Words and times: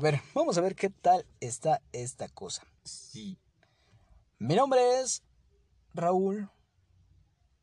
A 0.00 0.02
ver, 0.02 0.22
vamos 0.34 0.56
a 0.56 0.62
ver 0.62 0.74
qué 0.76 0.88
tal 0.88 1.26
está 1.40 1.82
esta 1.92 2.26
cosa. 2.30 2.62
Sí. 2.84 3.38
Mi 4.38 4.54
nombre 4.54 4.80
es 4.98 5.22
Raúl. 5.92 6.48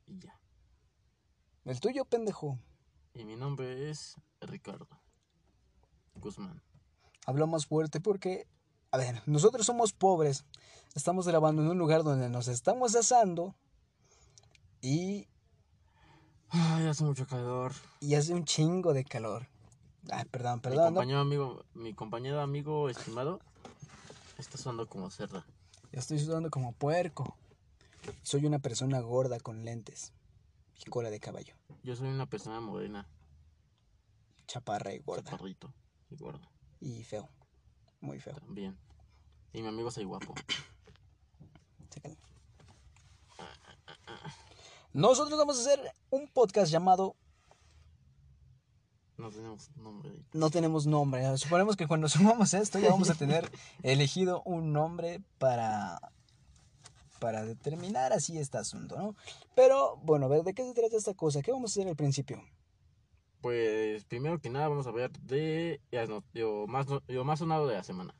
Y 0.05 0.19
ya. 0.19 0.39
El 1.65 1.79
tuyo, 1.79 2.05
pendejo. 2.05 2.59
Y 3.15 3.25
mi 3.25 3.35
nombre 3.35 3.89
es 3.89 4.17
Ricardo 4.39 4.87
Guzmán. 6.13 6.61
Hablo 7.25 7.47
más 7.47 7.65
fuerte 7.65 7.99
porque, 7.99 8.45
a 8.91 8.97
ver, 8.97 9.23
nosotros 9.25 9.65
somos 9.65 9.91
pobres. 9.91 10.45
Estamos 10.93 11.27
grabando 11.27 11.63
en 11.63 11.69
un 11.69 11.79
lugar 11.79 12.03
donde 12.03 12.29
nos 12.29 12.49
estamos 12.49 12.95
asando. 12.95 13.55
Y, 14.79 15.27
Ay, 16.49 16.85
hace 16.85 17.03
mucho 17.03 17.25
calor. 17.25 17.73
y 17.99 18.13
hace 18.13 18.31
un 18.35 18.45
chingo 18.45 18.93
de 18.93 19.05
calor. 19.05 19.47
Ay, 20.11 20.25
perdón, 20.25 20.55
Mi 20.55 20.61
perdón. 20.61 20.77
¿no? 20.77 20.85
compañero 20.99 21.19
amigo, 21.19 21.65
mi 21.73 21.93
compañero 21.93 22.41
amigo 22.41 22.89
estimado 22.89 23.39
está 24.37 24.57
sonando 24.57 24.87
como 24.87 25.09
cerda. 25.09 25.45
Estoy 25.91 26.19
sudando 26.19 26.49
como 26.49 26.73
puerco. 26.73 27.35
Soy 28.21 28.45
una 28.45 28.59
persona 28.59 28.99
gorda 29.01 29.39
con 29.39 29.65
lentes 29.65 30.13
y 30.85 30.89
cola 30.89 31.09
de 31.09 31.19
caballo. 31.19 31.55
Yo 31.83 31.95
soy 31.95 32.07
una 32.09 32.25
persona 32.25 32.59
morena, 32.61 33.07
Chaparra 34.47 34.93
y 34.93 34.99
gorda. 34.99 35.23
chaparrito 35.31 35.73
y 36.09 36.15
gordo 36.15 36.47
Y 36.79 37.03
feo. 37.03 37.27
Muy 37.99 38.19
feo. 38.19 38.35
también. 38.35 38.77
Y 39.51 39.61
mi 39.61 39.67
amigo 39.67 39.91
soy 39.91 40.05
guapo. 40.05 40.33
Nosotros 44.93 45.37
vamos 45.37 45.57
a 45.57 45.61
hacer 45.61 45.93
un 46.09 46.27
podcast 46.27 46.71
llamado 46.71 47.15
No 49.17 49.31
tenemos 49.31 49.69
nombre. 49.77 50.11
No 50.33 50.49
tenemos 50.49 50.85
nombre. 50.85 51.37
Suponemos 51.37 51.75
que 51.75 51.87
cuando 51.87 52.07
sumamos 52.09 52.53
esto 52.53 52.79
ya 52.79 52.89
vamos 52.89 53.09
a 53.09 53.15
tener 53.15 53.49
elegido 53.83 54.41
un 54.45 54.73
nombre 54.73 55.21
para 55.37 55.99
para 57.19 57.43
determinar 57.43 58.13
así 58.13 58.37
este 58.37 58.59
asunto, 58.59 58.95
¿no? 58.95 59.15
Pero 59.55 59.97
bueno, 60.03 60.27
a 60.27 60.29
ver, 60.29 60.43
¿de 60.43 60.53
qué 60.53 60.63
se 60.63 60.73
trata 60.73 60.95
esta 60.95 61.15
cosa? 61.15 61.41
¿Qué 61.41 61.51
vamos 61.51 61.71
a 61.71 61.73
hacer 61.73 61.89
al 61.89 61.95
principio? 61.95 62.43
Pues 63.41 64.05
primero 64.05 64.39
que 64.39 64.49
nada 64.49 64.67
vamos 64.67 64.85
a 64.85 64.91
ver 64.91 65.11
de 65.21 65.81
lo 66.33 66.67
más, 66.67 66.85
lo 67.07 67.25
más 67.25 67.39
sonado 67.39 67.67
de 67.67 67.75
la 67.75 67.83
semana. 67.83 68.13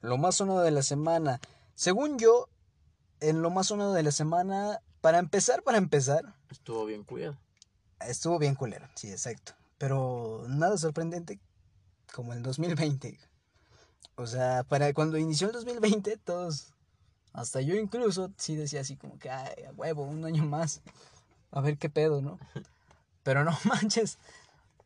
Lo 0.00 0.18
más 0.18 0.36
sonado 0.36 0.62
de 0.62 0.70
la 0.70 0.82
semana. 0.82 1.40
Según 1.74 2.18
yo, 2.18 2.48
en 3.20 3.42
lo 3.42 3.50
más 3.50 3.68
sonado 3.68 3.92
de 3.92 4.02
la 4.02 4.12
semana, 4.12 4.80
para 5.00 5.18
empezar, 5.18 5.62
para 5.62 5.78
empezar, 5.78 6.34
Estuvo 6.50 6.84
bien 6.84 7.04
cuidado. 7.04 7.36
estuvo 8.00 8.38
bien 8.38 8.54
culero, 8.54 8.88
sí, 8.94 9.10
exacto. 9.10 9.52
Pero 9.78 10.44
nada 10.48 10.78
sorprendente 10.78 11.38
como 12.12 12.32
el 12.32 12.42
2020. 12.42 13.18
O 14.16 14.26
sea, 14.26 14.64
para 14.64 14.92
cuando 14.94 15.18
inició 15.18 15.48
el 15.48 15.52
2020, 15.52 16.16
todos, 16.18 16.72
hasta 17.32 17.60
yo 17.60 17.76
incluso, 17.76 18.32
sí 18.38 18.56
decía 18.56 18.80
así 18.80 18.96
como 18.96 19.18
que, 19.18 19.28
ay, 19.28 19.64
a 19.64 19.72
huevo, 19.72 20.04
un 20.04 20.24
año 20.24 20.44
más. 20.46 20.80
A 21.50 21.60
ver 21.60 21.76
qué 21.76 21.90
pedo, 21.90 22.22
¿no? 22.22 22.38
Pero 23.22 23.44
no 23.44 23.52
manches. 23.64 24.18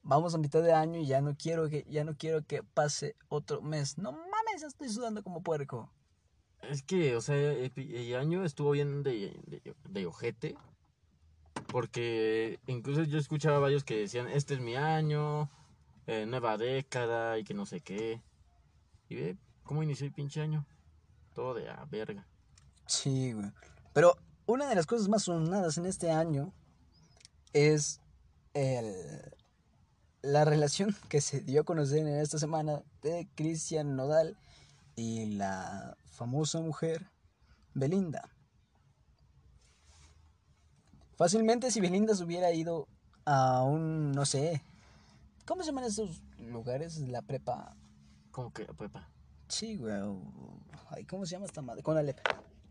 Vamos 0.02 0.34
a 0.34 0.38
mitad 0.38 0.62
de 0.62 0.72
año 0.72 0.98
y 0.98 1.06
ya 1.06 1.20
no 1.20 1.36
quiero 1.36 1.68
que, 1.68 1.86
ya 1.88 2.04
no 2.04 2.16
quiero 2.16 2.44
que 2.44 2.62
pase 2.62 3.14
otro 3.28 3.62
mes. 3.62 3.98
No 3.98 4.10
mames, 4.12 4.62
ya 4.62 4.66
estoy 4.66 4.88
sudando 4.88 5.22
como 5.22 5.42
puerco. 5.42 5.88
Es 6.62 6.82
que, 6.82 7.14
o 7.16 7.20
sea, 7.20 7.36
el, 7.36 7.72
el 7.76 8.16
año 8.16 8.44
estuvo 8.44 8.72
bien 8.72 9.02
de, 9.04 9.38
de, 9.46 9.74
de 9.88 10.06
ojete. 10.06 10.56
Porque 11.70 12.58
incluso 12.66 13.04
yo 13.04 13.18
escuchaba 13.18 13.58
varios 13.58 13.84
que 13.84 14.00
decían, 14.00 14.28
este 14.28 14.54
es 14.54 14.60
mi 14.60 14.76
año, 14.76 15.50
eh, 16.06 16.26
nueva 16.26 16.56
década 16.56 17.38
y 17.38 17.44
que 17.44 17.54
no 17.54 17.66
sé 17.66 17.80
qué. 17.80 18.20
Y 19.08 19.14
ve 19.14 19.36
cómo 19.62 19.82
inició 19.82 20.06
el 20.06 20.12
pinche 20.12 20.40
año. 20.40 20.66
Todo 21.34 21.54
de 21.54 21.68
a 21.68 21.84
verga. 21.90 22.26
Sí, 22.86 23.32
güey. 23.32 23.50
Pero 23.92 24.16
una 24.46 24.68
de 24.68 24.74
las 24.74 24.86
cosas 24.86 25.08
más 25.08 25.22
sonadas 25.22 25.78
en 25.78 25.86
este 25.86 26.10
año 26.10 26.52
es 27.52 28.00
el, 28.54 28.94
la 30.22 30.44
relación 30.44 30.94
que 31.08 31.20
se 31.20 31.40
dio 31.40 31.62
a 31.62 31.64
conocer 31.64 31.98
en 31.98 32.08
esta 32.08 32.38
semana 32.38 32.82
de 33.02 33.28
Cristian 33.34 33.96
Nodal 33.96 34.36
y 34.96 35.26
la 35.36 35.96
famosa 36.06 36.60
mujer 36.60 37.06
Belinda. 37.74 38.28
Fácilmente 41.20 41.70
si 41.70 41.80
Belinda 41.82 42.14
se 42.14 42.24
hubiera 42.24 42.50
ido 42.50 42.88
a 43.26 43.62
un, 43.62 44.10
no 44.12 44.24
sé, 44.24 44.62
¿cómo 45.44 45.60
se 45.62 45.66
llaman 45.66 45.84
esos 45.84 46.22
lugares? 46.38 46.96
La 47.00 47.20
prepa. 47.20 47.76
¿Cómo 48.30 48.50
que, 48.54 48.64
pepa? 48.64 49.06
Sí, 49.46 49.76
güey. 49.76 49.92
Ay, 50.88 51.04
¿Cómo 51.04 51.26
se 51.26 51.32
llama 51.32 51.44
esta 51.44 51.60
madre? 51.60 51.82
Conalep. 51.82 52.18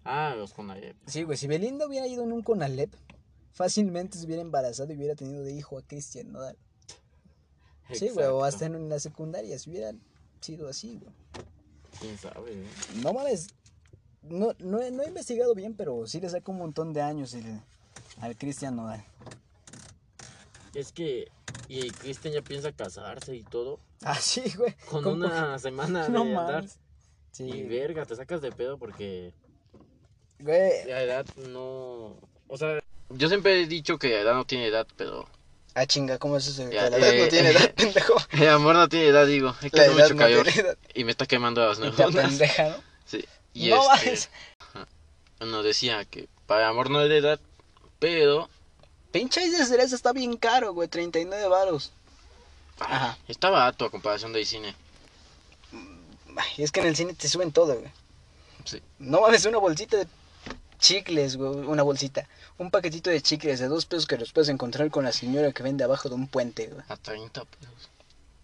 Ah, 0.03 0.33
los 0.35 0.51
Conalep. 0.55 0.97
Sí, 1.05 1.21
güey, 1.21 1.37
si 1.37 1.45
Belinda 1.45 1.85
hubiera 1.85 2.07
ido 2.07 2.23
en 2.23 2.31
un 2.31 2.41
Conalep, 2.41 2.91
fácilmente 3.51 4.17
se 4.17 4.25
hubiera 4.25 4.41
embarazado 4.41 4.91
y 4.91 4.95
hubiera 4.97 5.13
tenido 5.13 5.43
de 5.43 5.53
hijo 5.53 5.77
a 5.77 5.83
Cristian 5.83 6.31
Nodal. 6.31 6.57
Sí, 7.93 8.09
güey, 8.09 8.25
o 8.25 8.43
hasta 8.43 8.65
en 8.65 8.89
la 8.89 8.97
secundaria, 8.97 9.59
si 9.59 9.69
hubiera 9.69 9.91
sido 10.41 10.67
así, 10.69 10.97
güey. 10.97 11.13
¿Quién 12.01 12.17
sabe? 12.17 12.51
eh? 12.53 12.65
No 13.03 13.13
mames, 13.13 13.49
no, 14.23 14.53
no, 14.57 14.79
no 14.89 15.03
he 15.03 15.07
investigado 15.07 15.53
bien, 15.53 15.75
pero 15.75 16.07
sí 16.07 16.19
le 16.19 16.31
saca 16.31 16.51
un 16.51 16.57
montón 16.57 16.93
de 16.93 17.01
años 17.03 17.35
el- 17.35 17.61
al 18.21 18.37
Cristian 18.37 18.75
Nodal. 18.75 19.03
Es 20.73 20.91
que... 20.91 21.27
Y 21.67 21.89
Cristian 21.91 22.33
ya 22.33 22.41
piensa 22.41 22.71
casarse 22.71 23.35
y 23.35 23.43
todo. 23.43 23.79
Ah, 24.03 24.15
sí, 24.19 24.43
güey. 24.57 24.75
Con 24.89 25.03
¿Cómo? 25.03 25.15
una 25.25 25.57
semana 25.59 26.07
No 26.09 26.23
de 26.23 26.29
andar. 26.31 26.53
mames. 26.55 26.79
Sí, 27.31 27.43
Y 27.43 27.63
verga, 27.63 28.05
te 28.05 28.15
sacas 28.15 28.41
de 28.41 28.51
pedo 28.51 28.77
porque 28.77 29.33
güey. 30.39 30.85
la 30.87 31.01
edad 31.03 31.25
no... 31.47 32.15
O 32.47 32.57
sea... 32.57 32.79
Yo 33.11 33.27
siempre 33.27 33.61
he 33.61 33.67
dicho 33.67 33.97
que 33.97 34.09
la 34.09 34.19
edad 34.21 34.33
no 34.33 34.45
tiene 34.45 34.67
edad, 34.67 34.87
pero... 34.97 35.27
Ah, 35.75 35.85
chinga, 35.85 36.17
¿cómo 36.17 36.37
es 36.37 36.47
eso? 36.47 36.69
Ya, 36.71 36.89
la 36.89 36.97
edad 36.97 37.13
no 37.13 37.23
eh, 37.23 37.27
tiene 37.29 37.49
edad, 37.51 37.73
pendejo. 37.75 38.15
El 38.31 38.49
amor 38.49 38.75
no 38.75 38.89
tiene 38.89 39.07
edad, 39.07 39.25
digo. 39.27 39.55
Es 39.61 39.71
que 39.71 39.77
La 39.77 39.85
edad 39.85 40.09
no 40.09 40.25
tiene 40.43 40.49
edad. 40.61 40.77
y 40.95 41.03
me 41.03 41.11
está 41.11 41.25
quemando 41.27 41.65
las 41.65 41.79
neuronas. 41.79 42.25
pendeja, 42.25 42.69
¿no? 42.69 42.75
Sí. 43.05 43.23
Y 43.53 43.69
No 43.69 43.81
este. 43.95 44.29
Nos 45.39 45.63
decía 45.63 46.03
que 46.05 46.27
para 46.47 46.61
el 46.65 46.69
amor 46.71 46.89
no 46.89 46.99
hay 46.99 47.09
de 47.09 47.17
edad, 47.17 47.39
pero... 47.99 48.49
Pinche 49.11 49.43
Ice 49.43 49.57
de 49.57 49.65
cereza 49.65 49.95
está 49.95 50.13
bien 50.13 50.37
caro, 50.37 50.73
güey, 50.73 50.87
39 50.87 51.47
varos. 51.47 51.91
Ajá. 52.79 53.17
Está 53.27 53.49
barato 53.49 53.85
a 53.85 53.91
comparación 53.91 54.33
del 54.33 54.45
cine. 54.45 54.75
Ay, 56.37 56.63
es 56.63 56.71
que 56.71 56.79
en 56.79 56.87
el 56.87 56.95
cine 56.95 57.13
te 57.13 57.27
suben 57.27 57.51
todo, 57.51 57.75
güey. 57.75 57.91
Sí. 58.65 58.81
No 58.99 59.21
mames, 59.21 59.45
una 59.45 59.57
bolsita 59.57 59.97
de 59.97 60.07
chicles, 60.77 61.37
güey. 61.37 61.49
Una 61.49 61.83
bolsita. 61.83 62.27
Un 62.57 62.71
paquetito 62.71 63.09
de 63.09 63.21
chicles 63.21 63.59
de 63.59 63.67
dos 63.67 63.85
pesos 63.85 64.05
que 64.05 64.17
los 64.17 64.31
puedes 64.31 64.49
encontrar 64.49 64.89
con 64.91 65.03
la 65.03 65.11
señora 65.11 65.51
que 65.51 65.63
vende 65.63 65.83
abajo 65.83 66.07
de 66.07 66.15
un 66.15 66.27
puente, 66.27 66.67
güey. 66.67 66.83
A 66.87 66.95
30 66.95 67.45
pesos. 67.45 67.89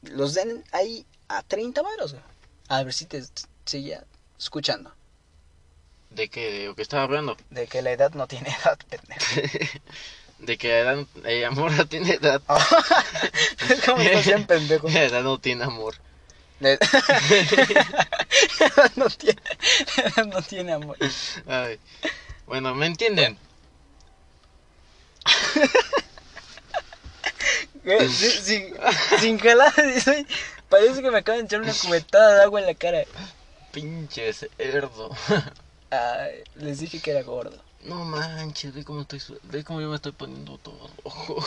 Los 0.01 0.33
den 0.33 0.63
ahí 0.71 1.05
a 1.27 1.43
30 1.43 1.81
varos, 1.81 2.13
güey. 2.13 2.23
A 2.67 2.83
ver 2.83 2.93
si 2.93 3.05
te 3.05 3.23
sigue 3.65 3.99
escuchando. 4.37 4.91
¿De 6.15 6.29
qué? 6.29 6.49
¿De 6.49 6.65
lo 6.67 6.75
que 6.75 6.81
estaba 6.81 7.03
hablando? 7.03 7.35
De 7.49 7.67
que 7.67 7.81
la 7.81 7.91
edad 7.91 8.13
no 8.13 8.25
tiene 8.25 8.49
edad, 8.49 8.79
pendejo. 8.89 9.81
De 10.39 10.57
que 10.57 10.69
la 10.69 10.79
edad, 10.79 11.05
el 11.25 11.43
amor 11.43 11.71
no 11.73 11.85
tiene 11.87 12.13
edad. 12.13 12.41
es 13.69 13.81
como 13.81 14.01
estás 14.01 14.25
bien 14.25 14.45
pendejo. 14.45 14.87
La 14.89 15.03
edad 15.03 15.23
no 15.23 15.39
tiene 15.39 15.65
amor. 15.65 15.95
La 16.61 16.71
edad 16.71 16.89
la 18.59 18.65
edad 18.65 18.91
no 18.95 19.09
tiene, 19.09 19.41
la 19.97 20.03
edad 20.03 20.25
no 20.25 20.41
tiene 20.41 20.71
amor. 20.71 20.97
Ay. 21.47 21.79
Bueno, 22.47 22.73
¿me 22.75 22.85
entienden? 22.85 23.37
Sin, 27.83 28.09
sin, 28.09 28.73
sin 29.19 29.39
jalar, 29.39 29.73
parece 30.69 31.01
que 31.01 31.11
me 31.11 31.17
acaban 31.17 31.41
de 31.41 31.45
echar 31.45 31.61
una 31.61 31.73
cubetada 31.73 32.35
de 32.35 32.43
agua 32.43 32.61
en 32.61 32.67
la 32.67 32.73
cara. 32.73 33.03
Pinche 33.71 34.31
cerdo. 34.31 35.11
Ay, 35.95 36.43
les 36.55 36.79
dije 36.79 36.99
que 36.99 37.11
era 37.11 37.23
gordo. 37.23 37.57
No 37.85 38.03
manches, 38.03 38.73
ve 38.73 38.83
cómo 38.83 39.01
estoy, 39.01 39.21
ve 39.43 39.63
cómo 39.63 39.79
yo 39.79 39.89
me 39.89 39.95
estoy 39.95 40.11
poniendo 40.11 40.57
todo 40.57 40.89
rojo. 41.03 41.37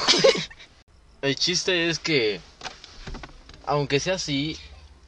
El 1.23 1.35
chiste 1.35 1.89
es 1.89 1.99
que, 1.99 2.41
aunque 3.67 3.99
sea 3.99 4.15
así, 4.15 4.57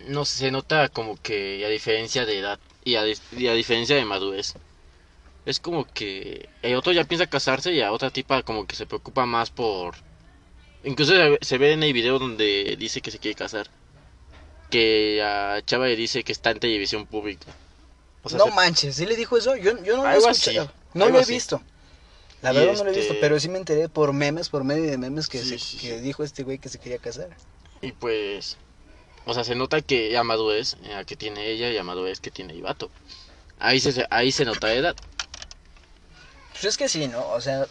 no 0.08 0.24
sé, 0.24 0.38
se 0.38 0.50
nota 0.50 0.88
como 0.88 1.16
que 1.22 1.64
a 1.64 1.68
diferencia 1.68 2.26
de 2.26 2.38
edad 2.40 2.58
y 2.84 2.96
a, 2.96 3.04
y 3.06 3.46
a 3.46 3.54
diferencia 3.54 3.94
de 3.94 4.04
madurez. 4.04 4.54
Es 5.46 5.60
como 5.60 5.84
que 5.84 6.48
el 6.62 6.74
otro 6.74 6.92
ya 6.92 7.04
piensa 7.04 7.26
casarse 7.26 7.72
y 7.72 7.80
a 7.80 7.92
otra 7.92 8.10
tipa 8.10 8.42
como 8.42 8.66
que 8.66 8.76
se 8.76 8.86
preocupa 8.86 9.24
más 9.24 9.50
por... 9.50 9.94
Incluso 10.82 11.12
se 11.40 11.58
ve 11.58 11.72
en 11.72 11.82
el 11.82 11.92
video 11.92 12.18
donde 12.18 12.76
dice 12.78 13.00
que 13.00 13.10
se 13.10 13.18
quiere 13.18 13.36
casar. 13.36 13.68
Que 14.68 15.22
a 15.22 15.62
Chava 15.64 15.86
le 15.86 15.96
dice 15.96 16.24
que 16.24 16.32
está 16.32 16.50
en 16.50 16.60
televisión 16.60 17.06
pública. 17.06 17.46
O 18.22 18.28
sea, 18.28 18.38
no 18.38 18.44
se- 18.46 18.50
manches, 18.52 18.96
¿sí 18.96 19.06
le 19.06 19.16
dijo 19.16 19.36
eso? 19.36 19.56
Yo, 19.56 19.82
yo 19.82 19.96
no 19.96 20.04
lo 20.04 20.10
he 20.10 20.16
escuchado. 20.18 20.62
así, 20.66 20.70
no 20.94 21.08
lo 21.08 21.18
he 21.18 21.22
así. 21.22 21.32
visto. 21.32 21.62
La 22.42 22.52
verdad 22.52 22.74
no 22.74 22.84
lo 22.84 22.90
he 22.90 22.94
visto, 22.94 23.12
este- 23.12 23.20
pero 23.20 23.38
sí 23.40 23.48
me 23.48 23.58
enteré 23.58 23.88
por 23.88 24.12
memes, 24.12 24.48
por 24.48 24.64
medio 24.64 24.90
de 24.90 24.96
memes 24.98 25.28
que, 25.28 25.38
Sí, 25.42 25.50
se- 25.50 25.58
sí, 25.58 25.76
que 25.78 25.94
sí. 25.96 26.00
dijo 26.00 26.22
este 26.24 26.42
güey 26.42 26.58
que 26.58 26.68
se 26.68 26.78
quería 26.78 26.98
casar. 26.98 27.28
Y 27.82 27.92
pues, 27.92 28.56
O 29.26 29.34
sea, 29.34 29.44
se 29.44 29.54
nota 29.54 29.82
que 29.82 30.10
la 30.10 30.24
madurez 30.24 30.76
eh, 30.82 31.04
que 31.06 31.14
tiene 31.14 31.46
ella 31.50 31.68
y 31.68 31.74
la 31.74 31.82
madurez 31.82 32.20
que 32.20 32.30
tiene 32.30 32.54
el 32.54 32.62
vato. 32.62 32.90
Ahí 33.58 33.78
se, 33.78 34.06
ahí 34.10 34.32
se 34.32 34.46
nota 34.46 34.72
edad. 34.72 34.96
Pues 36.52 36.64
es 36.64 36.76
que 36.78 36.88
sí, 36.88 37.06
¿no? 37.06 37.26
O 37.28 37.40
sea. 37.40 37.66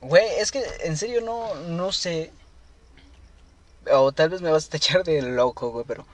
Güey, 0.00 0.24
es 0.38 0.52
que 0.52 0.62
en 0.84 0.96
serio 0.96 1.20
no, 1.20 1.54
no 1.56 1.90
sé. 1.92 2.30
O 3.90 4.12
tal 4.12 4.28
vez 4.30 4.40
me 4.40 4.50
vas 4.52 4.68
a 4.72 4.76
echar 4.76 5.02
de 5.04 5.20
loco, 5.22 5.70
güey, 5.70 5.84
pero. 5.86 6.06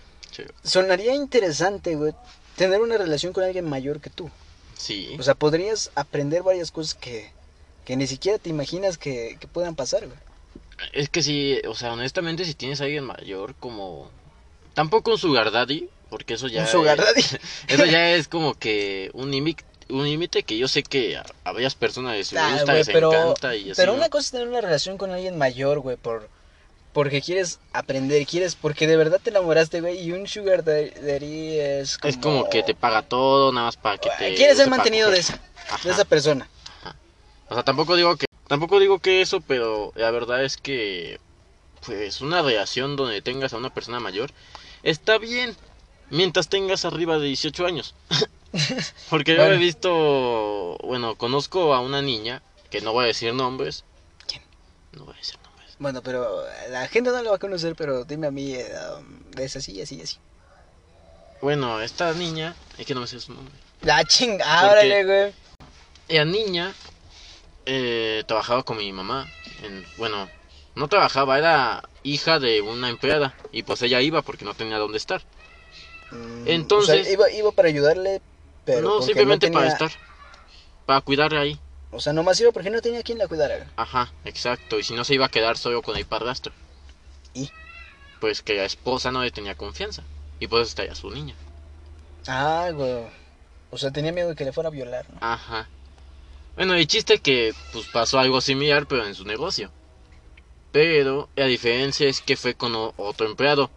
Sonaría 0.63 1.15
interesante, 1.15 1.97
güey, 1.97 2.13
tener 2.57 2.81
una 2.81 2.97
relación 2.99 3.33
con 3.33 3.45
alguien 3.45 3.69
mayor 3.69 4.01
que 4.01 4.11
tú. 4.11 4.31
Sí. 4.77 5.17
O 5.19 5.23
sea, 5.23 5.35
podrías 5.35 5.91
aprender 5.95 6.43
varias 6.43 6.71
cosas 6.71 6.95
que, 6.95 7.31
que 7.85 7.97
ni 7.97 8.07
siquiera 8.07 8.39
te 8.39 8.51
imaginas 8.51 8.99
que, 8.99 9.37
que 9.41 9.47
puedan 9.49 9.75
pasar, 9.77 10.07
güey. 10.07 10.19
Es 10.93 11.09
que 11.09 11.23
sí, 11.23 11.61
o 11.69 11.75
sea, 11.75 11.93
honestamente, 11.93 12.45
si 12.45 12.55
tienes 12.55 12.81
a 12.81 12.85
alguien 12.85 13.05
mayor, 13.05 13.55
como. 13.61 14.11
Tampoco 14.75 15.13
un 15.13 15.19
sugar 15.19 15.53
daddy, 15.53 15.89
porque 16.11 16.35
eso 16.35 16.49
ya. 16.49 16.63
Un 16.63 16.69
sugar 16.69 16.99
es- 16.99 17.05
daddy. 17.05 17.43
Eso 17.69 17.85
ya 17.87 18.11
es 18.11 18.27
como 18.29 18.55
que 18.55 19.11
un 19.15 19.31
límite 19.31 19.65
un 19.91 20.03
límite 20.05 20.45
que 20.45 20.57
yo 20.57 20.67
sé 20.67 20.83
que 20.83 21.19
a, 21.19 21.25
a 21.45 21.53
varias 21.53 21.75
personas 21.75 22.17
les 22.17 22.33
Ah, 22.35 22.53
gusta, 22.55 22.73
les 22.73 22.87
pero, 22.87 23.13
encanta 23.13 23.55
y 23.55 23.71
así. 23.71 23.73
pero 23.77 23.93
¿no? 23.93 23.99
una 23.99 24.09
cosa 24.09 24.25
es 24.25 24.31
tener 24.31 24.49
una 24.49 24.63
relación 24.63 24.97
con 24.97 25.11
alguien 25.13 25.37
mayor, 25.37 25.81
güey, 25.81 25.97
por 25.99 26.29
porque 26.95 27.21
quieres 27.21 27.59
aprender, 27.75 28.25
quieres 28.27 28.55
porque 28.55 28.87
de 28.87 28.97
verdad 28.97 29.21
te 29.23 29.29
enamoraste, 29.29 29.83
güey, 29.83 30.01
y 30.01 30.13
un 30.13 30.27
sugar 30.27 30.65
daddy 30.65 31.59
es 31.59 31.99
como 31.99 32.09
Es 32.11 32.17
como 32.17 32.49
que 32.49 32.63
te 32.63 32.75
paga 32.75 33.03
todo, 33.03 33.53
nada 33.53 33.67
más 33.67 33.77
para 33.77 33.99
que 33.99 34.09
te. 34.19 34.35
quieres 34.35 34.57
ser 34.57 34.71
mantenido 34.71 35.11
de 35.11 35.19
esa, 35.19 35.39
Ajá. 35.69 35.81
de 35.87 35.91
esa 35.91 36.05
persona. 36.07 36.49
O 37.51 37.55
sea, 37.55 37.63
tampoco 37.63 37.95
digo 37.97 38.17
que 38.17 38.25
tampoco 38.49 38.79
digo 38.81 38.99
que 39.01 39.21
eso, 39.21 39.43
pero 39.43 39.93
la 39.97 40.11
verdad 40.11 40.43
es 40.45 40.57
que 40.57 41.21
pues 41.85 42.23
una 42.23 42.41
relación 42.41 42.97
donde 42.97 43.21
tengas 43.21 43.53
a 43.53 43.59
una 43.59 43.69
persona 43.75 44.01
mayor 44.01 44.31
está 44.83 45.19
bien 45.19 45.55
mientras 46.09 46.49
tengas 46.49 46.85
arriba 46.87 47.19
de 47.19 47.27
18 47.27 47.67
años. 47.67 47.95
Porque 49.11 49.33
yo 49.35 49.41
Bueno. 49.43 49.55
he 49.57 49.59
visto, 49.59 50.79
bueno, 50.85 51.17
conozco 51.17 51.75
a 51.75 51.81
una 51.81 52.01
niña 52.01 52.41
que 52.71 52.81
no 52.81 52.93
voy 52.93 53.05
a 53.05 53.09
decir 53.09 53.35
nombres. 53.35 53.85
¿Quién? 54.27 54.43
No 54.93 55.05
voy 55.05 55.15
a 55.15 55.17
decir 55.19 55.35
nombres. 55.35 55.44
Bueno, 55.85 56.01
pero 56.03 56.43
la 56.71 56.89
gente 56.89 57.11
no 57.11 57.23
lo 57.23 57.29
va 57.29 57.37
a 57.37 57.39
conocer, 57.39 57.75
pero 57.77 58.05
dime 58.07 58.27
a 58.27 58.31
mí, 58.31 58.55
eh, 58.55 58.67
um, 58.99 59.39
es 59.39 59.55
así, 59.55 59.83
así, 59.83 60.01
así. 60.01 60.17
Bueno, 61.43 61.83
esta 61.83 62.11
niña, 62.15 62.57
es 62.79 62.87
que 62.87 62.95
no 62.95 63.03
me 63.03 63.07
sé 63.07 63.21
su 63.21 63.35
nombre. 63.35 63.53
La 63.83 64.03
chinga, 64.03 64.47
Porque- 64.63 64.73
órale, 64.73 65.05
güey. 65.05 65.33
La 66.09 66.25
niña 66.25 66.73
eh, 67.67 68.25
trabajaba 68.27 68.63
con 68.63 68.79
mi 68.79 68.91
mamá. 68.95 69.31
En, 69.63 69.85
bueno, 69.99 70.27
no 70.75 70.89
trabajaba, 70.89 71.37
era 71.37 71.83
hija 72.03 72.39
de 72.39 72.63
una 72.63 72.89
empleada. 72.89 73.35
Y 73.53 73.63
pues 73.63 73.83
ella 73.83 74.01
iba 74.01 74.23
porque 74.23 74.47
no 74.47 74.55
tenía 74.55 74.79
dónde 74.79 74.97
estar. 74.97 75.21
Mm, 76.13 76.49
Entonces- 76.49 77.01
o 77.03 77.05
sea, 77.05 77.13
iba, 77.13 77.31
iba 77.31 77.53
para 77.53 77.69
ayudarle, 77.69 78.23
pero 78.65 78.81
no, 78.89 79.03
simplemente 79.03 79.49
tenía- 79.49 79.59
para 79.61 79.71
estar. 79.71 79.91
Para 80.87 81.03
cuidarla 81.03 81.41
ahí. 81.43 81.61
O 81.95 82.01
sea, 82.01 82.13
nomás 82.13 82.41
iba 82.41 82.51
porque 82.51 82.71
no 82.71 82.83
tenía 82.83 83.05
quien 83.05 83.19
la 83.19 83.29
cuidara. 83.29 83.71
Ajá, 83.77 84.13
exacto. 84.25 84.81
Y 84.81 84.83
si 84.83 84.95
no 84.95 85.05
se 85.05 85.15
iba 85.15 85.27
a 85.27 85.31
quedar 85.31 85.57
solo 85.57 85.81
con 85.81 85.97
el 85.97 86.05
padrastro. 86.05 86.53
¿Y? 87.35 87.51
Pues 88.21 88.43
que 88.43 88.55
la 88.55 88.65
esposa 88.65 89.13
no 89.13 89.23
le 89.23 89.31
tenía 89.31 89.55
confianza. 89.55 90.03
Y 90.41 90.49
pues 90.49 90.69
está 90.69 90.85
ya 90.85 90.97
su 90.97 91.11
niña. 91.11 91.37
Ah, 92.27 92.71
güey. 92.75 93.05
O 93.71 93.79
sea, 93.79 93.93
tenía 93.93 94.11
miedo 94.11 94.31
de 94.31 94.35
que 94.35 94.45
le 94.45 94.53
fuera 94.53 94.69
a 94.69 94.73
violar, 94.73 95.07
¿no? 95.09 95.19
Ajá. 95.21 95.69
Bueno, 96.57 96.75
el 96.75 96.87
chiste 96.89 97.19
que 97.19 97.55
pues 97.73 97.87
pasó 97.87 98.19
algo 98.19 98.41
similar, 98.41 98.87
pero 98.87 99.07
en 99.07 99.15
su 99.15 99.25
negocio. 99.25 99.71
Pero 100.73 101.29
la 101.37 101.47
diferencia 101.47 102.09
es 102.09 102.21
que 102.21 102.37
fue 102.37 102.55
con 102.55 102.75
otro 102.75 103.27
empleado. 103.27 103.71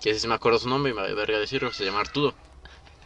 Que 0.00 0.14
si 0.16 0.28
me 0.28 0.34
acuerdo 0.34 0.60
su 0.60 0.68
nombre 0.68 0.92
y 0.92 0.94
me 0.94 1.02
va 1.02 1.08
a 1.08 1.14
verga 1.14 1.40
decirlo, 1.40 1.72
se 1.72 1.84
llama 1.84 2.00
Arturo. 2.00 2.32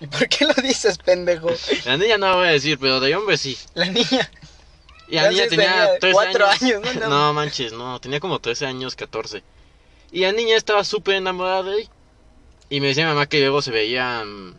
¿Y 0.00 0.06
por 0.06 0.28
qué 0.28 0.44
lo 0.44 0.54
dices, 0.54 0.98
pendejo? 0.98 1.50
La 1.84 1.96
niña 1.96 2.18
no 2.18 2.28
lo 2.28 2.36
voy 2.36 2.48
a 2.48 2.52
decir, 2.52 2.78
pero 2.78 3.00
de 3.00 3.14
hombre 3.14 3.38
sí. 3.38 3.56
La 3.74 3.86
niña. 3.86 4.30
Y 5.10 5.16
la 5.16 5.30
Ya 5.32 5.48
tenía 5.48 5.48
tenía 5.48 5.98
13 5.98 6.12
cuatro 6.14 6.46
años. 6.46 6.62
años, 6.62 6.94
¿no? 6.94 7.00
No. 7.00 7.08
No 7.08 7.32
manches, 7.34 7.72
no, 7.72 8.00
tenía 8.00 8.20
como 8.20 8.38
13 8.38 8.66
años, 8.66 8.94
14. 8.96 9.42
Y 10.12 10.20
la 10.20 10.32
niña 10.32 10.56
estaba 10.56 10.84
súper 10.84 11.16
enamorada 11.16 11.64
de 11.64 11.82
él. 11.82 11.88
Y 12.68 12.80
me 12.80 12.88
decía 12.88 13.04
mi 13.06 13.12
mamá 13.12 13.26
que 13.26 13.40
luego 13.40 13.62
se 13.62 13.70
veían 13.72 14.56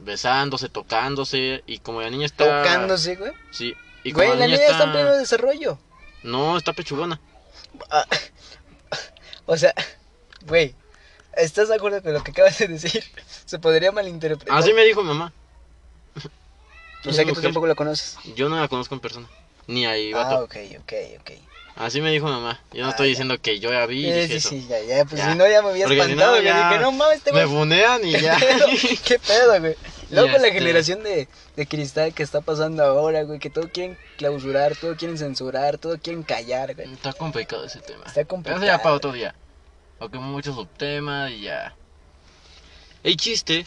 besándose, 0.00 0.68
tocándose. 0.68 1.62
Y 1.66 1.78
como 1.78 2.02
la 2.02 2.10
niña 2.10 2.26
está. 2.26 2.62
Tocándose, 2.62 3.16
güey. 3.16 3.32
Sí. 3.50 3.74
Y 4.02 4.12
Güey, 4.12 4.36
la 4.36 4.46
niña 4.46 4.66
está 4.66 4.84
en 4.84 4.92
pleno 4.92 5.16
desarrollo. 5.16 5.78
No, 6.22 6.58
está 6.58 6.72
pechugona. 6.72 7.20
Ah, 7.90 8.04
o 9.46 9.56
sea, 9.56 9.72
güey, 10.46 10.74
¿estás 11.36 11.68
de 11.68 11.76
acuerdo 11.76 12.02
con 12.02 12.12
lo 12.12 12.22
que 12.22 12.32
acabas 12.32 12.58
de 12.58 12.68
decir? 12.68 13.04
Se 13.46 13.58
podría 13.58 13.92
malinterpretar. 13.92 14.56
Así 14.56 14.72
me 14.72 14.84
dijo 14.84 15.02
mamá. 15.02 15.32
O 17.06 17.12
sea 17.12 17.24
que 17.24 17.32
tú 17.32 17.40
tampoco 17.42 17.66
la 17.66 17.74
conoces. 17.74 18.16
Yo 18.34 18.48
no 18.48 18.58
la 18.58 18.68
conozco 18.68 18.94
en 18.94 19.00
persona. 19.00 19.28
Ni 19.66 19.86
ahí, 19.86 20.12
Ah, 20.12 20.24
vato. 20.24 20.44
ok, 20.44 20.56
ok, 20.80 20.92
ok. 21.20 21.30
Así 21.76 22.00
me 22.00 22.12
dijo 22.12 22.26
mamá. 22.28 22.60
Yo 22.72 22.82
no 22.82 22.88
Ah, 22.88 22.90
estoy 22.90 23.06
ya. 23.06 23.10
diciendo 23.10 23.36
que 23.40 23.58
yo 23.58 23.72
la 23.72 23.84
vi 23.86 24.06
Eh, 24.06 24.14
dije 24.22 24.28
sí, 24.28 24.34
eso. 24.36 24.48
sí, 24.50 24.66
ya, 24.68 24.80
ya, 24.82 25.04
pues 25.04 25.20
Ya. 25.20 25.32
si 25.32 25.38
no 25.38 25.48
ya 25.48 25.60
me 25.60 25.70
había 25.70 25.86
Porque 25.86 25.96
si 25.96 26.00
espantado, 26.02 26.32
no, 26.32 26.38
yo 26.38 26.44
ya 26.44 26.68
dije, 26.68 26.80
no 26.80 26.92
mames, 26.92 27.16
este 27.16 27.32
Me 27.32 27.46
funean 27.46 28.04
y 28.06 28.12
ya. 28.20 28.38
¿Qué 29.04 29.18
pedo, 29.18 29.58
güey? 29.60 29.74
Luego 30.10 30.30
con 30.30 30.40
la 30.42 30.48
este- 30.48 30.58
generación 30.60 31.02
de, 31.02 31.26
de 31.56 31.66
cristal 31.66 32.14
que 32.14 32.22
está 32.22 32.42
pasando 32.42 32.84
ahora, 32.84 33.22
güey, 33.24 33.40
que 33.40 33.50
todo 33.50 33.68
quieren 33.72 33.98
clausurar, 34.16 34.76
todo 34.76 34.94
quieren 34.96 35.18
censurar, 35.18 35.78
todo 35.78 35.98
quieren 35.98 36.22
callar, 36.22 36.74
güey. 36.76 36.92
Está 36.92 37.12
complicado 37.12 37.64
ese 37.64 37.80
tema. 37.80 38.04
Está 38.06 38.14
Pero 38.14 38.28
complicado. 38.28 38.62
eso 38.64 38.72
ya 38.72 38.80
para 38.82 38.94
otro 38.94 39.10
día. 39.12 39.34
Porque 39.98 40.18
mucho 40.18 40.54
subtema 40.54 41.30
y 41.30 41.40
ya. 41.42 41.74
El 43.02 43.16
chiste 43.16 43.66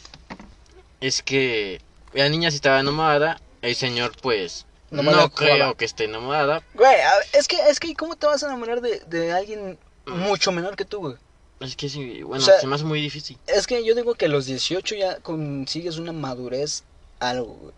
es 1.01 1.21
que 1.21 1.81
la 2.13 2.29
niña 2.29 2.51
sí 2.51 2.55
estaba 2.55 2.79
enamorada. 2.79 3.41
El 3.61 3.75
señor, 3.75 4.13
pues, 4.21 4.65
no 4.91 5.29
creo 5.31 5.75
que 5.75 5.85
esté 5.85 6.05
enamorada. 6.05 6.63
Güey, 6.73 6.95
es 7.33 7.47
que, 7.47 7.57
es 7.69 7.79
que, 7.79 7.93
¿cómo 7.95 8.15
te 8.15 8.25
vas 8.27 8.43
a 8.43 8.47
enamorar 8.47 8.81
de, 8.81 8.99
de 9.01 9.31
alguien 9.31 9.77
Mm. 10.05 10.19
mucho 10.21 10.51
menor 10.53 10.75
que 10.77 10.85
tú, 10.85 10.99
güey? 10.99 11.15
Es 11.59 11.75
que 11.75 11.89
sí, 11.89 12.21
bueno, 12.23 12.41
O 12.41 12.45
sea- 12.45 12.59
se 12.61 12.67
me 12.67 12.75
hace 12.75 12.85
muy 12.85 13.01
difícil. 13.01 13.37
Es 13.47 13.67
que 13.67 13.83
yo 13.83 13.93
digo 13.95 14.15
que 14.15 14.25
a 14.27 14.29
los 14.29 14.45
18 14.45 14.95
ya 14.95 15.17
consigues 15.19 15.97
una 15.97 16.13
madurez, 16.13 16.83
algo, 17.19 17.55
güey. 17.55 17.73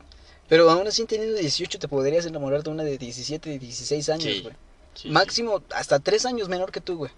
Pero 0.47 0.69
aún 0.69 0.85
así 0.87 1.05
teniendo 1.05 1.35
18 1.37 1.79
te 1.79 1.87
podrías 1.87 2.25
enamorar 2.25 2.61
de 2.61 2.69
una 2.69 2.83
de 2.83 2.97
17, 2.97 3.57
16 3.57 4.09
años, 4.09 4.23
Sí, 4.23 4.41
güey. 4.41 4.55
Sí, 4.93 5.09
Máximo 5.09 5.63
hasta 5.73 5.99
3 5.99 6.25
años 6.25 6.49
menor 6.49 6.71
que 6.71 6.81
tú, 6.81 6.97
güey. 6.97 7.11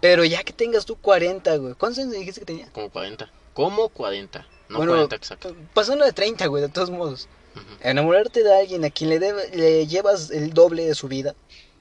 Pero 0.00 0.24
ya 0.24 0.42
que 0.42 0.52
tengas 0.52 0.84
tú 0.84 0.96
40, 0.96 1.56
güey. 1.56 1.74
¿Cuántos 1.74 2.00
años 2.02 2.12
dijiste 2.12 2.40
que 2.40 2.46
tenía? 2.46 2.66
Como 2.72 2.90
40. 2.90 3.30
Como 3.54 3.88
40. 3.88 4.44
No 4.68 4.78
Bueno, 4.78 4.92
40 4.92 5.14
exacto. 5.16 5.54
Pasando 5.74 6.04
de 6.04 6.12
30, 6.12 6.46
güey, 6.48 6.62
de 6.62 6.68
todos 6.68 6.90
modos. 6.90 7.28
Enamorarte 7.80 8.42
de 8.42 8.56
alguien 8.56 8.84
a 8.84 8.90
quien 8.90 9.10
le, 9.10 9.18
debe- 9.18 9.50
le 9.54 9.86
llevas 9.86 10.30
el 10.30 10.52
doble 10.54 10.84
de 10.86 10.94
su 10.94 11.08
vida. 11.08 11.34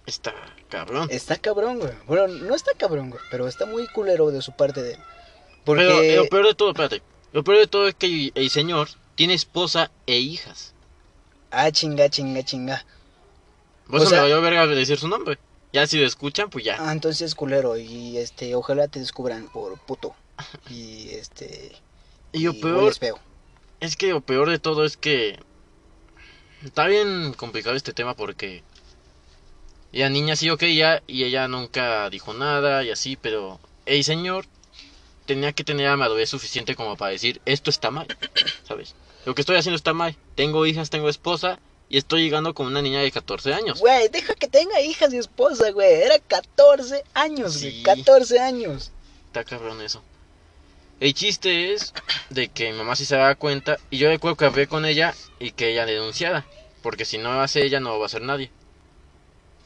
Está 0.06 0.34
cabrón. 0.70 1.08
Está 1.12 1.38
cabrón, 1.38 1.80
güey. 1.80 1.94
Bueno, 2.08 2.28
no 2.28 2.56
está 2.56 2.72
cabrón, 2.78 3.10
güey. 3.12 3.22
Pero 3.30 3.48
está 3.48 3.66
muy 3.66 3.88
culero 3.88 4.32
de 4.32 4.42
su 4.42 4.51
parte 4.51 4.82
de 4.82 4.94
él. 4.94 5.00
Porque... 5.63 5.84
Pero 5.84 6.01
eh, 6.01 6.16
lo 6.16 6.28
peor 6.28 6.48
de 6.48 6.56
todo, 6.56 6.70
espérate. 6.72 7.01
Lo 7.34 7.44
peor 7.44 7.60
de 7.60 7.68
todo 7.68 7.88
es 7.88 7.96
que 7.96 8.32
el, 8.34 8.50
señor 8.50 8.90
tiene 9.16 9.34
esposa 9.34 9.92
e 10.08 10.18
hijas. 10.18 10.74
Ah, 11.51 11.72
chinga, 11.72 12.10
chinga, 12.10 12.44
chinga. 12.44 12.86
Por 13.88 14.01
O 14.01 14.06
sea- 14.06 14.24
me 14.24 14.30
valió 14.30 14.42
verga 14.42 14.68
decir 14.68 14.98
su 14.98 15.08
nombre. 15.08 15.38
Ya 15.74 15.88
si 15.88 15.98
lo 15.98 16.06
escuchan, 16.06 16.50
pues 16.50 16.66
ya. 16.66 16.78
Ah, 16.80 16.92
entonces 16.92 17.22
es 17.22 17.36
culero. 17.36 17.78
Y 17.78 18.18
este, 18.18 18.56
ojalá 18.56 18.88
te 18.88 19.00
descubran 19.00 19.48
por 19.50 19.78
puto. 19.80 20.16
Y 20.70 21.10
este. 21.12 21.72
Y 22.34 22.44
lo 22.46 22.51
y 22.54 22.62
peor 22.62 22.94
es 23.82 23.98
que 23.98 24.10
lo 24.10 24.22
peor 24.22 24.50
de 24.50 24.60
todo 24.60 24.86
es 24.86 24.96
que 24.96 25.40
está 26.63 26.88
bien 26.88 27.34
complicado 27.34 27.75
este 27.75 27.94
tema 27.94 28.15
porque 28.15 28.63
la 29.91 30.10
niña 30.10 30.36
sí, 30.36 30.50
ok, 30.50 30.63
ya, 30.63 31.03
y 31.08 31.24
ella 31.24 31.48
nunca 31.48 32.10
dijo 32.10 32.34
nada 32.34 32.84
y 32.84 32.91
así, 32.91 33.18
pero 33.18 33.60
el 33.86 34.03
señor 34.03 34.46
tenía 35.25 35.53
que 35.53 35.63
tener 35.63 35.88
la 35.88 35.98
madurez 35.98 36.30
suficiente 36.30 36.75
como 36.75 36.96
para 36.96 37.12
decir, 37.12 37.41
esto 37.46 37.70
está 37.70 37.91
mal, 37.91 38.08
¿sabes? 38.68 38.96
Lo 39.25 39.36
que 39.36 39.41
estoy 39.41 39.58
haciendo 39.58 39.75
está 39.75 39.94
mal. 39.94 40.15
Tengo 40.36 40.65
hijas, 40.65 40.89
tengo 40.89 41.10
esposa 41.10 41.60
y 41.89 41.98
estoy 41.98 42.24
llegando 42.24 42.53
con 42.53 42.68
una 42.68 42.82
niña 42.82 43.01
de 43.01 43.12
14 43.12 43.53
años. 43.53 43.80
Güey, 43.80 44.08
deja 44.10 44.34
que 44.34 44.48
tenga 44.48 44.82
hijas 44.82 45.13
y 45.13 45.18
esposa, 45.18 45.72
güey. 45.72 46.01
Era 46.01 46.18
14 46.20 47.03
años, 47.13 47.60
güey. 47.60 47.72
Sí. 47.72 47.84
14 47.84 48.39
años. 48.39 48.91
Está 49.27 49.44
cabrón 49.44 49.82
eso. 49.82 50.01
El 51.01 51.13
chiste 51.15 51.74
es 51.74 51.93
de 52.29 52.48
que 52.48 52.72
mi 52.72 52.77
mamá 52.77 52.96
sí 52.96 53.05
se 53.05 53.15
daba 53.17 53.36
cuenta 53.36 53.77
y 53.89 53.98
yo 53.98 54.08
recuerdo 54.08 54.38
que 54.38 54.46
hablé 54.46 54.67
con 54.67 54.86
ella 54.86 55.13
y 55.39 55.51
que 55.51 55.72
ella 55.72 55.86
denunciara. 55.86 56.46
Porque 56.84 57.05
si 57.05 57.17
no 57.17 57.34
lo 57.34 57.41
hace 57.41 57.63
ella, 57.65 57.79
no 57.79 57.89
lo 57.89 57.98
va 58.00 58.05
a 58.05 58.08
hacer 58.08 58.22
nadie. 58.22 58.51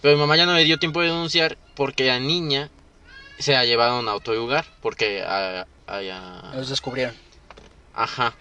Pero 0.01 0.15
mi 0.15 0.22
mamá 0.22 0.38
ya 0.38 0.46
no 0.46 0.54
le 0.56 0.63
dio 0.63 0.80
tiempo 0.80 1.01
de 1.01 1.08
denunciar 1.08 1.58
porque 1.75 2.06
la 2.06 2.20
niña 2.20 2.70
se 3.38 3.51
la 3.51 3.65
llevaron 3.65 4.08
a 4.08 4.15
otro 4.15 4.34
lugar. 4.34 4.65
Porque 4.82 5.22
a, 5.24 5.62
a- 5.62 5.98
a- 5.98 6.56
Los 6.56 6.70
descubrieron. 6.70 7.13
Ajá. 7.94 8.34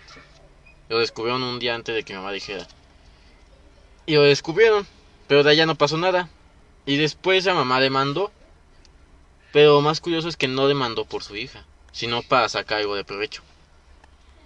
Lo 0.88 0.98
descubrieron 1.00 1.42
un 1.42 1.58
día 1.58 1.74
antes 1.74 1.94
de 1.96 2.04
que 2.04 2.12
mi 2.12 2.18
mamá 2.20 2.30
dijera. 2.32 2.66
Y 4.06 4.14
lo 4.14 4.22
descubrieron. 4.22 4.86
Pero 5.26 5.42
de 5.42 5.50
allá 5.50 5.66
no 5.66 5.74
pasó 5.74 5.96
nada. 5.96 6.28
Y 6.86 6.96
después 6.96 7.44
la 7.44 7.54
mamá 7.54 7.80
demandó. 7.80 8.30
Pero 9.52 9.80
más 9.80 10.00
curioso 10.00 10.28
es 10.28 10.36
que 10.36 10.46
no 10.48 10.68
demandó 10.68 11.04
por 11.04 11.22
su 11.22 11.36
hija, 11.36 11.64
sino 11.94 12.22
para 12.22 12.48
sacar 12.50 12.78
algo 12.78 12.96
de 12.96 13.04
provecho. 13.04 13.42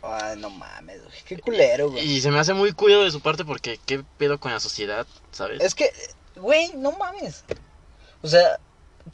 Ay, 0.02 0.36
no 0.38 0.50
mames, 0.50 1.02
güey. 1.02 1.16
Qué 1.26 1.38
culero, 1.38 1.90
güey. 1.90 2.04
Y 2.04 2.20
se 2.20 2.30
me 2.30 2.38
hace 2.38 2.54
muy 2.54 2.72
curioso 2.72 3.04
de 3.04 3.10
su 3.10 3.20
parte 3.20 3.44
porque 3.44 3.80
qué 3.84 4.04
pedo 4.18 4.38
con 4.38 4.52
la 4.52 4.60
sociedad, 4.60 5.06
¿sabes? 5.32 5.60
Es 5.60 5.74
que, 5.74 5.90
güey, 6.36 6.70
no 6.74 6.92
mames. 6.92 7.44
O 8.22 8.28
sea, 8.28 8.60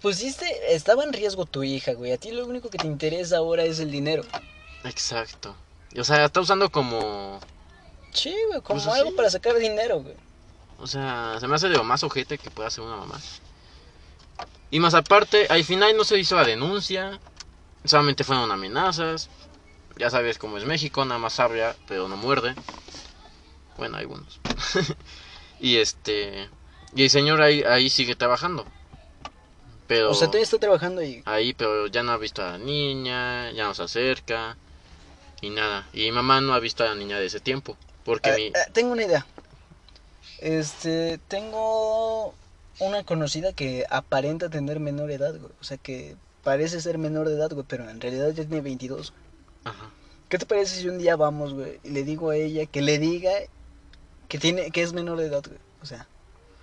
pusiste, 0.02 0.74
estaba 0.74 1.04
en 1.04 1.12
riesgo 1.12 1.46
tu 1.46 1.62
hija, 1.62 1.94
güey. 1.94 2.12
A 2.12 2.18
ti 2.18 2.32
lo 2.32 2.44
único 2.44 2.68
que 2.68 2.78
te 2.78 2.86
interesa 2.86 3.38
ahora 3.38 3.62
es 3.62 3.78
el 3.78 3.90
dinero. 3.90 4.24
Exacto. 4.84 5.56
O 5.98 6.04
sea, 6.04 6.24
está 6.24 6.40
usando 6.40 6.70
como... 6.70 7.40
Sí, 8.12 8.34
güey, 8.48 8.60
como 8.60 8.82
Pues 8.82 8.94
algo 8.94 9.14
para 9.14 9.30
sacar 9.30 9.56
dinero, 9.56 10.00
güey. 10.02 10.16
O 10.78 10.86
sea, 10.86 11.36
se 11.38 11.46
me 11.46 11.54
hace 11.54 11.68
de 11.68 11.76
lo 11.76 11.84
más 11.84 12.02
ojete 12.02 12.36
que 12.36 12.50
pueda 12.50 12.68
hacer 12.68 12.82
una 12.82 12.96
mamá. 12.96 13.20
Y 14.70 14.80
más 14.80 14.94
aparte, 14.94 15.46
al 15.48 15.64
final 15.64 15.96
no 15.96 16.02
se 16.04 16.18
hizo 16.18 16.34
la 16.34 16.44
denuncia. 16.44 17.20
Solamente 17.84 18.24
fueron 18.24 18.50
amenazas. 18.50 19.28
Ya 19.96 20.10
sabes 20.10 20.38
cómo 20.38 20.58
es 20.58 20.64
México, 20.64 21.04
nada 21.04 21.18
más 21.18 21.38
habla, 21.38 21.76
pero 21.86 22.08
no 22.08 22.16
muerde. 22.16 22.54
Bueno, 23.76 23.96
algunos. 23.96 24.40
y 25.60 25.76
este... 25.76 26.48
Y 26.96 27.04
el 27.04 27.10
señor 27.10 27.42
ahí, 27.42 27.62
ahí 27.62 27.90
sigue 27.90 28.14
trabajando. 28.16 28.66
Pero... 29.86 30.10
O 30.10 30.14
sea, 30.14 30.28
todavía 30.28 30.44
está 30.44 30.58
trabajando 30.58 31.02
y... 31.02 31.22
Ahí, 31.26 31.52
pero 31.54 31.86
ya 31.88 32.02
no 32.02 32.12
ha 32.12 32.18
visto 32.18 32.42
a 32.42 32.52
la 32.52 32.58
niña, 32.58 33.50
ya 33.52 33.64
no 33.64 33.74
se 33.74 33.82
acerca. 33.82 34.56
Y 35.40 35.50
nada. 35.50 35.86
Y 35.92 36.02
mi 36.02 36.12
mamá 36.12 36.40
no 36.40 36.54
ha 36.54 36.60
visto 36.60 36.84
a 36.84 36.88
la 36.88 36.94
niña 36.94 37.18
de 37.18 37.26
ese 37.26 37.40
tiempo. 37.40 37.76
Porque 38.04 38.32
mi... 38.32 38.46
eh, 38.46 38.52
tengo 38.72 38.92
una 38.92 39.04
idea. 39.04 39.26
Este, 40.38 41.18
tengo 41.28 42.34
una 42.78 43.04
conocida 43.04 43.52
que 43.52 43.84
aparenta 43.90 44.48
tener 44.48 44.80
menor 44.80 45.10
edad, 45.10 45.38
güey. 45.38 45.52
O 45.60 45.64
sea, 45.64 45.76
que 45.76 46.16
parece 46.44 46.80
ser 46.80 46.98
menor 46.98 47.28
de 47.28 47.34
edad, 47.34 47.50
güey, 47.50 47.64
pero 47.66 47.88
en 47.88 48.00
realidad 48.00 48.28
ya 48.28 48.44
tiene 48.44 48.60
22. 48.60 49.12
Ajá. 49.64 49.90
¿Qué 50.28 50.38
te 50.38 50.46
parece 50.46 50.80
si 50.80 50.88
un 50.88 50.98
día 50.98 51.16
vamos, 51.16 51.54
güey, 51.54 51.80
y 51.82 51.90
le 51.90 52.04
digo 52.04 52.30
a 52.30 52.36
ella 52.36 52.66
que 52.66 52.82
le 52.82 52.98
diga 52.98 53.32
que 54.28 54.38
tiene 54.38 54.70
que 54.70 54.82
es 54.82 54.92
menor 54.92 55.18
de 55.18 55.26
edad, 55.26 55.42
güey? 55.44 55.58
O 55.82 55.86
sea, 55.86 56.06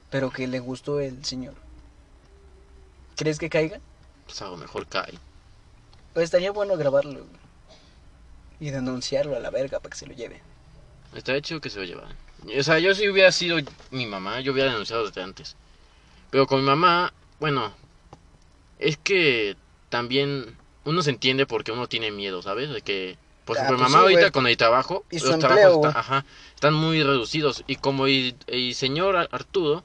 pero 0.10 0.30
que 0.32 0.48
le 0.48 0.60
gustó 0.60 1.00
el 1.00 1.24
señor. 1.26 1.54
¿Crees 3.16 3.40
que 3.40 3.50
caiga? 3.50 3.80
Pues 4.26 4.42
a 4.42 4.46
lo 4.46 4.58
mejor 4.58 4.88
cae. 4.88 5.14
Pues 6.14 6.26
estaría 6.26 6.52
bueno 6.52 6.78
grabarlo, 6.78 7.20
güey. 7.20 7.42
Y 8.60 8.70
denunciarlo 8.70 9.36
a 9.36 9.40
la 9.40 9.50
verga 9.50 9.80
para 9.80 9.92
que 9.92 9.98
se 9.98 10.08
lo 10.08 10.14
lleve. 10.14 10.42
Está 11.16 11.36
hecho 11.36 11.60
que 11.60 11.70
se 11.70 11.80
lo 11.80 11.86
llevaran. 11.86 12.16
O 12.58 12.64
sea, 12.64 12.80
yo 12.80 12.94
si 12.96 13.10
hubiera 13.10 13.32
sido 13.32 13.58
mi 13.92 14.06
mamá, 14.06 14.42
yo 14.42 14.54
hubiera 14.54 14.72
denunciado 14.72 15.06
desde 15.06 15.22
antes. 15.22 15.56
Pero 16.30 16.48
con 16.48 16.62
mi 16.62 16.66
mamá, 16.66 17.14
bueno, 17.40 17.74
es 18.80 18.98
que 18.98 19.56
también 19.92 20.58
uno 20.86 21.04
se 21.04 21.12
entiende 21.12 21.46
porque 21.46 21.72
uno 21.72 21.88
tiene 21.88 22.10
miedo, 22.10 22.42
¿sabes? 22.42 22.72
De 22.72 22.82
que, 22.82 23.18
por 23.46 23.56
Ah, 23.56 23.60
ejemplo, 23.60 23.78
mi 23.78 23.82
pues 23.84 23.92
mamá 23.92 24.00
sí, 24.00 24.04
ahorita 24.16 24.32
con 24.32 24.48
el 24.48 24.58
trabajo, 24.58 25.06
Y 25.12 25.20
los 25.20 25.38
trabajos 25.38 25.78
güey. 25.78 25.90
está- 25.90 26.00
ajá, 26.00 26.26
están 26.56 26.74
muy 26.74 27.04
reducidos. 27.04 27.64
Y 27.68 27.76
como 27.76 28.08
el, 28.08 28.36
el 28.48 28.74
señor 28.74 29.16
Ar- 29.16 29.30
Arturo 29.32 29.84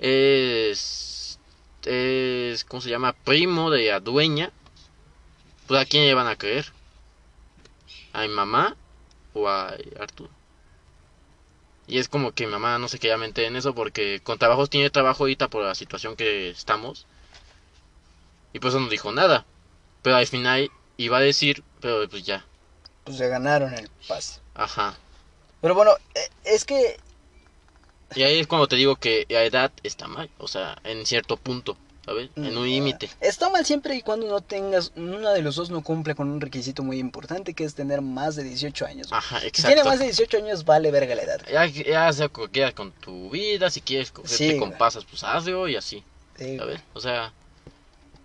es, 0.00 1.38
es, 1.84 2.64
¿cómo 2.64 2.80
se 2.80 2.90
llama? 2.90 3.12
Primo 3.12 3.70
de 3.70 3.86
la 3.86 4.00
dueña, 4.00 4.50
pues 5.66 5.80
a 5.80 5.84
quién 5.86 6.04
le 6.06 6.14
van 6.14 6.26
a 6.26 6.36
creer? 6.36 6.66
¿A 8.12 8.22
mi 8.22 8.28
mamá 8.28 8.76
o 9.34 9.48
a 9.48 9.74
Arturo? 9.98 10.30
Y 11.86 11.98
es 11.98 12.08
como 12.08 12.32
que 12.32 12.46
mi 12.46 12.52
mamá 12.52 12.78
no 12.78 12.88
se 12.88 12.98
quería 12.98 13.16
meter 13.18 13.44
en 13.44 13.56
eso 13.56 13.74
porque 13.74 14.20
con 14.22 14.38
trabajos 14.38 14.70
tiene 14.70 14.90
trabajo 14.90 15.24
ahorita 15.24 15.48
por 15.48 15.64
la 15.64 15.74
situación 15.74 16.16
que 16.16 16.50
estamos. 16.50 17.06
Y 18.52 18.58
por 18.58 18.68
eso 18.70 18.80
no 18.80 18.88
dijo 18.88 19.12
nada. 19.12 19.44
Pero 20.02 20.16
al 20.16 20.26
final 20.26 20.70
iba 20.96 21.18
a 21.18 21.20
decir, 21.20 21.62
pero 21.80 22.08
pues 22.08 22.24
ya. 22.24 22.44
Pues 23.04 23.16
se 23.16 23.28
ganaron 23.28 23.72
el 23.74 23.88
pase. 24.08 24.40
Ajá. 24.54 24.94
Pero 25.60 25.74
bueno, 25.74 25.92
eh, 26.14 26.28
es 26.44 26.64
que 26.64 26.96
Y 28.14 28.22
ahí 28.22 28.40
es 28.40 28.46
cuando 28.46 28.68
te 28.68 28.76
digo 28.76 28.96
que 28.96 29.26
la 29.28 29.42
edad 29.44 29.72
está 29.82 30.06
mal. 30.08 30.28
O 30.38 30.48
sea, 30.48 30.76
en 30.84 31.06
cierto 31.06 31.36
punto, 31.36 31.76
¿sabes? 32.04 32.30
En 32.36 32.56
un 32.58 32.64
Mm, 32.64 32.70
límite. 32.70 33.10
Está 33.20 33.48
mal 33.48 33.64
siempre 33.64 33.94
y 33.94 34.02
cuando 34.02 34.26
no 34.28 34.40
tengas, 34.42 34.92
uno 34.96 35.30
de 35.30 35.40
los 35.40 35.56
dos 35.56 35.70
no 35.70 35.82
cumple 35.82 36.14
con 36.14 36.28
un 36.30 36.40
requisito 36.40 36.82
muy 36.82 36.98
importante 36.98 37.54
que 37.54 37.64
es 37.64 37.74
tener 37.74 38.02
más 38.02 38.36
de 38.36 38.42
18 38.42 38.84
años. 38.86 39.08
Ajá, 39.12 39.40
si 39.40 39.46
exacto. 39.46 39.74
tiene 39.74 39.88
más 39.88 39.98
de 39.98 40.06
18 40.06 40.36
años, 40.38 40.64
vale 40.64 40.90
verga 40.90 41.14
la 41.14 41.22
edad. 41.22 41.40
Ya, 41.50 41.64
ya 41.66 42.12
sea 42.12 42.28
que 42.28 42.72
con 42.74 42.92
tu 42.92 43.30
vida, 43.30 43.70
si 43.70 43.80
quieres 43.80 44.10
cogerte 44.12 44.36
Sí, 44.36 44.58
con 44.58 44.72
pasas, 44.72 45.04
pues 45.06 45.22
hazlo 45.24 45.68
y 45.68 45.76
así, 45.76 46.04
Sí, 46.36 46.58
¿sabes? 46.58 46.80
O 46.92 47.00
sea, 47.00 47.32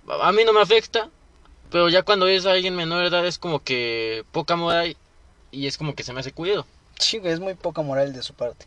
a 0.07 0.27
a 0.27 0.31
mí 0.31 0.43
no 0.45 0.53
me 0.53 0.61
afecta, 0.61 1.09
pero 1.71 1.89
ya 1.89 2.03
cuando 2.03 2.27
es 2.27 2.45
alguien 2.45 2.75
menor 2.75 3.01
de 3.01 3.07
edad 3.07 3.25
es 3.25 3.37
como 3.37 3.63
que 3.63 4.25
poca 4.31 4.55
moral 4.55 4.95
y 5.51 5.67
es 5.67 5.77
como 5.77 5.95
que 5.95 6.03
se 6.03 6.13
me 6.13 6.19
hace 6.21 6.31
cuidado. 6.31 6.65
Sí, 6.99 7.19
güey, 7.19 7.33
es 7.33 7.39
muy 7.39 7.53
poca 7.53 7.81
moral 7.81 8.13
de 8.13 8.23
su 8.23 8.33
parte. 8.33 8.65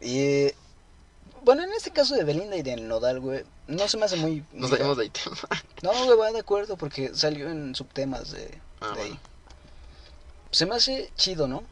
Y 0.00 0.48
bueno, 1.42 1.62
en 1.62 1.72
este 1.72 1.90
caso 1.90 2.14
de 2.14 2.24
Belinda 2.24 2.56
y 2.56 2.62
de 2.62 2.76
Nodal, 2.76 3.20
güey, 3.20 3.44
no 3.66 3.88
se 3.88 3.96
me 3.96 4.04
hace 4.04 4.16
muy... 4.16 4.44
Nos 4.52 4.70
salimos 4.70 4.96
de 4.96 5.04
ahí 5.04 5.10
tema. 5.10 5.36
No, 5.82 5.92
güey, 6.04 6.18
va 6.18 6.30
de 6.32 6.40
acuerdo 6.40 6.76
porque 6.76 7.14
salió 7.14 7.48
en 7.50 7.74
subtemas 7.74 8.30
de, 8.32 8.58
Ah, 8.80 8.92
de 8.94 9.00
ahí. 9.02 9.08
bueno. 9.08 9.20
Se 10.50 10.66
me 10.66 10.74
hace 10.74 11.10
chido, 11.16 11.46
¿no? 11.46 11.62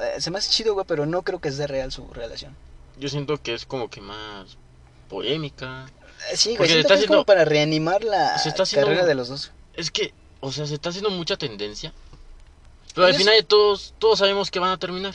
Eh, 0.00 0.20
se 0.20 0.30
me 0.30 0.38
hace 0.38 0.50
chido, 0.50 0.74
güey, 0.74 0.86
pero 0.86 1.04
no 1.04 1.22
creo 1.22 1.40
que 1.40 1.50
sea 1.50 1.66
real 1.66 1.90
su 1.90 2.06
relación. 2.08 2.56
Yo 2.98 3.08
siento 3.08 3.42
que 3.42 3.54
es 3.54 3.66
como 3.66 3.90
que 3.90 4.00
más 4.00 4.56
polémica. 5.08 5.90
Eh, 6.32 6.36
Sí, 6.36 6.56
güey, 6.56 6.68
siento 6.68 6.88
está 6.88 6.94
es 6.94 7.06
como 7.06 7.20
haciendo- 7.20 7.26
para 7.26 7.44
reanimar 7.44 8.04
la 8.04 8.38
se 8.38 8.48
está 8.48 8.62
haciendo 8.64 8.86
carrera 8.88 9.06
de 9.06 9.14
los 9.14 9.28
dos. 9.28 9.52
Es 9.74 9.90
que, 9.90 10.12
o 10.40 10.52
sea, 10.52 10.66
se 10.66 10.74
está 10.74 10.90
haciendo 10.90 11.10
mucha 11.10 11.36
tendencia. 11.36 11.92
Pero 12.94 13.06
al 13.06 13.14
final 13.14 13.44
todos, 13.46 13.94
todos 13.98 14.18
sabemos 14.18 14.50
que 14.50 14.58
van 14.58 14.70
a 14.72 14.78
terminar. 14.78 15.14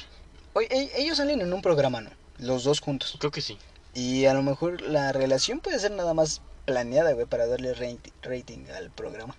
Oye, 0.53 0.67
e- 0.71 1.01
ellos 1.01 1.17
salen 1.17 1.41
en 1.41 1.51
un 1.53 1.61
programa, 1.61 2.01
¿no? 2.01 2.09
Los 2.39 2.63
dos 2.63 2.79
juntos. 2.79 3.15
Creo 3.19 3.31
que 3.31 3.41
sí. 3.41 3.57
Y 3.93 4.25
a 4.25 4.33
lo 4.33 4.41
mejor 4.41 4.81
la 4.81 5.11
relación 5.11 5.59
puede 5.59 5.79
ser 5.79 5.91
nada 5.91 6.13
más 6.13 6.41
planeada, 6.65 7.11
güey, 7.13 7.25
para 7.25 7.45
darle 7.47 7.75
rati- 7.75 8.11
rating 8.21 8.65
al 8.75 8.89
programa. 8.91 9.35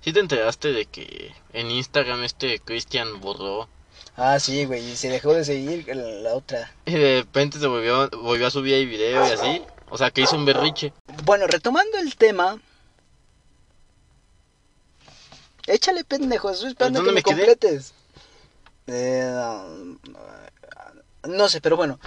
¿Sí 0.00 0.12
te 0.12 0.20
enteraste 0.20 0.72
de 0.72 0.86
que 0.86 1.32
en 1.52 1.70
Instagram 1.70 2.24
este 2.24 2.60
Christian 2.60 3.20
borró 3.20 3.68
Ah, 4.16 4.38
sí, 4.40 4.64
güey, 4.64 4.92
y 4.92 4.96
se 4.96 5.08
dejó 5.10 5.34
de 5.34 5.44
seguir 5.44 5.86
la 5.88 5.94
la 6.30 6.34
otra. 6.34 6.72
y 6.86 6.92
de 6.92 7.18
repente 7.20 7.58
se 7.58 7.66
volvió, 7.66 8.08
volvió 8.10 8.46
a 8.46 8.50
subir 8.50 8.74
el 8.74 8.86
video 8.86 9.26
y 9.28 9.30
así? 9.32 9.62
O 9.90 9.98
sea, 9.98 10.10
que 10.10 10.22
hizo 10.22 10.36
un 10.36 10.44
berriche. 10.44 10.92
Bueno, 11.24 11.46
retomando 11.46 11.98
el 11.98 12.16
tema. 12.16 12.58
Échale, 15.66 16.04
pendejo, 16.04 16.50
estoy 16.50 16.70
esperando 16.70 17.00
¿Dónde 17.00 17.10
que 17.10 17.14
me 17.14 17.20
me 17.20 17.44
completes. 17.44 17.92
Eh, 18.86 19.96
no 21.24 21.48
sé, 21.48 21.60
pero 21.60 21.76
bueno. 21.76 21.98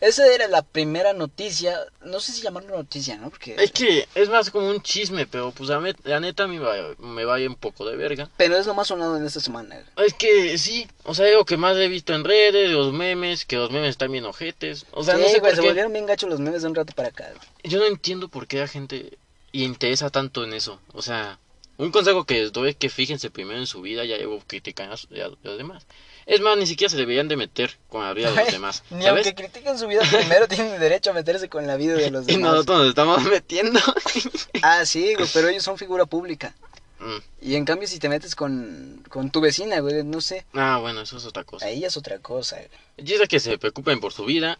Esa 0.00 0.26
era 0.32 0.46
la 0.48 0.62
primera 0.62 1.14
noticia. 1.14 1.78
No 2.04 2.20
sé 2.20 2.32
si 2.32 2.42
llamarlo 2.42 2.76
noticia, 2.76 3.16
¿no? 3.16 3.30
Porque. 3.30 3.56
Es 3.58 3.72
que 3.72 4.06
es 4.14 4.28
más 4.28 4.50
como 4.50 4.68
un 4.68 4.82
chisme, 4.82 5.26
pero 5.26 5.52
pues 5.52 5.70
a 5.70 5.80
mí- 5.80 5.92
la 6.04 6.20
neta 6.20 6.46
me 6.46 6.58
va, 6.58 6.74
me 6.98 7.24
va 7.24 7.36
un 7.36 7.54
poco 7.54 7.86
de 7.88 7.96
verga. 7.96 8.28
Pero 8.36 8.56
es 8.58 8.66
lo 8.66 8.74
más 8.74 8.88
sonado 8.88 9.16
en 9.16 9.24
esta 9.24 9.40
semana. 9.40 9.82
Es 9.96 10.12
que 10.14 10.58
sí, 10.58 10.86
o 11.04 11.14
sea, 11.14 11.26
algo 11.26 11.44
que 11.46 11.56
más 11.56 11.76
he 11.78 11.88
visto 11.88 12.14
en 12.14 12.24
redes, 12.24 12.70
los 12.70 12.92
memes, 12.92 13.44
que 13.46 13.56
los 13.56 13.70
memes 13.70 13.90
están 13.90 14.12
bien 14.12 14.26
ojetes. 14.26 14.84
O 14.90 15.02
sea, 15.02 15.16
sí, 15.16 15.22
no 15.22 15.28
sé 15.28 15.38
güey, 15.40 15.50
por 15.52 15.56
se 15.56 15.60
qué. 15.62 15.66
volvieron 15.68 15.92
bien 15.92 16.06
gachos 16.06 16.28
los 16.28 16.40
memes 16.40 16.60
de 16.62 16.68
un 16.68 16.74
rato 16.74 16.92
para 16.94 17.08
acá. 17.08 17.28
güey. 17.34 17.48
Yo 17.64 17.78
no 17.78 17.86
entiendo 17.86 18.28
por 18.28 18.46
qué 18.46 18.58
la 18.58 18.68
gente 18.68 19.16
interesa 19.52 20.10
tanto 20.10 20.44
en 20.44 20.52
eso. 20.52 20.78
O 20.92 21.00
sea, 21.02 21.38
un 21.78 21.90
consejo 21.90 22.24
que 22.24 22.40
les 22.42 22.52
doy 22.52 22.70
es 22.70 22.76
que 22.76 22.90
fíjense 22.90 23.30
primero 23.30 23.58
en 23.58 23.66
su 23.66 23.80
vida 23.80 24.04
y 24.04 24.08
luego 24.08 24.42
critican 24.46 24.92
a, 24.92 24.96
su- 24.96 25.08
a 25.14 25.28
los 25.42 25.56
demás. 25.58 25.86
Es 26.26 26.40
más, 26.40 26.58
ni 26.58 26.66
siquiera 26.66 26.90
se 26.90 26.96
deberían 26.96 27.28
de 27.28 27.36
meter 27.36 27.78
con 27.88 28.02
la 28.04 28.12
vida 28.12 28.30
de 28.32 28.36
los 28.42 28.52
demás. 28.52 28.82
Ni 28.90 29.06
aunque 29.06 29.34
critiquen 29.34 29.78
su 29.78 29.86
vida 29.86 30.02
primero, 30.10 30.48
tienen 30.48 30.78
derecho 30.80 31.10
a 31.10 31.14
meterse 31.14 31.48
con 31.48 31.66
la 31.68 31.76
vida 31.76 31.94
de 31.94 32.10
los 32.10 32.24
Y 32.28 32.32
demás. 32.32 32.50
nosotros 32.52 32.78
nos 32.78 32.88
estamos 32.88 33.22
metiendo. 33.24 33.80
Ah, 34.62 34.84
sí, 34.86 35.14
güey, 35.14 35.28
pero 35.32 35.48
ellos 35.48 35.62
son 35.62 35.78
figura 35.78 36.04
pública. 36.06 36.54
Mm. 36.98 37.16
Y 37.42 37.54
en 37.56 37.64
cambio, 37.66 37.86
si 37.86 37.98
te 37.98 38.08
metes 38.08 38.34
con, 38.34 39.04
con 39.10 39.30
tu 39.30 39.40
vecina, 39.40 39.78
güey, 39.80 40.02
no 40.02 40.20
sé. 40.22 40.46
Ah, 40.54 40.78
bueno, 40.80 41.02
eso 41.02 41.18
es 41.18 41.26
otra 41.26 41.44
cosa. 41.44 41.66
Ahí 41.66 41.84
es 41.84 41.96
otra 41.96 42.18
cosa, 42.18 42.56
güey. 42.56 43.06
Chiste 43.06 43.22
es 43.24 43.28
que 43.28 43.38
se 43.38 43.58
preocupen 43.58 44.00
por 44.00 44.12
su 44.14 44.24
vida. 44.24 44.58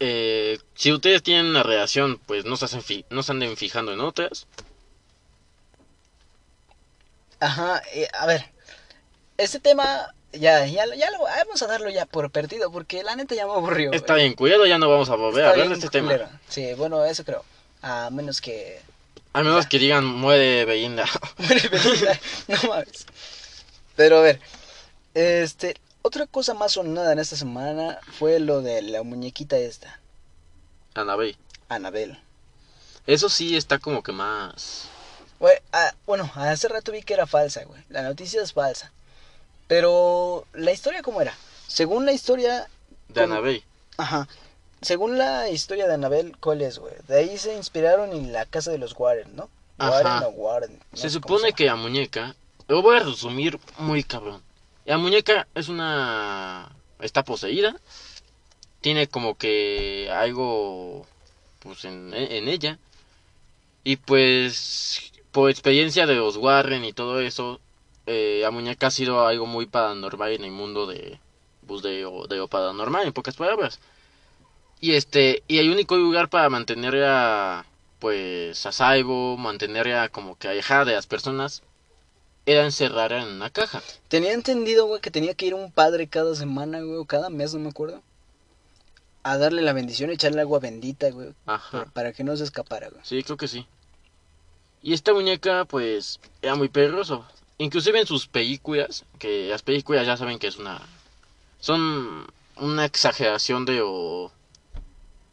Eh, 0.00 0.58
si 0.74 0.92
ustedes 0.92 1.22
tienen 1.22 1.46
una 1.46 1.62
relación, 1.62 2.18
pues 2.26 2.44
no 2.44 2.56
se, 2.56 2.64
hacen 2.64 2.82
fi- 2.82 3.06
no 3.10 3.22
se 3.22 3.30
anden 3.32 3.56
fijando 3.56 3.92
en 3.92 4.00
otras. 4.00 4.46
Ajá, 7.40 7.80
eh, 7.94 8.08
a 8.12 8.26
ver. 8.26 8.44
Este 9.38 9.60
tema, 9.60 10.14
ya, 10.32 10.66
ya, 10.66 10.86
lo- 10.86 10.94
ya 10.94 11.10
lo 11.10 11.20
vamos 11.22 11.62
a 11.62 11.66
darlo 11.66 11.90
ya 11.90 12.06
por 12.06 12.30
perdido, 12.30 12.70
porque 12.70 13.02
la 13.02 13.16
neta 13.16 13.34
ya 13.34 13.46
me 13.46 13.52
aburrió. 13.52 13.92
Está 13.92 14.14
bien, 14.14 14.34
cuidado, 14.34 14.66
ya 14.66 14.78
no 14.78 14.88
vamos 14.88 15.10
a 15.10 15.16
volver 15.16 15.44
a 15.44 15.50
hablar 15.50 15.68
de 15.68 15.74
este 15.74 15.88
tema. 15.88 16.40
Sí, 16.48 16.74
bueno, 16.74 17.04
eso 17.04 17.24
creo. 17.24 17.44
A 17.82 18.10
menos 18.10 18.40
que. 18.40 18.80
A 19.34 19.42
menos 19.42 19.66
que 19.66 19.78
digan 19.78 20.04
muere 20.04 20.64
Belinda. 20.66 21.06
Muere 21.38 21.68
Belinda, 21.68 22.20
no 22.48 22.56
mames. 22.68 23.06
Pero 23.96 24.18
a 24.18 24.20
ver, 24.22 24.40
este, 25.14 25.76
otra 26.02 26.26
cosa 26.26 26.54
más 26.54 26.72
sonada 26.72 27.12
en 27.12 27.18
esta 27.18 27.36
semana 27.36 27.98
fue 28.18 28.40
lo 28.40 28.60
de 28.62 28.82
la 28.82 29.02
muñequita 29.02 29.56
esta, 29.56 30.00
Anabel. 30.94 31.36
Anabel. 31.68 32.18
Eso 33.06 33.28
sí 33.28 33.56
está 33.56 33.78
como 33.78 34.02
que 34.02 34.12
más. 34.12 34.84
Güey, 35.40 35.56
ah, 35.72 35.92
bueno, 36.06 36.30
hace 36.36 36.68
rato 36.68 36.92
vi 36.92 37.02
que 37.02 37.14
era 37.14 37.26
falsa, 37.26 37.64
güey. 37.64 37.82
La 37.88 38.02
noticia 38.02 38.42
es 38.42 38.52
falsa. 38.52 38.92
Pero, 39.72 40.44
¿la 40.52 40.70
historia 40.70 41.00
cómo 41.00 41.22
era? 41.22 41.34
Según 41.66 42.04
la 42.04 42.12
historia... 42.12 42.68
De 43.08 43.14
con- 43.14 43.32
Annabelle. 43.32 43.64
Ajá. 43.96 44.28
Según 44.82 45.16
la 45.16 45.48
historia 45.48 45.86
de 45.88 45.94
Annabelle, 45.94 46.32
¿cuál 46.40 46.60
es, 46.60 46.78
güey? 46.78 46.92
De 47.08 47.16
ahí 47.20 47.38
se 47.38 47.56
inspiraron 47.56 48.12
en 48.12 48.34
la 48.34 48.44
casa 48.44 48.70
de 48.70 48.76
los 48.76 48.92
Warren, 48.94 49.34
¿no? 49.34 49.48
Ajá. 49.78 49.90
Warren 49.90 50.22
o 50.24 50.28
Warren. 50.36 50.78
no 50.90 50.98
Se 50.98 51.08
supone 51.08 51.54
que 51.54 51.64
la 51.64 51.76
muñeca, 51.76 52.36
lo 52.68 52.82
voy 52.82 52.98
a 52.98 53.00
resumir 53.00 53.58
muy 53.78 54.04
cabrón. 54.04 54.42
La 54.84 54.98
muñeca 54.98 55.48
es 55.54 55.70
una... 55.70 56.70
está 57.00 57.22
poseída, 57.22 57.74
tiene 58.82 59.06
como 59.06 59.38
que 59.38 60.10
algo 60.12 61.06
pues 61.60 61.86
en, 61.86 62.12
en 62.12 62.46
ella. 62.46 62.78
Y 63.84 63.96
pues 63.96 65.12
por 65.30 65.48
experiencia 65.48 66.06
de 66.06 66.16
los 66.16 66.36
Warren 66.36 66.84
y 66.84 66.92
todo 66.92 67.20
eso, 67.20 67.58
eh, 68.06 68.40
la 68.42 68.50
muñeca 68.50 68.88
ha 68.88 68.90
sido 68.90 69.26
algo 69.26 69.46
muy 69.46 69.66
paranormal 69.66 70.32
en 70.32 70.44
el 70.44 70.50
mundo 70.50 70.86
de, 70.86 71.18
pues, 71.66 71.82
de, 71.82 72.02
lo- 72.02 72.26
de 72.26 72.36
lo 72.36 72.48
paranormal, 72.48 73.06
en 73.06 73.12
pocas 73.12 73.36
palabras. 73.36 73.78
Y 74.80 74.94
este, 74.94 75.42
y 75.46 75.58
el 75.58 75.70
único 75.70 75.96
lugar 75.96 76.28
para 76.28 76.48
mantenerla 76.48 77.64
pues 78.00 78.66
a 78.66 78.72
salvo, 78.72 79.36
mantenerla 79.36 80.08
como 80.08 80.36
que 80.36 80.48
alejada 80.48 80.84
de 80.86 80.94
las 80.94 81.06
personas, 81.06 81.62
era 82.46 82.64
encerrarla 82.64 83.22
en 83.22 83.28
una 83.28 83.48
caja. 83.50 83.80
Tenía 84.08 84.32
entendido, 84.32 84.86
güey, 84.86 85.00
que 85.00 85.12
tenía 85.12 85.34
que 85.34 85.46
ir 85.46 85.54
un 85.54 85.70
padre 85.70 86.08
cada 86.08 86.34
semana, 86.34 86.80
güey, 86.80 86.96
o 86.96 87.04
cada 87.04 87.30
mes, 87.30 87.54
no 87.54 87.60
me 87.60 87.68
acuerdo. 87.68 88.02
A 89.22 89.38
darle 89.38 89.62
la 89.62 89.72
bendición, 89.72 90.10
echarle 90.10 90.40
agua 90.40 90.58
bendita, 90.58 91.10
güey, 91.12 91.28
Ajá. 91.46 91.70
para, 91.70 91.90
para 91.92 92.12
que 92.12 92.24
no 92.24 92.36
se 92.36 92.42
escapara, 92.42 92.88
güey. 92.88 93.00
Sí, 93.04 93.22
creo 93.22 93.36
que 93.36 93.46
sí. 93.46 93.64
Y 94.82 94.94
esta 94.94 95.12
muñeca, 95.14 95.64
pues, 95.64 96.18
era 96.42 96.56
muy 96.56 96.68
perroso. 96.68 97.24
Inclusive 97.62 98.00
en 98.00 98.06
sus 98.06 98.26
películas, 98.26 99.04
que 99.18 99.46
las 99.48 99.62
películas 99.62 100.04
ya 100.04 100.16
saben 100.16 100.38
que 100.38 100.48
es 100.48 100.56
una... 100.56 100.80
Son 101.60 102.26
una 102.56 102.84
exageración 102.84 103.64
de... 103.64 103.80
o- 103.82 104.32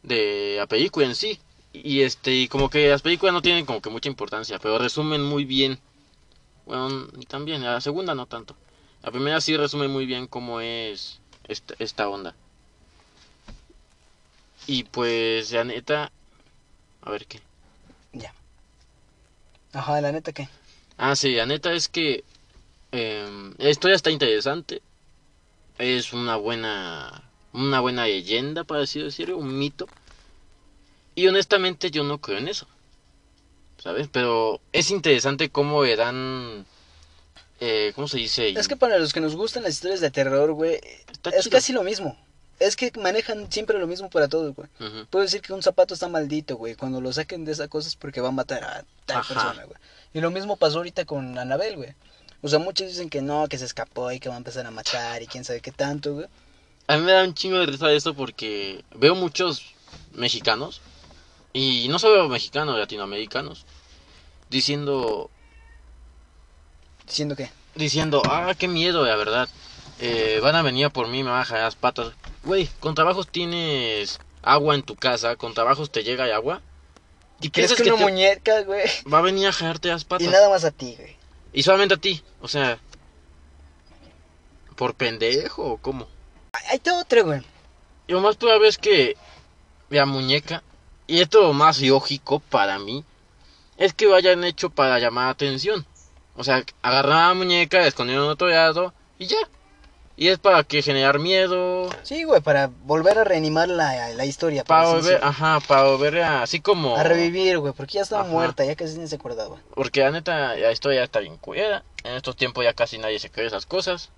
de 0.02 0.54
la 0.56 0.66
película 0.66 1.06
en 1.06 1.14
sí. 1.16 1.40
Y 1.72 2.02
este, 2.02 2.32
y 2.32 2.48
como 2.48 2.70
que 2.70 2.88
las 2.88 3.02
películas 3.02 3.32
no 3.32 3.42
tienen 3.42 3.66
como 3.66 3.80
que 3.82 3.90
mucha 3.90 4.08
importancia, 4.08 4.58
pero 4.58 4.78
resumen 4.78 5.22
muy 5.22 5.44
bien. 5.44 5.78
Bueno, 6.66 7.08
y 7.18 7.26
también, 7.26 7.64
la 7.64 7.80
segunda 7.80 8.14
no 8.14 8.26
tanto. 8.26 8.54
La 9.02 9.10
primera 9.10 9.40
sí 9.40 9.56
resume 9.56 9.88
muy 9.88 10.06
bien 10.06 10.26
cómo 10.26 10.60
es 10.60 11.18
esta, 11.48 11.74
esta 11.78 12.08
onda. 12.08 12.34
Y 14.66 14.84
pues, 14.84 15.50
la 15.50 15.64
neta... 15.64 16.12
A 17.02 17.10
ver 17.10 17.26
qué. 17.26 17.40
Ajá, 19.72 20.00
la 20.00 20.12
neta, 20.12 20.32
¿qué? 20.32 20.48
Ah, 21.02 21.16
sí, 21.16 21.34
la 21.34 21.46
neta 21.46 21.72
es 21.72 21.88
que 21.88 22.24
eh, 22.92 23.52
la 23.56 23.70
historia 23.70 23.96
está 23.96 24.10
interesante. 24.10 24.82
Es 25.78 26.12
una 26.12 26.36
buena, 26.36 27.22
una 27.54 27.80
buena 27.80 28.04
leyenda, 28.04 28.64
para 28.64 28.82
así 28.82 29.00
decirlo, 29.02 29.38
un 29.38 29.58
mito. 29.58 29.88
Y 31.14 31.26
honestamente 31.26 31.90
yo 31.90 32.04
no 32.04 32.18
creo 32.18 32.36
en 32.36 32.48
eso. 32.48 32.66
¿Sabes? 33.78 34.08
Pero 34.12 34.60
es 34.72 34.90
interesante 34.90 35.48
cómo 35.48 35.84
le 35.84 35.96
dan... 35.96 36.66
Eh, 37.60 37.92
¿Cómo 37.94 38.06
se 38.06 38.18
dice? 38.18 38.50
Es 38.50 38.68
que 38.68 38.76
para 38.76 38.98
los 38.98 39.14
que 39.14 39.20
nos 39.20 39.36
gustan 39.36 39.62
las 39.62 39.72
historias 39.72 40.00
de 40.00 40.10
terror, 40.10 40.52
güey, 40.52 40.74
es 41.32 41.44
chido. 41.44 41.50
casi 41.50 41.72
lo 41.72 41.82
mismo. 41.82 42.14
Es 42.58 42.76
que 42.76 42.92
manejan 42.98 43.50
siempre 43.50 43.78
lo 43.78 43.86
mismo 43.86 44.10
para 44.10 44.28
todos, 44.28 44.54
güey. 44.54 44.68
Puedo 45.08 45.22
decir 45.22 45.40
que 45.40 45.54
un 45.54 45.62
zapato 45.62 45.94
está 45.94 46.08
maldito, 46.08 46.56
güey. 46.56 46.74
Cuando 46.74 47.00
lo 47.00 47.10
saquen 47.10 47.46
de 47.46 47.52
esa 47.52 47.68
cosa 47.68 47.88
es 47.88 47.96
porque 47.96 48.20
va 48.20 48.28
a 48.28 48.32
matar 48.32 48.62
a 48.64 48.84
tal 49.06 49.16
Ajá. 49.18 49.34
persona, 49.34 49.64
güey. 49.64 49.78
Y 50.12 50.20
lo 50.20 50.30
mismo 50.30 50.56
pasó 50.56 50.78
ahorita 50.78 51.04
con 51.04 51.38
Anabel, 51.38 51.76
güey. 51.76 51.94
O 52.42 52.48
sea, 52.48 52.58
muchos 52.58 52.88
dicen 52.88 53.10
que 53.10 53.22
no, 53.22 53.48
que 53.48 53.58
se 53.58 53.64
escapó 53.64 54.10
y 54.12 54.18
que 54.18 54.28
va 54.28 54.34
a 54.34 54.38
empezar 54.38 54.66
a 54.66 54.70
matar 54.70 55.22
y 55.22 55.26
quién 55.26 55.44
sabe 55.44 55.60
qué 55.60 55.72
tanto, 55.72 56.14
güey. 56.14 56.26
A 56.86 56.96
mí 56.96 57.04
me 57.04 57.12
da 57.12 57.22
un 57.22 57.34
chingo 57.34 57.58
de 57.58 57.66
risa 57.66 57.92
esto 57.92 58.14
porque 58.14 58.84
veo 58.96 59.14
muchos 59.14 59.62
mexicanos, 60.12 60.80
y 61.52 61.86
no 61.88 61.98
solo 61.98 62.28
mexicanos, 62.28 62.78
latinoamericanos, 62.78 63.64
diciendo, 64.48 65.30
Diciendo 67.06 67.34
que, 67.34 67.50
diciendo, 67.74 68.22
ah, 68.24 68.54
qué 68.56 68.68
miedo, 68.68 69.04
la 69.04 69.16
verdad. 69.16 69.48
Eh, 69.98 70.38
van 70.42 70.54
a 70.54 70.62
venir 70.62 70.86
a 70.86 70.90
por 70.90 71.08
mí, 71.08 71.24
me 71.24 71.30
van 71.30 71.40
a 71.40 71.44
jalar 71.44 71.64
las 71.64 71.74
patas. 71.74 72.12
Güey, 72.44 72.68
con 72.78 72.94
trabajos 72.94 73.26
tienes 73.26 74.20
agua 74.42 74.76
en 74.76 74.82
tu 74.82 74.94
casa, 74.94 75.34
con 75.34 75.52
trabajos 75.52 75.90
te 75.90 76.04
llega 76.04 76.24
el 76.26 76.32
agua. 76.32 76.62
¿Y 77.40 77.50
¿crees 77.50 77.74
que 77.74 77.82
una 77.84 77.96
te 77.96 78.02
muñeca, 78.02 78.62
güey? 78.62 78.88
va 79.12 79.18
a 79.18 79.22
venir 79.22 79.46
a 79.46 79.52
jalarte 79.52 79.88
las 79.88 80.04
patas? 80.04 80.26
Y 80.26 80.30
nada 80.30 80.48
más 80.48 80.64
a 80.64 80.70
ti, 80.70 80.94
güey. 80.98 81.16
Y 81.52 81.62
solamente 81.62 81.94
a 81.94 81.96
ti, 81.96 82.22
o 82.40 82.48
sea, 82.48 82.78
¿por 84.76 84.94
pendejo 84.94 85.64
o 85.64 85.76
cómo? 85.78 86.06
Ahí 86.52 86.76
está 86.76 86.98
otra, 86.98 87.22
güey. 87.22 87.40
Y 88.06 88.12
lo 88.12 88.20
más 88.20 88.36
probable 88.36 88.68
es 88.68 88.78
que 88.78 89.16
la 89.88 90.06
muñeca, 90.06 90.62
y 91.06 91.20
esto 91.20 91.40
es 91.40 91.44
lo 91.44 91.52
más 91.52 91.80
lógico 91.80 92.40
para 92.40 92.78
mí, 92.78 93.04
es 93.76 93.94
que 93.94 94.04
lo 94.04 94.14
hayan 94.14 94.44
hecho 94.44 94.70
para 94.70 94.98
llamar 94.98 95.26
la 95.26 95.30
atención. 95.30 95.86
O 96.36 96.44
sea, 96.44 96.64
agarrar 96.82 97.24
a 97.24 97.28
la 97.28 97.34
muñeca, 97.34 97.86
escondieron 97.86 98.24
en 98.24 98.30
otro 98.30 98.48
lado 98.48 98.92
y 99.18 99.26
ya. 99.26 99.38
Y 100.20 100.28
es 100.28 100.38
para 100.38 100.62
que 100.64 100.82
generar 100.82 101.18
miedo, 101.18 101.88
Sí, 102.02 102.24
güey, 102.24 102.42
para 102.42 102.66
volver 102.84 103.16
a 103.18 103.24
reanimar 103.24 103.70
la, 103.70 104.10
la 104.10 104.26
historia. 104.26 104.64
para 104.64 104.86
volver, 104.86 105.18
ajá, 105.24 105.60
para 105.66 105.84
volver 105.84 106.20
a, 106.20 106.42
así 106.42 106.60
como... 106.60 106.94
A 106.94 107.02
revivir, 107.02 107.56
güey, 107.58 107.72
porque 107.72 107.94
ya 107.94 108.02
estaba 108.02 108.20
Ajá. 108.20 108.30
muerta, 108.30 108.62
ya 108.66 108.76
casi 108.76 108.98
ni 108.98 109.08
se 109.08 109.14
acordaba. 109.16 109.56
Porque 109.74 110.00
la 110.02 110.10
neta, 110.10 110.56
la 110.56 110.72
historia 110.72 110.98
ya 111.00 111.04
está 111.04 111.20
bien 111.20 111.38
culera. 111.38 111.84
En 112.04 112.16
estos 112.16 112.36
tiempos 112.36 112.62
ya 112.62 112.74
casi 112.74 112.98
nadie 112.98 113.18
se 113.18 113.30
cree 113.30 113.46
esas 113.46 113.64
cosas. 113.64 114.10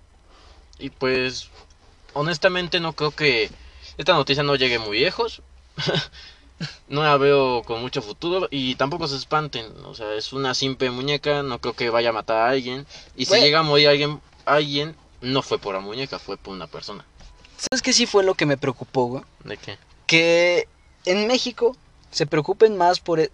Y 0.77 0.89
pues, 0.89 1.47
honestamente 2.11 2.81
no 2.81 2.91
creo 2.91 3.11
que 3.11 3.49
esta 3.97 4.11
noticia 4.11 4.43
no 4.43 4.57
llegue 4.57 4.79
muy 4.79 4.99
lejos. 4.99 5.41
no 6.89 7.03
la 7.03 7.15
veo 7.15 7.63
con 7.63 7.79
mucho 7.81 8.01
futuro 8.01 8.49
y 8.51 8.75
tampoco 8.75 9.07
se 9.07 9.15
espanten. 9.15 9.67
O 9.85 9.93
sea, 9.95 10.13
es 10.15 10.33
una 10.33 10.53
simple 10.53 10.89
muñeca, 10.91 11.43
no 11.43 11.59
creo 11.59 11.75
que 11.75 11.89
vaya 11.89 12.09
a 12.09 12.11
matar 12.11 12.37
a 12.39 12.49
alguien. 12.49 12.85
Y 13.15 13.23
si 13.23 13.39
llega 13.39 13.59
a 13.59 13.63
morir 13.63 13.87
alguien, 13.87 14.19
alguien, 14.43 14.97
no 15.23 15.41
fue 15.41 15.57
por 15.57 15.73
la 15.73 15.79
muñeca, 15.81 16.19
fue 16.19 16.37
por 16.37 16.53
una 16.53 16.67
persona. 16.67 17.05
¿Sabes 17.57 17.81
qué 17.81 17.93
sí 17.93 18.05
fue 18.05 18.23
lo 18.23 18.35
que 18.35 18.45
me 18.45 18.57
preocupó, 18.57 19.05
güey? 19.05 19.23
¿De 19.43 19.57
qué? 19.57 19.77
que 20.05 20.67
en 21.05 21.27
México 21.27 21.75
se 22.11 22.27
preocupen 22.27 22.77
más 22.77 22.99
por, 22.99 23.19
e- 23.21 23.31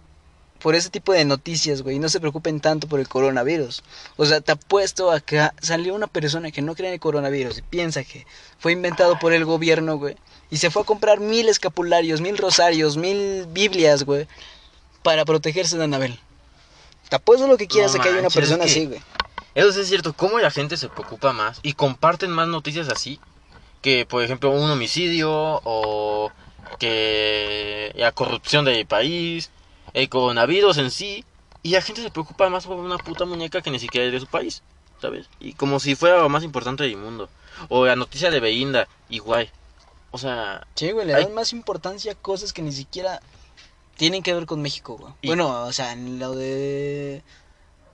por 0.60 0.74
ese 0.76 0.88
tipo 0.88 1.12
de 1.12 1.24
noticias, 1.24 1.82
güey, 1.82 1.96
y 1.96 1.98
no 1.98 2.08
se 2.08 2.20
preocupen 2.20 2.60
tanto 2.60 2.86
por 2.86 3.00
el 3.00 3.08
coronavirus. 3.08 3.82
O 4.16 4.24
sea, 4.24 4.40
te 4.40 4.52
apuesto 4.52 5.10
a 5.10 5.20
que 5.20 5.46
salió 5.60 5.94
una 5.94 6.06
persona 6.06 6.50
que 6.52 6.62
no 6.62 6.74
cree 6.74 6.88
en 6.88 6.94
el 6.94 7.00
coronavirus 7.00 7.58
y 7.58 7.62
piensa 7.62 8.04
que 8.04 8.24
fue 8.58 8.72
inventado 8.72 9.18
por 9.18 9.32
el 9.32 9.44
gobierno, 9.44 9.98
güey, 9.98 10.16
y 10.50 10.56
se 10.58 10.70
fue 10.70 10.82
a 10.82 10.84
comprar 10.86 11.18
mil 11.20 11.48
escapularios, 11.48 12.20
mil 12.20 12.38
rosarios, 12.38 12.96
mil 12.96 13.46
Biblias, 13.48 14.04
güey, 14.04 14.26
para 15.02 15.24
protegerse 15.24 15.76
de 15.76 15.84
Anabel. 15.84 16.18
Te 17.08 17.16
apuesto 17.16 17.48
lo 17.48 17.56
que 17.56 17.66
quieras 17.66 17.94
No 17.94 18.00
a 18.00 18.02
que 18.04 18.08
haya 18.10 18.20
una 18.20 18.30
persona 18.30 18.64
así, 18.64 18.86
güey. 18.86 19.02
Eso 19.54 19.72
sí 19.72 19.80
es 19.80 19.88
cierto, 19.88 20.12
cómo 20.12 20.38
la 20.38 20.50
gente 20.50 20.76
se 20.76 20.88
preocupa 20.88 21.32
más 21.32 21.60
y 21.62 21.72
comparten 21.72 22.30
más 22.30 22.48
noticias 22.48 22.88
así 22.88 23.20
que, 23.82 24.06
por 24.06 24.22
ejemplo, 24.22 24.50
un 24.50 24.70
homicidio 24.70 25.30
o 25.64 26.32
que 26.78 27.92
la 27.96 28.12
corrupción 28.12 28.64
del 28.64 28.86
país, 28.86 29.50
el 29.94 30.08
coronavirus 30.08 30.78
en 30.78 30.90
sí, 30.90 31.24
y 31.62 31.70
la 31.70 31.82
gente 31.82 32.02
se 32.02 32.10
preocupa 32.10 32.48
más 32.48 32.66
por 32.66 32.76
una 32.76 32.98
puta 32.98 33.24
muñeca 33.24 33.60
que 33.62 33.70
ni 33.70 33.78
siquiera 33.78 34.06
es 34.06 34.12
de 34.12 34.20
su 34.20 34.26
país, 34.26 34.62
¿sabes? 35.00 35.26
Y 35.40 35.52
como 35.54 35.78
si 35.80 35.94
fuera 35.94 36.18
lo 36.18 36.28
más 36.28 36.42
importante 36.44 36.84
del 36.84 36.96
mundo. 36.96 37.28
O 37.68 37.84
la 37.86 37.96
noticia 37.96 38.30
de 38.30 38.40
Belinda, 38.40 38.88
igual. 39.10 39.50
O 40.10 40.18
sea, 40.18 40.66
Sí, 40.74 40.90
güey, 40.92 41.06
le 41.06 41.12
dan 41.12 41.34
más 41.34 41.52
importancia 41.52 42.12
a 42.12 42.14
cosas 42.14 42.52
que 42.52 42.62
ni 42.62 42.72
siquiera 42.72 43.20
tienen 43.96 44.22
que 44.22 44.32
ver 44.32 44.46
con 44.46 44.62
México, 44.62 44.96
güey. 44.96 45.12
Y- 45.20 45.26
Bueno, 45.28 45.64
o 45.64 45.72
sea, 45.72 45.92
en 45.92 46.18
lo 46.18 46.34
de 46.34 47.22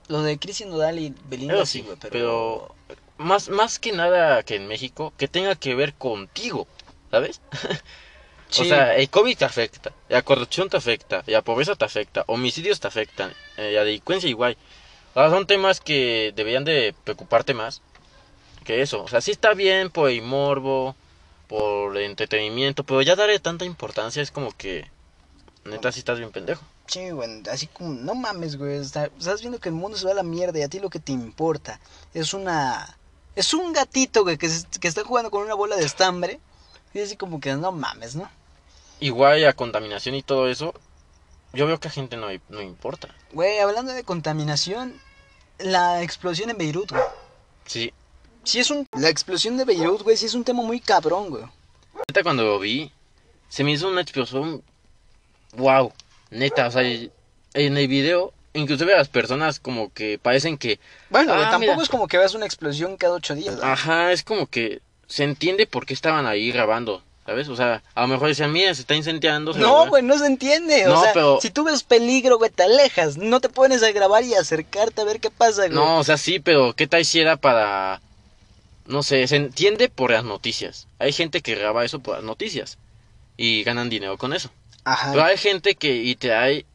lo 0.07 0.21
de 0.23 0.37
Cristian 0.39 0.69
Nodal 0.69 0.99
y 0.99 1.13
Belinda 1.29 1.65
sí, 1.65 1.79
sí, 1.79 1.81
güey, 1.85 1.97
pero, 1.99 2.73
pero- 2.87 3.01
más, 3.17 3.49
más 3.49 3.79
que 3.79 3.91
nada 3.91 4.43
que 4.43 4.55
en 4.55 4.67
México, 4.67 5.11
que 5.17 5.27
tenga 5.27 5.55
que 5.55 5.75
ver 5.75 5.93
contigo, 5.93 6.67
¿sabes? 7.11 7.41
Sí, 8.49 8.61
O 8.61 8.65
sea, 8.65 8.95
el 8.95 9.09
COVID 9.09 9.37
te 9.37 9.43
afecta, 9.43 9.91
la 10.07 10.21
corrupción 10.21 10.69
te 10.69 10.77
afecta, 10.77 11.21
la 11.27 11.41
pobreza 11.41 11.75
te 11.75 11.83
afecta, 11.83 12.23
homicidios 12.27 12.79
te 12.79 12.87
afectan, 12.87 13.33
eh, 13.57 13.73
la 13.73 13.83
delincuencia 13.83 14.29
igual. 14.29 14.55
O 15.13 15.19
sea, 15.19 15.29
son 15.29 15.45
temas 15.47 15.81
que 15.81 16.31
deberían 16.33 16.63
de 16.63 16.95
preocuparte 17.03 17.53
más 17.53 17.81
que 18.63 18.81
eso. 18.81 19.03
O 19.03 19.07
sea, 19.09 19.19
sí 19.19 19.31
está 19.31 19.53
bien 19.53 19.89
por 19.89 20.09
el 20.09 20.21
morbo, 20.21 20.95
por 21.49 21.97
el 21.97 22.03
entretenimiento, 22.03 22.85
pero 22.85 23.01
ya 23.01 23.17
darle 23.17 23.39
tanta 23.39 23.65
importancia 23.65 24.21
es 24.21 24.31
como 24.31 24.55
que, 24.55 24.89
neta, 25.65 25.91
sí 25.91 25.99
estás 25.99 26.17
bien 26.17 26.31
pendejo. 26.31 26.61
Sí, 26.87 27.09
güey, 27.11 27.43
así 27.51 27.67
como 27.67 27.93
no 27.93 28.15
mames, 28.15 28.57
güey, 28.57 28.77
está- 28.77 29.05
estás 29.19 29.41
viendo 29.41 29.59
que 29.59 29.69
el 29.69 29.75
mundo 29.75 29.97
se 29.97 30.05
va 30.05 30.11
a 30.11 30.15
la 30.15 30.23
mierda 30.23 30.57
y 30.59 30.63
a 30.63 30.67
ti 30.69 30.79
lo 30.79 30.89
que 30.89 30.99
te 30.99 31.11
importa 31.11 31.79
es 32.13 32.33
una 32.33 32.97
es 33.35 33.53
un 33.53 33.71
gatito, 33.71 34.23
güey, 34.23 34.37
que, 34.37 34.49
se- 34.49 34.65
que 34.79 34.87
está 34.87 35.03
jugando 35.03 35.29
con 35.29 35.43
una 35.43 35.53
bola 35.53 35.75
de 35.75 35.85
estambre. 35.85 36.39
Y 36.93 36.99
así 37.01 37.15
como 37.15 37.39
que 37.39 37.53
no 37.53 37.71
mames, 37.71 38.15
¿no? 38.15 38.27
Igual 38.99 39.43
la 39.43 39.53
contaminación 39.53 40.15
y 40.15 40.23
todo 40.23 40.47
eso, 40.49 40.73
yo 41.53 41.67
veo 41.67 41.79
que 41.79 41.87
a 41.87 41.91
gente 41.91 42.17
no, 42.17 42.27
no 42.49 42.61
importa. 42.63 43.09
Güey, 43.33 43.59
hablando 43.59 43.91
de 43.93 44.03
contaminación, 44.03 44.99
la 45.59 46.01
explosión 46.01 46.49
en 46.49 46.57
Beirut, 46.57 46.89
güey. 46.89 47.03
Sí. 47.65 47.93
Sí 48.43 48.59
es 48.59 48.71
un... 48.71 48.87
La 48.97 49.09
explosión 49.09 49.55
de 49.57 49.65
Beirut, 49.65 50.01
güey, 50.01 50.17
sí 50.17 50.25
es 50.25 50.33
un 50.33 50.43
tema 50.43 50.63
muy 50.63 50.79
cabrón, 50.79 51.29
güey. 51.29 51.43
Neta, 52.07 52.23
cuando 52.23 52.43
lo 52.43 52.57
vi, 52.57 52.91
se 53.49 53.63
me 53.63 53.71
hizo 53.73 53.87
una 53.89 54.01
explosión. 54.01 54.63
Wow. 55.53 55.91
Neta, 56.31 56.67
o 56.67 56.71
sea, 56.71 56.81
en 56.83 57.77
el 57.77 57.87
video, 57.87 58.33
inclusive 58.53 58.93
las 58.95 59.07
personas 59.09 59.59
como 59.59 59.91
que 59.93 60.19
parecen 60.21 60.57
que. 60.57 60.79
Bueno, 61.09 61.33
Ah, 61.33 61.49
tampoco 61.51 61.71
mira. 61.73 61.83
es 61.83 61.89
como 61.89 62.07
que 62.07 62.17
veas 62.17 62.33
una 62.35 62.45
explosión 62.45 62.97
cada 62.97 63.13
ocho 63.15 63.35
días. 63.35 63.57
Ajá, 63.61 64.11
es 64.11 64.23
como 64.23 64.47
que 64.47 64.81
se 65.07 65.23
entiende 65.23 65.65
por 65.67 65.85
qué 65.85 65.93
estaban 65.93 66.25
ahí 66.25 66.51
grabando, 66.51 67.01
¿sabes? 67.25 67.47
O 67.47 67.55
sea, 67.55 67.81
a 67.95 68.01
lo 68.01 68.07
mejor 68.07 68.27
decían, 68.27 68.51
mira, 68.51 68.73
se 68.75 68.81
está 68.81 68.93
incendiando. 68.95 69.53
No, 69.53 69.87
güey, 69.87 70.03
no 70.03 70.17
se 70.17 70.25
entiende. 70.25 70.85
O 70.87 70.93
No, 70.95 71.01
sea, 71.01 71.13
pero- 71.13 71.39
si 71.41 71.49
tú 71.49 71.63
ves 71.63 71.83
peligro, 71.83 72.37
güey, 72.37 72.51
te 72.51 72.63
alejas. 72.63 73.17
No 73.17 73.39
te 73.39 73.47
pones 73.49 73.81
a 73.83 73.91
grabar 73.91 74.23
y 74.23 74.33
acercarte 74.33 75.01
a 75.01 75.05
ver 75.05 75.19
qué 75.21 75.31
pasa, 75.31 75.63
güey. 75.63 75.73
No, 75.73 75.99
o 75.99 76.03
sea, 76.03 76.17
sí, 76.17 76.39
pero 76.39 76.73
¿qué 76.73 76.87
tal 76.87 77.05
si 77.05 77.19
era 77.21 77.37
para... 77.37 78.01
No 78.85 79.03
sé, 79.03 79.27
se 79.27 79.35
entiende 79.35 79.89
por 79.89 80.11
las 80.11 80.23
noticias. 80.23 80.87
Hay 80.99 81.11
gente 81.11 81.41
que 81.41 81.55
graba 81.55 81.83
eso 81.83 81.99
por 81.99 82.15
las 82.15 82.23
noticias 82.23 82.77
y 83.35 83.63
ganan 83.63 83.89
dinero 83.89 84.17
con 84.17 84.33
eso. 84.33 84.49
Ajá. 84.87 85.11
Pero 85.11 85.25
hay 85.25 85.37
gente 85.37 85.75
que 85.75 85.95
y 85.95 86.15
te 86.15 86.33
hay 86.33 86.65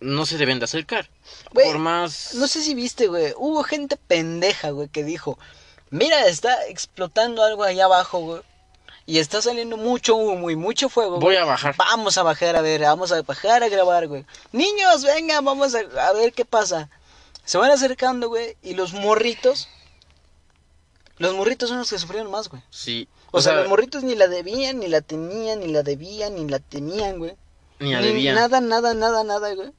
no 0.00 0.26
se 0.26 0.36
deben 0.36 0.58
de 0.58 0.66
acercar. 0.66 1.08
Por 1.54 1.78
más 1.78 2.34
No 2.34 2.46
sé 2.46 2.62
si 2.62 2.74
viste, 2.74 3.06
güey. 3.06 3.32
Hubo 3.36 3.62
gente 3.62 3.96
pendeja, 3.96 4.70
güey, 4.70 4.88
que 4.88 5.04
dijo: 5.04 5.38
Mira, 5.88 6.26
está 6.26 6.66
explotando 6.66 7.42
algo 7.42 7.64
allá 7.64 7.86
abajo, 7.86 8.18
güey. 8.18 8.42
Y 9.06 9.18
está 9.18 9.40
saliendo 9.40 9.78
mucho 9.78 10.16
humo 10.16 10.50
y 10.50 10.56
mucho 10.56 10.90
fuego. 10.90 11.18
voy 11.18 11.34
güey. 11.34 11.36
a 11.38 11.46
bajar. 11.46 11.74
Vamos 11.78 12.18
a 12.18 12.22
bajar 12.22 12.56
a 12.56 12.60
ver, 12.60 12.82
vamos 12.82 13.10
a 13.10 13.22
bajar 13.22 13.62
a 13.62 13.68
grabar, 13.70 14.06
güey. 14.06 14.26
Niños, 14.52 15.02
vengan, 15.02 15.42
vamos 15.42 15.74
a, 15.74 15.80
a 16.08 16.12
ver 16.12 16.34
qué 16.34 16.44
pasa. 16.44 16.90
Se 17.46 17.56
van 17.56 17.70
acercando, 17.70 18.28
güey, 18.28 18.58
y 18.62 18.74
los 18.74 18.92
morritos. 18.92 19.68
Los 21.16 21.34
morritos 21.34 21.70
son 21.70 21.78
los 21.78 21.88
que 21.88 21.98
sufrieron 21.98 22.30
más, 22.30 22.48
güey. 22.50 22.62
Sí. 22.68 23.08
O, 23.32 23.40
sea, 23.40 23.54
los 23.54 23.68
morritos 23.68 24.02
ni 24.02 24.14
la 24.14 24.28
debían, 24.28 24.80
ni 24.80 24.88
la 24.88 25.00
tenían, 25.00 25.60
ni 25.60 25.68
la 25.68 25.82
debían, 25.82 26.34
ni 26.34 26.48
la 26.48 26.58
temían, 26.58 27.18
güey. 27.18 27.34
ni 27.78 27.92
la 27.92 28.00
Ni 28.00 28.06
debían. 28.08 28.34
Nada, 28.34 28.60
nada, 28.60 28.94
nada, 28.94 29.22
nada, 29.24 29.54
güey. 29.54 29.70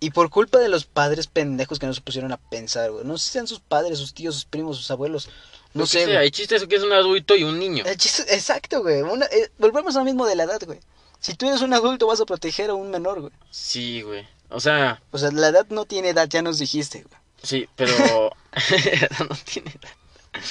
Y 0.00 0.10
por 0.10 0.28
culpa 0.30 0.58
de 0.58 0.68
los 0.68 0.84
padres 0.84 1.26
pendejos 1.26 1.78
que 1.78 1.86
no 1.86 1.94
se 1.94 2.00
pusieron 2.02 2.30
a 2.32 2.36
pensar, 2.36 2.90
güey. 2.90 3.04
No 3.04 3.16
sé 3.16 3.24
si 3.26 3.30
sean 3.32 3.46
sus 3.46 3.60
padres, 3.60 3.98
sus 3.98 4.12
tíos, 4.12 4.34
sus 4.34 4.44
primos, 4.44 4.76
sus 4.76 4.90
abuelos. 4.90 5.28
No 5.72 5.84
que 5.84 5.90
sé, 5.90 6.04
sea, 6.06 6.22
el 6.22 6.30
chiste 6.30 6.56
es 6.56 6.66
que 6.66 6.76
es 6.76 6.82
un 6.82 6.92
adulto 6.92 7.34
y 7.36 7.42
un 7.44 7.58
niño. 7.58 7.84
El 7.86 7.96
chiste- 7.96 8.32
Exacto, 8.34 8.82
güey. 8.82 9.02
Una- 9.02 9.26
eh, 9.26 9.50
volvemos 9.58 9.96
a 9.96 10.00
lo 10.00 10.04
mismo 10.04 10.26
de 10.26 10.36
la 10.36 10.44
edad, 10.44 10.60
güey. 10.66 10.78
Si 11.20 11.34
tú 11.34 11.48
eres 11.48 11.62
un 11.62 11.72
adulto, 11.72 12.06
vas 12.06 12.20
a 12.20 12.26
proteger 12.26 12.70
a 12.70 12.74
un 12.74 12.90
menor, 12.90 13.20
güey. 13.22 13.32
Sí, 13.50 14.02
güey. 14.02 14.26
O 14.50 14.60
sea, 14.60 15.02
O 15.10 15.18
sea, 15.18 15.30
la 15.32 15.48
edad 15.48 15.66
no 15.70 15.84
tiene 15.86 16.10
edad, 16.10 16.28
ya 16.28 16.42
nos 16.42 16.58
dijiste, 16.58 17.02
güey. 17.02 17.20
sí, 17.42 17.66
pero 17.74 17.92
no 19.20 19.36
tiene 19.44 19.74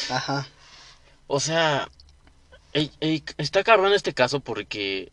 Ajá. 0.10 0.48
O 1.28 1.40
sea, 1.40 1.90
ey, 2.74 2.92
ey, 3.00 3.24
está 3.38 3.64
cabrón 3.64 3.94
este 3.94 4.14
caso 4.14 4.40
porque 4.40 5.12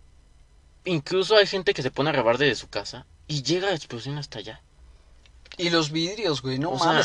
incluso 0.84 1.36
hay 1.36 1.46
gente 1.46 1.74
que 1.74 1.82
se 1.82 1.90
pone 1.90 2.10
a 2.10 2.12
grabar 2.12 2.38
desde 2.38 2.56
su 2.56 2.68
casa 2.68 3.06
y 3.28 3.42
llega 3.42 3.68
la 3.68 3.76
explosión 3.76 4.18
hasta 4.18 4.38
allá. 4.38 4.60
Y 5.56 5.70
los 5.70 5.90
vidrios, 5.90 6.42
güey, 6.42 6.58
no 6.58 6.72
O 6.72 6.78
sea-. 6.78 7.02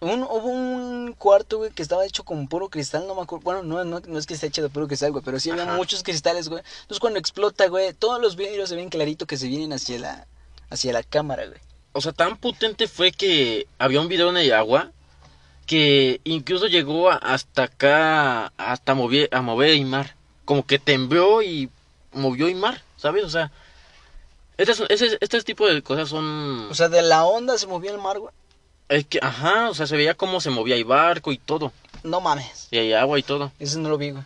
Un, 0.00 0.22
hubo 0.24 0.48
un 0.48 1.14
cuarto, 1.14 1.56
güey, 1.56 1.70
que 1.70 1.80
estaba 1.80 2.04
hecho 2.04 2.22
con 2.22 2.48
puro 2.48 2.68
cristal, 2.68 3.06
no 3.06 3.14
me 3.14 3.22
acuerdo. 3.22 3.44
Bueno, 3.44 3.62
no, 3.62 3.82
no, 3.82 4.00
no 4.00 4.18
es 4.18 4.26
que 4.26 4.34
esté 4.34 4.48
hecho 4.48 4.62
de 4.62 4.68
puro 4.68 4.86
cristal, 4.86 5.10
güey, 5.10 5.24
pero 5.24 5.40
sí 5.40 5.50
había 5.50 5.62
Ajá. 5.62 5.76
muchos 5.76 6.02
cristales, 6.02 6.50
güey. 6.50 6.62
Entonces 6.82 7.00
cuando 7.00 7.18
explota, 7.18 7.66
güey, 7.68 7.94
todos 7.94 8.20
los 8.20 8.36
vidrios 8.36 8.68
se 8.68 8.76
ven 8.76 8.90
clarito 8.90 9.26
que 9.26 9.38
se 9.38 9.48
vienen 9.48 9.72
hacia 9.72 9.98
la, 9.98 10.26
hacia 10.68 10.92
la 10.92 11.02
cámara, 11.02 11.46
güey. 11.46 11.58
O 11.92 12.02
sea, 12.02 12.12
tan 12.12 12.36
potente 12.36 12.88
fue 12.88 13.10
que 13.10 13.66
había 13.78 14.02
un 14.02 14.08
video 14.08 14.28
en 14.28 14.36
el 14.36 14.52
agua 14.52 14.92
que 15.66 16.20
incluso 16.24 16.66
llegó 16.66 17.10
a- 17.10 17.16
hasta 17.16 17.64
acá, 17.64 18.52
hasta 18.56 18.94
mover, 18.94 19.28
a 19.32 19.42
mover 19.42 19.70
el 19.70 19.84
mar. 19.86 20.14
Como 20.44 20.64
que 20.64 20.78
tembló 20.78 21.42
y 21.42 21.68
movió 22.12 22.46
el 22.48 22.54
mar, 22.54 22.80
¿sabes? 22.96 23.24
O 23.24 23.28
sea, 23.30 23.50
este, 24.58 24.72
este, 24.88 25.18
este 25.20 25.42
tipo 25.42 25.66
de 25.66 25.82
cosas 25.82 26.08
son... 26.08 26.68
O 26.70 26.74
sea, 26.74 26.88
de 26.88 27.02
la 27.02 27.24
onda 27.24 27.58
se 27.58 27.66
movió 27.66 27.92
el 27.92 28.00
mar, 28.00 28.18
güey. 28.18 28.32
es 28.88 29.04
que, 29.06 29.18
ajá, 29.20 29.68
o 29.70 29.74
sea, 29.74 29.86
se 29.86 29.96
veía 29.96 30.14
cómo 30.14 30.40
se 30.40 30.50
movía 30.50 30.76
el 30.76 30.84
barco 30.84 31.32
y 31.32 31.38
todo. 31.38 31.72
No 32.04 32.20
mames. 32.20 32.68
Y 32.70 32.78
hay 32.78 32.92
agua 32.92 33.18
y 33.18 33.22
todo. 33.22 33.50
Eso 33.58 33.78
no 33.80 33.88
lo 33.88 33.98
vi, 33.98 34.10
güey. 34.12 34.24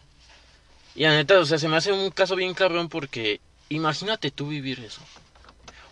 Y 0.94 1.04
la 1.04 1.10
neta, 1.16 1.38
o 1.38 1.44
sea, 1.46 1.58
se 1.58 1.68
me 1.68 1.76
hace 1.76 1.90
un 1.92 2.10
caso 2.10 2.36
bien 2.36 2.52
cabrón 2.52 2.88
porque 2.88 3.40
imagínate 3.70 4.30
tú 4.30 4.48
vivir 4.48 4.80
eso. 4.80 5.00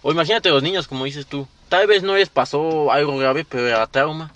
O 0.02 0.12
imagínate 0.12 0.50
los 0.50 0.62
niños, 0.62 0.86
como 0.86 1.04
dices 1.06 1.26
tú. 1.26 1.48
Tal 1.68 1.86
vez 1.86 2.02
no 2.02 2.14
les 2.16 2.28
pasó 2.28 2.92
algo 2.92 3.16
grave, 3.16 3.44
pero 3.48 3.66
era 3.66 3.86
trauma. 3.86 4.32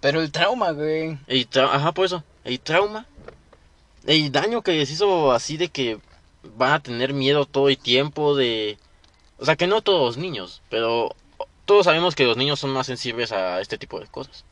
Pero 0.00 0.20
el 0.20 0.30
trauma, 0.30 0.72
güey. 0.72 1.18
El 1.26 1.48
tra- 1.50 1.70
Ajá, 1.72 1.92
por 1.92 2.06
eso. 2.06 2.22
El 2.44 2.60
trauma. 2.60 3.06
El 4.06 4.30
daño 4.30 4.62
que 4.62 4.72
les 4.72 4.90
hizo 4.90 5.32
así 5.32 5.56
de 5.56 5.68
que 5.68 5.98
van 6.56 6.72
a 6.74 6.80
tener 6.82 7.12
miedo 7.12 7.44
todo 7.46 7.68
el 7.68 7.78
tiempo 7.78 8.36
de... 8.36 8.78
O 9.38 9.44
sea, 9.44 9.56
que 9.56 9.66
no 9.66 9.82
todos 9.82 10.00
los 10.00 10.16
niños, 10.16 10.62
pero 10.70 11.14
todos 11.64 11.84
sabemos 11.86 12.14
que 12.14 12.24
los 12.24 12.36
niños 12.36 12.60
son 12.60 12.70
más 12.70 12.86
sensibles 12.86 13.32
a 13.32 13.60
este 13.60 13.76
tipo 13.78 13.98
de 14.00 14.06
cosas. 14.06 14.44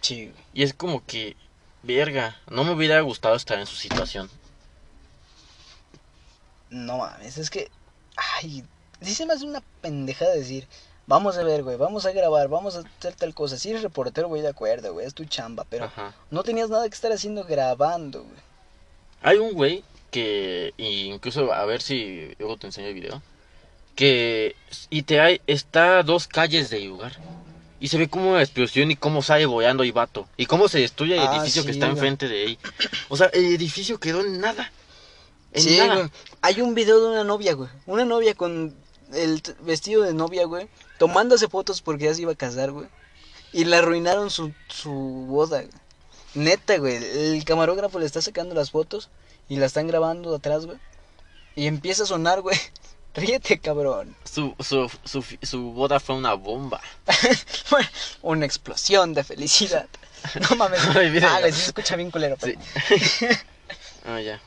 Sí. 0.00 0.32
Y 0.54 0.62
es 0.62 0.72
como 0.74 1.04
que, 1.04 1.36
verga, 1.82 2.40
no 2.50 2.64
me 2.64 2.72
hubiera 2.72 3.00
gustado 3.02 3.36
estar 3.36 3.58
en 3.58 3.66
su 3.66 3.76
situación. 3.76 4.30
No 6.70 6.98
mames, 6.98 7.38
es 7.38 7.50
que. 7.50 7.70
Ay, 8.16 8.64
sí 9.00 9.14
se 9.14 9.26
me 9.26 9.34
hace 9.34 9.44
una 9.44 9.62
pendejada 9.80 10.32
decir. 10.34 10.66
Vamos 11.06 11.36
a 11.36 11.42
ver, 11.42 11.62
güey, 11.64 11.76
vamos 11.76 12.06
a 12.06 12.12
grabar, 12.12 12.48
vamos 12.48 12.76
a 12.76 12.80
hacer 12.98 13.14
tal 13.14 13.34
cosa. 13.34 13.58
Si 13.58 13.70
eres 13.70 13.82
reportero, 13.82 14.28
voy 14.28 14.40
de 14.40 14.48
acuerdo, 14.48 14.92
güey, 14.92 15.06
es 15.06 15.14
tu 15.14 15.24
chamba, 15.24 15.64
pero 15.68 15.86
Ajá. 15.86 16.14
no 16.30 16.42
tenías 16.44 16.70
nada 16.70 16.88
que 16.88 16.94
estar 16.94 17.10
haciendo 17.12 17.44
grabando, 17.44 18.22
güey. 18.22 18.36
Hay 19.22 19.38
un 19.38 19.52
güey 19.52 19.82
que, 20.10 20.72
y 20.76 21.06
incluso 21.12 21.52
a 21.52 21.64
ver 21.64 21.82
si 21.82 22.34
luego 22.38 22.56
te 22.56 22.66
enseño 22.68 22.88
el 22.88 22.94
video, 22.94 23.22
que 23.96 24.54
y 24.90 25.02
te 25.02 25.20
hay, 25.20 25.40
está 25.46 25.98
a 25.98 26.02
dos 26.02 26.26
calles 26.28 26.70
del 26.70 26.86
lugar. 26.86 27.16
Y 27.80 27.88
se 27.88 27.98
ve 27.98 28.08
como 28.08 28.36
la 28.36 28.42
explosión 28.42 28.92
y 28.92 28.96
cómo 28.96 29.22
sale 29.22 29.44
volando 29.44 29.82
el 29.82 29.92
vato. 29.92 30.28
Y 30.36 30.46
cómo 30.46 30.68
se 30.68 30.78
destruye 30.78 31.14
el 31.16 31.20
Ah, 31.26 31.34
edificio 31.36 31.64
que 31.64 31.72
está 31.72 31.86
güey. 31.86 31.96
enfrente 31.96 32.28
de 32.28 32.42
ahí. 32.46 32.58
O 33.08 33.16
sea, 33.16 33.26
el 33.32 33.44
edificio 33.46 33.98
quedó 33.98 34.20
en 34.20 34.40
nada. 34.40 34.70
En 35.52 35.62
Sí, 35.62 35.76
nada. 35.78 35.96
güey. 35.96 36.10
Hay 36.42 36.60
un 36.60 36.74
video 36.76 37.00
de 37.02 37.08
una 37.10 37.24
novia, 37.24 37.54
güey. 37.54 37.68
Una 37.86 38.04
novia 38.04 38.34
con 38.36 38.72
el 39.12 39.42
vestido 39.62 40.02
de 40.04 40.14
novia, 40.14 40.44
güey. 40.46 40.68
Tomándose 41.06 41.48
fotos 41.48 41.82
porque 41.82 42.04
ya 42.04 42.14
se 42.14 42.22
iba 42.22 42.32
a 42.32 42.36
casar, 42.36 42.70
güey. 42.70 42.86
Y 43.52 43.64
le 43.64 43.76
arruinaron 43.76 44.30
su, 44.30 44.52
su 44.68 44.90
boda, 44.90 45.58
güey. 45.62 45.72
Neta, 46.34 46.78
güey. 46.78 46.96
El 46.96 47.44
camarógrafo 47.44 47.98
le 47.98 48.06
está 48.06 48.22
sacando 48.22 48.54
las 48.54 48.70
fotos 48.70 49.10
y 49.48 49.56
la 49.56 49.66
están 49.66 49.86
grabando 49.88 50.30
de 50.30 50.36
atrás, 50.36 50.64
güey. 50.66 50.78
Y 51.54 51.66
empieza 51.66 52.04
a 52.04 52.06
sonar, 52.06 52.40
güey. 52.40 52.56
Ríete, 53.14 53.58
cabrón. 53.58 54.16
Su, 54.24 54.54
su, 54.60 54.90
su, 55.04 55.22
su 55.42 55.72
boda 55.72 56.00
fue 56.00 56.14
una 56.16 56.32
bomba. 56.34 56.80
una 58.22 58.46
explosión 58.46 59.12
de 59.12 59.22
felicidad. 59.24 59.86
No 60.48 60.56
mames. 60.56 60.80
Ay, 60.96 61.10
mira. 61.10 61.34
ah, 61.36 61.40
güey, 61.40 61.52
sí 61.52 61.60
se 61.60 61.66
escucha 61.66 61.96
bien 61.96 62.10
culero. 62.10 62.36
pero- 62.40 62.58
Sí. 62.88 63.26
Ah, 64.06 64.20
ya. 64.20 64.40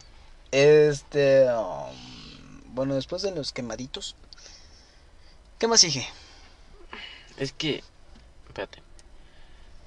Este. 0.51 1.45
um, 1.53 1.93
bueno, 2.73 2.95
después 2.95 3.21
de 3.21 3.31
los 3.31 3.51
quemaditos. 3.51 4.15
¿Qué 5.59 5.67
más 5.67 5.79
sigue? 5.81 6.07
Es 7.37 7.51
que, 7.53 7.83
espérate. 8.47 8.81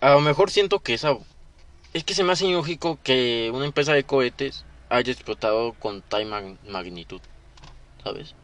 A 0.00 0.10
lo 0.10 0.20
mejor 0.20 0.50
siento 0.50 0.80
que 0.80 0.94
esa... 0.94 1.16
Es 1.94 2.04
que 2.04 2.14
se 2.14 2.22
me 2.22 2.32
hace 2.32 2.46
ilógico 2.46 2.98
que 3.02 3.50
una 3.54 3.64
empresa 3.64 3.92
de 3.94 4.04
cohetes 4.04 4.64
haya 4.90 5.12
explotado 5.12 5.72
con 5.74 6.02
tal 6.02 6.26
mag- 6.26 6.58
magnitud. 6.68 7.20
¿Sabes? 8.04 8.34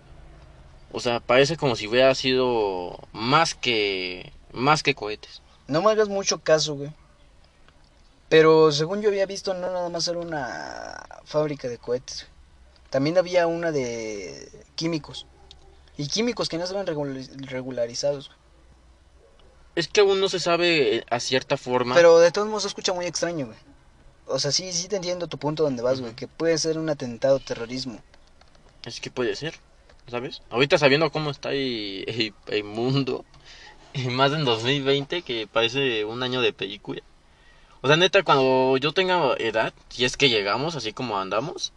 O 0.92 1.00
sea, 1.00 1.20
parece 1.20 1.56
como 1.56 1.76
si 1.76 1.86
hubiera 1.86 2.14
sido 2.14 2.98
más 3.12 3.54
que... 3.54 4.32
Más 4.52 4.82
que 4.82 4.94
cohetes. 4.94 5.42
No 5.66 5.82
me 5.82 5.90
hagas 5.90 6.08
mucho 6.08 6.38
caso, 6.40 6.74
güey. 6.74 6.90
Pero 8.28 8.72
según 8.72 9.02
yo 9.02 9.08
había 9.08 9.26
visto, 9.26 9.52
no 9.54 9.70
nada 9.70 9.88
más 9.88 10.08
era 10.08 10.18
una 10.18 11.04
fábrica 11.24 11.68
de 11.68 11.78
cohetes. 11.78 12.26
También 12.90 13.18
había 13.18 13.46
una 13.46 13.70
de 13.72 14.48
químicos. 14.76 15.26
Y 15.96 16.08
químicos 16.08 16.48
que 16.48 16.56
no 16.58 16.64
estaban 16.64 16.86
regula- 16.86 17.20
regularizados. 17.46 18.28
güey. 18.28 18.38
Es 19.76 19.88
que 19.88 20.00
aún 20.00 20.20
no 20.20 20.28
se 20.28 20.38
sabe 20.40 20.96
eh, 20.98 21.04
a 21.10 21.18
cierta 21.20 21.56
forma. 21.56 21.94
Pero 21.94 22.18
de 22.18 22.30
todos 22.30 22.46
modos 22.48 22.62
se 22.62 22.68
escucha 22.68 22.92
muy 22.92 23.06
extraño, 23.06 23.46
güey. 23.46 23.58
O 24.26 24.38
sea, 24.38 24.52
sí, 24.52 24.72
sí 24.72 24.88
te 24.88 24.96
entiendo 24.96 25.26
tu 25.26 25.36
punto 25.38 25.64
donde 25.64 25.82
vas, 25.82 26.00
güey. 26.00 26.14
Que 26.14 26.28
puede 26.28 26.56
ser 26.58 26.78
un 26.78 26.88
atentado 26.88 27.38
terrorismo. 27.40 27.98
Es 28.84 29.00
que 29.00 29.10
puede 29.10 29.34
ser, 29.36 29.54
¿sabes? 30.10 30.42
Ahorita 30.50 30.78
sabiendo 30.78 31.10
cómo 31.10 31.30
está 31.30 31.50
el, 31.52 32.04
el- 32.06 32.34
el 32.48 32.64
mundo, 32.64 33.24
y 33.94 34.08
más 34.08 34.32
en 34.32 34.44
2020, 34.44 35.22
que 35.22 35.46
parece 35.46 36.04
un 36.04 36.22
año 36.22 36.40
de 36.40 36.52
película. 36.52 37.02
O 37.82 37.86
sea, 37.88 37.96
neta, 37.96 38.22
cuando 38.22 38.76
yo 38.78 38.92
tenga 38.92 39.34
edad, 39.38 39.74
si 39.90 40.04
es 40.06 40.16
que 40.16 40.30
llegamos 40.30 40.74
así 40.76 40.92
como 40.94 41.18
andamos, 41.18 41.72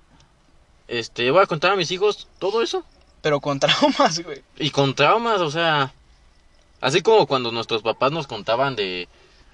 este, 0.88 1.30
voy 1.32 1.44
a 1.44 1.48
contar 1.48 1.72
a 1.72 1.76
mis 1.76 1.92
hijos 1.92 2.28
todo 2.40 2.62
eso. 2.62 2.84
Pero 3.22 3.42
con 3.42 3.60
traumas, 3.60 4.20
güey. 4.24 4.42
Y 4.58 4.70
con 4.70 4.94
traumas, 4.96 5.42
o 5.42 5.52
sea. 5.52 5.94
Así 6.82 7.02
como 7.02 7.28
cuando 7.28 7.52
nuestros 7.52 7.82
papás 7.82 8.12
nos 8.12 8.28
contaban 8.28 8.76
de. 8.76 9.08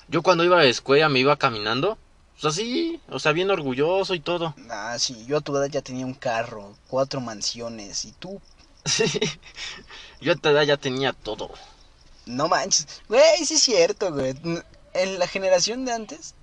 Yo 0.07 0.21
cuando 0.21 0.43
iba 0.43 0.59
a 0.59 0.63
la 0.63 0.69
escuela 0.69 1.09
me 1.09 1.19
iba 1.19 1.37
caminando. 1.37 1.97
O 2.37 2.41
sea, 2.41 2.51
sí, 2.51 2.99
o 3.09 3.19
sea, 3.19 3.31
bien 3.31 3.51
orgulloso 3.51 4.13
y 4.15 4.19
todo. 4.19 4.55
Ah, 4.69 4.97
sí, 4.99 5.25
yo 5.27 5.37
a 5.37 5.41
tu 5.41 5.55
edad 5.55 5.67
ya 5.69 5.81
tenía 5.81 6.05
un 6.05 6.15
carro, 6.15 6.75
cuatro 6.87 7.21
mansiones, 7.21 8.05
y 8.05 8.11
tú, 8.13 8.41
Sí. 8.85 9.05
Yo 10.19 10.33
a 10.33 10.35
tu 10.35 10.49
edad 10.49 10.63
ya 10.63 10.75
tenía 10.77 11.13
todo. 11.13 11.51
no 12.25 12.47
manches. 12.49 13.01
Güey, 13.07 13.45
sí 13.45 13.53
es 13.53 13.61
cierto, 13.63 14.11
güey. 14.11 14.35
En 14.93 15.19
la 15.19 15.27
generación 15.27 15.85
de 15.85 15.93
antes, 15.93 16.33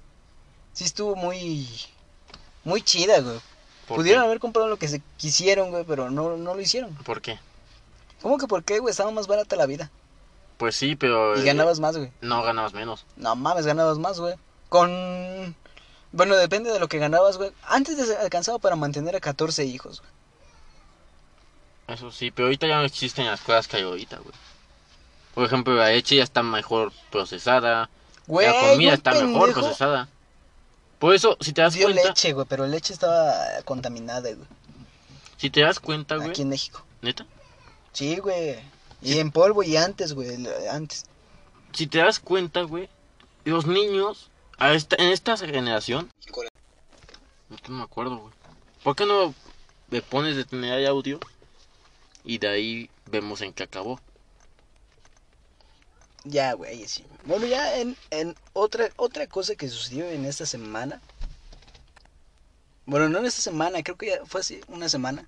sí 0.72 0.84
estuvo 0.84 1.16
muy, 1.16 1.68
muy 2.64 2.80
chida, 2.82 3.20
güey. 3.20 3.40
¿Por 3.86 3.96
Pudieron 3.98 4.22
qué? 4.22 4.26
haber 4.26 4.38
comprado 4.40 4.68
lo 4.68 4.78
que 4.78 4.88
se 4.88 5.02
quisieron, 5.18 5.70
güey, 5.70 5.84
pero 5.84 6.10
no, 6.10 6.36
no 6.36 6.54
lo 6.54 6.60
hicieron. 6.60 6.94
¿Por 7.04 7.20
qué? 7.20 7.38
¿Cómo 8.22 8.38
que 8.38 8.46
por 8.46 8.62
qué, 8.64 8.78
güey? 8.78 8.90
Estaba 8.92 9.10
más 9.10 9.26
barata 9.26 9.56
la 9.56 9.66
vida. 9.66 9.90
Pues 10.60 10.76
sí, 10.76 10.94
pero. 10.94 11.38
Y 11.38 11.40
eh, 11.40 11.44
ganabas 11.44 11.80
más, 11.80 11.96
güey. 11.96 12.12
No, 12.20 12.42
ganabas 12.42 12.74
menos. 12.74 13.06
No 13.16 13.34
mames, 13.34 13.64
ganabas 13.64 13.96
más, 13.96 14.20
güey. 14.20 14.34
Con... 14.68 15.56
Bueno, 16.12 16.36
depende 16.36 16.70
de 16.70 16.78
lo 16.78 16.86
que 16.86 16.98
ganabas, 16.98 17.38
güey. 17.38 17.50
Antes 17.62 17.96
te 17.96 18.14
alcanzaba 18.14 18.58
para 18.58 18.76
mantener 18.76 19.16
a 19.16 19.20
14 19.20 19.64
hijos. 19.64 20.02
güey. 20.02 21.96
Eso 21.96 22.10
sí, 22.10 22.30
pero 22.30 22.48
ahorita 22.48 22.66
ya 22.66 22.76
no 22.76 22.84
existen 22.84 23.24
las 23.24 23.40
cosas 23.40 23.68
que 23.68 23.78
hay 23.78 23.84
ahorita, 23.84 24.18
güey. 24.18 24.34
Por 25.34 25.46
ejemplo, 25.46 25.74
la 25.74 25.88
leche 25.88 26.16
ya 26.16 26.24
está 26.24 26.42
mejor 26.42 26.92
procesada. 27.10 27.88
Güey, 28.26 28.46
la 28.46 28.72
comida 28.72 28.92
está 28.92 29.12
mejor 29.14 29.54
procesada. 29.54 30.08
Por 30.98 31.14
eso, 31.14 31.38
si 31.40 31.54
te 31.54 31.62
das 31.62 31.72
dio 31.72 31.86
cuenta, 31.86 32.08
leche, 32.08 32.34
güey, 32.34 32.46
pero 32.46 32.66
leche 32.66 32.92
estaba 32.92 33.32
contaminada, 33.64 34.28
güey. 34.34 34.46
si 35.38 35.48
te 35.48 35.62
das 35.62 35.80
cuenta, 35.80 36.16
güey, 36.16 36.28
Aquí 36.28 36.42
en 36.42 36.50
México. 36.50 36.84
neta, 37.00 37.24
Sí, 37.94 38.18
güey. 38.18 38.58
Y 39.02 39.18
en 39.18 39.30
polvo 39.30 39.62
y 39.62 39.76
antes, 39.76 40.12
güey, 40.12 40.46
antes. 40.70 41.04
si 41.72 41.86
te 41.86 41.98
das 41.98 42.20
cuenta, 42.20 42.62
güey, 42.62 42.88
los 43.44 43.66
niños 43.66 44.30
a 44.58 44.74
esta, 44.74 44.96
en 44.96 45.08
esta 45.08 45.36
generación, 45.36 46.10
no 47.68 47.76
me 47.76 47.82
acuerdo, 47.82 48.18
güey. 48.18 48.34
¿Por 48.82 48.96
qué 48.96 49.06
no 49.06 49.34
me 49.88 50.02
pones 50.02 50.36
de 50.36 50.44
tener 50.44 50.86
audio 50.86 51.18
y 52.24 52.38
de 52.38 52.48
ahí 52.48 52.90
vemos 53.06 53.40
en 53.40 53.52
qué 53.52 53.64
acabó? 53.64 54.00
Ya, 56.24 56.52
güey, 56.52 56.86
sí. 56.86 57.04
Bueno, 57.24 57.46
ya 57.46 57.78
en, 57.78 57.96
en 58.10 58.36
otra, 58.52 58.90
otra 58.96 59.26
cosa 59.26 59.54
que 59.54 59.68
sucedió 59.68 60.08
en 60.08 60.26
esta 60.26 60.44
semana. 60.44 61.00
Bueno, 62.84 63.08
no 63.08 63.18
en 63.18 63.26
esta 63.26 63.40
semana, 63.40 63.82
creo 63.82 63.96
que 63.96 64.06
ya 64.08 64.26
fue 64.26 64.40
así, 64.40 64.60
una 64.68 64.88
semana. 64.88 65.26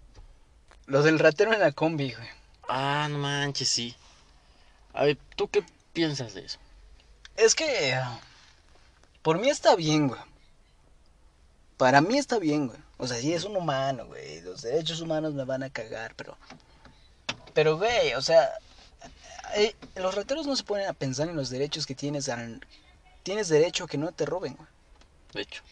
Lo 0.87 1.03
del 1.03 1.19
ratero 1.19 1.53
en 1.53 1.61
la 1.61 1.73
combi, 1.73 2.13
güey. 2.13 2.29
Ah, 2.75 3.07
no 3.11 3.19
manches, 3.19 3.69
sí. 3.69 3.95
A 4.95 5.05
ver, 5.05 5.19
¿tú 5.37 5.47
qué 5.47 5.63
piensas 5.93 6.33
de 6.33 6.47
eso? 6.47 6.59
Es 7.37 7.55
que 7.55 8.01
por 9.21 9.39
mí 9.39 9.51
está 9.51 9.77
bien, 9.77 10.09
güey. 10.09 10.21
Para 11.77 12.01
mí 12.01 12.17
está 12.17 12.39
bien, 12.39 12.69
güey. 12.69 12.79
O 12.97 13.07
sea, 13.07 13.19
sí 13.19 13.35
es 13.35 13.45
un 13.45 13.59
humano, 13.59 14.07
güey. 14.07 14.41
Los 14.41 14.63
derechos 14.63 15.03
humanos 15.03 15.35
me 15.35 15.45
van 15.45 15.63
a 15.63 15.69
cagar, 15.69 16.15
pero... 16.15 16.39
Pero, 17.53 17.77
güey, 17.77 18.15
o 18.15 18.23
sea... 18.23 18.51
eh, 19.55 19.77
los 19.97 20.15
rateros 20.15 20.47
no 20.47 20.57
se 20.57 20.65
ponen 20.65 20.89
a 20.89 20.95
pensar 20.95 21.29
en 21.29 21.37
los 21.37 21.51
derechos 21.51 21.85
que 21.85 21.95
tienes 21.95 22.31
al... 22.31 22.67
Tienes 23.23 23.49
derecho 23.49 23.85
a 23.85 23.87
que 23.87 23.99
no 23.99 24.13
te 24.13 24.25
roben, 24.25 24.57
güey. 24.57 24.69
De 25.35 25.43
hecho. 25.43 25.63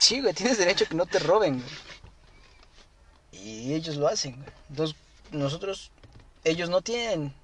Sí, 0.00 0.20
güey, 0.20 0.34
tienes 0.34 0.58
derecho 0.58 0.86
a 0.86 0.88
que 0.88 0.96
no 0.96 1.06
te 1.06 1.20
roben, 1.20 1.60
güey. 1.60 3.44
Y 3.44 3.74
ellos 3.74 3.94
lo 3.94 4.08
hacen, 4.08 4.34
güey. 4.34 4.50
Entonces, 4.70 4.96
nosotros... 5.32 5.90
Ellos 6.44 6.70
no 6.70 6.82
tienen... 6.82 7.34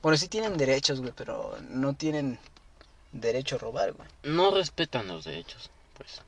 Bueno, 0.00 0.16
sí 0.16 0.28
tienen 0.28 0.56
derechos, 0.56 1.00
güey, 1.00 1.12
pero 1.14 1.56
no 1.68 1.94
tienen 1.94 2.38
derecho 3.12 3.56
a 3.56 3.58
robar, 3.58 3.92
güey. 3.92 4.08
No 4.22 4.50
respetan 4.52 5.08
los 5.08 5.24
derechos, 5.24 5.70
pues. 5.96 6.22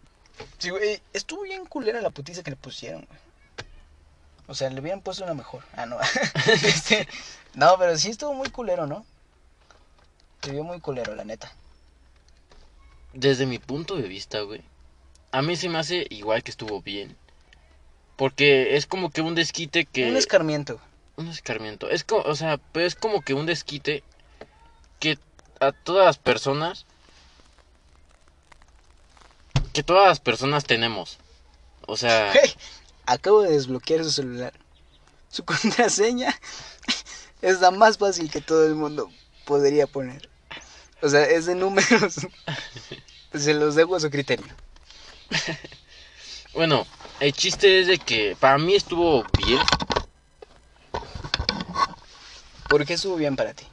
Sí, 0.58 0.70
güey, 0.70 1.00
estuvo 1.12 1.42
bien 1.42 1.66
culera 1.66 2.00
la 2.00 2.10
putiza 2.10 2.42
que 2.42 2.50
le 2.50 2.56
pusieron, 2.56 3.04
güey. 3.06 3.20
O 4.48 4.54
sea, 4.54 4.68
le 4.68 4.80
hubieran 4.80 5.00
puesto 5.00 5.22
una 5.22 5.34
mejor. 5.34 5.62
Ah, 5.76 5.86
no. 5.86 5.96
Este, 6.64 7.06
no, 7.54 7.76
pero 7.78 7.96
sí 7.96 8.10
estuvo 8.10 8.34
muy 8.34 8.48
culero, 8.50 8.86
¿no? 8.86 9.06
Se 10.42 10.50
vio 10.50 10.64
muy 10.64 10.80
culero, 10.80 11.14
la 11.14 11.24
neta. 11.24 11.52
Desde 13.12 13.46
mi 13.46 13.60
punto 13.60 13.94
de 13.96 14.08
vista, 14.08 14.40
güey. 14.40 14.62
A 15.30 15.42
mí 15.42 15.54
se 15.54 15.68
me 15.68 15.78
hace 15.78 16.04
igual 16.10 16.42
que 16.42 16.50
estuvo 16.50 16.82
bien. 16.82 17.16
Porque 18.20 18.76
es 18.76 18.84
como 18.84 19.08
que 19.08 19.22
un 19.22 19.34
desquite 19.34 19.86
que... 19.86 20.10
Un 20.10 20.18
escarmiento. 20.18 20.78
Un 21.16 21.28
escarmiento. 21.28 21.88
Es 21.88 22.04
como, 22.04 22.20
o 22.20 22.34
sea, 22.34 22.58
pero 22.58 22.84
es 22.84 22.94
como 22.94 23.22
que 23.22 23.32
un 23.32 23.46
desquite 23.46 24.04
que 24.98 25.18
a 25.58 25.72
todas 25.72 26.04
las 26.04 26.18
personas... 26.18 26.84
Que 29.72 29.82
todas 29.82 30.06
las 30.06 30.20
personas 30.20 30.64
tenemos. 30.64 31.16
O 31.86 31.96
sea... 31.96 32.30
Hey, 32.34 32.52
acabo 33.06 33.40
de 33.40 33.52
desbloquear 33.52 34.04
su 34.04 34.10
celular. 34.10 34.52
Su 35.30 35.42
contraseña 35.46 36.38
es 37.40 37.62
la 37.62 37.70
más 37.70 37.96
fácil 37.96 38.30
que 38.30 38.42
todo 38.42 38.66
el 38.66 38.74
mundo 38.74 39.10
podría 39.46 39.86
poner. 39.86 40.28
O 41.00 41.08
sea, 41.08 41.24
es 41.24 41.46
de 41.46 41.54
números. 41.54 42.26
Se 43.32 43.54
los 43.54 43.76
dejo 43.76 43.96
a 43.96 44.00
su 44.00 44.10
criterio. 44.10 44.54
Bueno, 46.52 46.86
el 47.20 47.34
chiste 47.34 47.80
es 47.80 47.86
de 47.86 47.98
que 47.98 48.36
para 48.40 48.58
mí 48.58 48.74
estuvo 48.74 49.24
bien. 49.46 49.60
¿Por 52.68 52.84
qué 52.86 52.94
estuvo 52.94 53.16
bien 53.16 53.36
para 53.36 53.52
ti? 53.52 53.64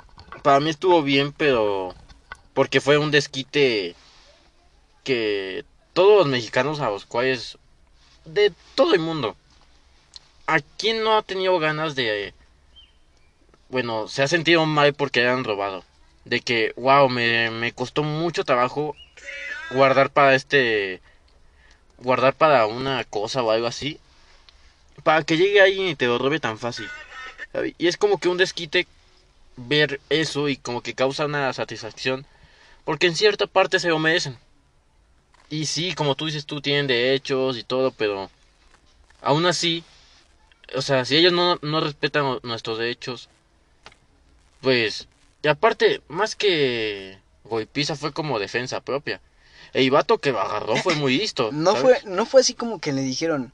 Para 0.43 0.59
mí 0.59 0.69
estuvo 0.69 1.01
bien, 1.01 1.31
pero... 1.31 1.95
Porque 2.53 2.81
fue 2.81 2.97
un 2.97 3.11
desquite 3.11 3.95
que 5.03 5.63
todos 5.93 6.19
los 6.19 6.27
mexicanos 6.27 6.81
a 6.81 6.89
los 6.89 7.05
cuales... 7.05 7.57
De 8.25 8.51
todo 8.75 8.93
el 8.93 8.99
mundo. 8.99 9.37
¿A 10.47 10.59
quién 10.77 11.03
no 11.03 11.17
ha 11.17 11.21
tenido 11.21 11.57
ganas 11.59 11.95
de... 11.95 12.33
Bueno, 13.69 14.07
se 14.07 14.23
ha 14.23 14.27
sentido 14.27 14.65
mal 14.65 14.93
porque 14.93 15.21
le 15.21 15.29
han 15.29 15.43
robado? 15.43 15.83
De 16.25 16.41
que, 16.41 16.73
wow, 16.75 17.07
me, 17.07 17.51
me 17.51 17.71
costó 17.71 18.03
mucho 18.03 18.43
trabajo 18.43 18.95
guardar 19.71 20.09
para 20.09 20.35
este... 20.35 21.01
Guardar 21.99 22.33
para 22.33 22.65
una 22.67 23.03
cosa 23.03 23.43
o 23.43 23.51
algo 23.51 23.67
así. 23.67 23.99
Para 25.03 25.23
que 25.23 25.37
llegue 25.37 25.61
alguien 25.61 25.87
y 25.87 25.95
te 25.95 26.07
lo 26.07 26.17
robe 26.17 26.39
tan 26.39 26.57
fácil. 26.59 26.89
Y 27.77 27.87
es 27.87 27.97
como 27.97 28.19
que 28.19 28.29
un 28.29 28.37
desquite 28.37 28.87
ver 29.55 29.99
eso 30.09 30.49
y 30.49 30.57
como 30.57 30.81
que 30.81 30.93
causa 30.93 31.25
una 31.25 31.51
satisfacción. 31.53 32.25
Porque 32.85 33.07
en 33.07 33.15
cierta 33.15 33.47
parte 33.47 33.79
se 33.79 33.89
lo 33.89 33.99
merecen. 33.99 34.37
Y 35.49 35.65
sí, 35.65 35.93
como 35.93 36.15
tú 36.15 36.25
dices, 36.25 36.45
tú 36.45 36.61
tienen 36.61 36.87
derechos 36.87 37.57
y 37.57 37.63
todo, 37.63 37.91
pero 37.91 38.29
aún 39.21 39.45
así, 39.45 39.83
o 40.75 40.81
sea, 40.81 41.05
si 41.05 41.15
ellos 41.15 41.31
no, 41.31 41.57
no 41.61 41.79
respetan 41.79 42.39
nuestros 42.43 42.77
derechos, 42.77 43.29
pues, 44.61 45.07
y 45.43 45.47
aparte, 45.47 46.01
más 46.09 46.35
que 46.35 47.17
golpiza 47.45 47.95
fue 47.95 48.11
como 48.11 48.39
defensa 48.39 48.81
propia. 48.81 49.21
El 49.73 49.91
vato 49.91 50.17
que 50.17 50.31
lo 50.31 50.39
agarró 50.41 50.75
fue 50.77 50.95
muy 50.95 51.17
listo. 51.17 51.49
No 51.51 51.75
¿sabes? 51.75 52.01
fue, 52.01 52.11
no 52.11 52.25
fue 52.25 52.41
así 52.41 52.53
como 52.53 52.79
que 52.79 52.93
le 52.93 53.01
dijeron, 53.01 53.51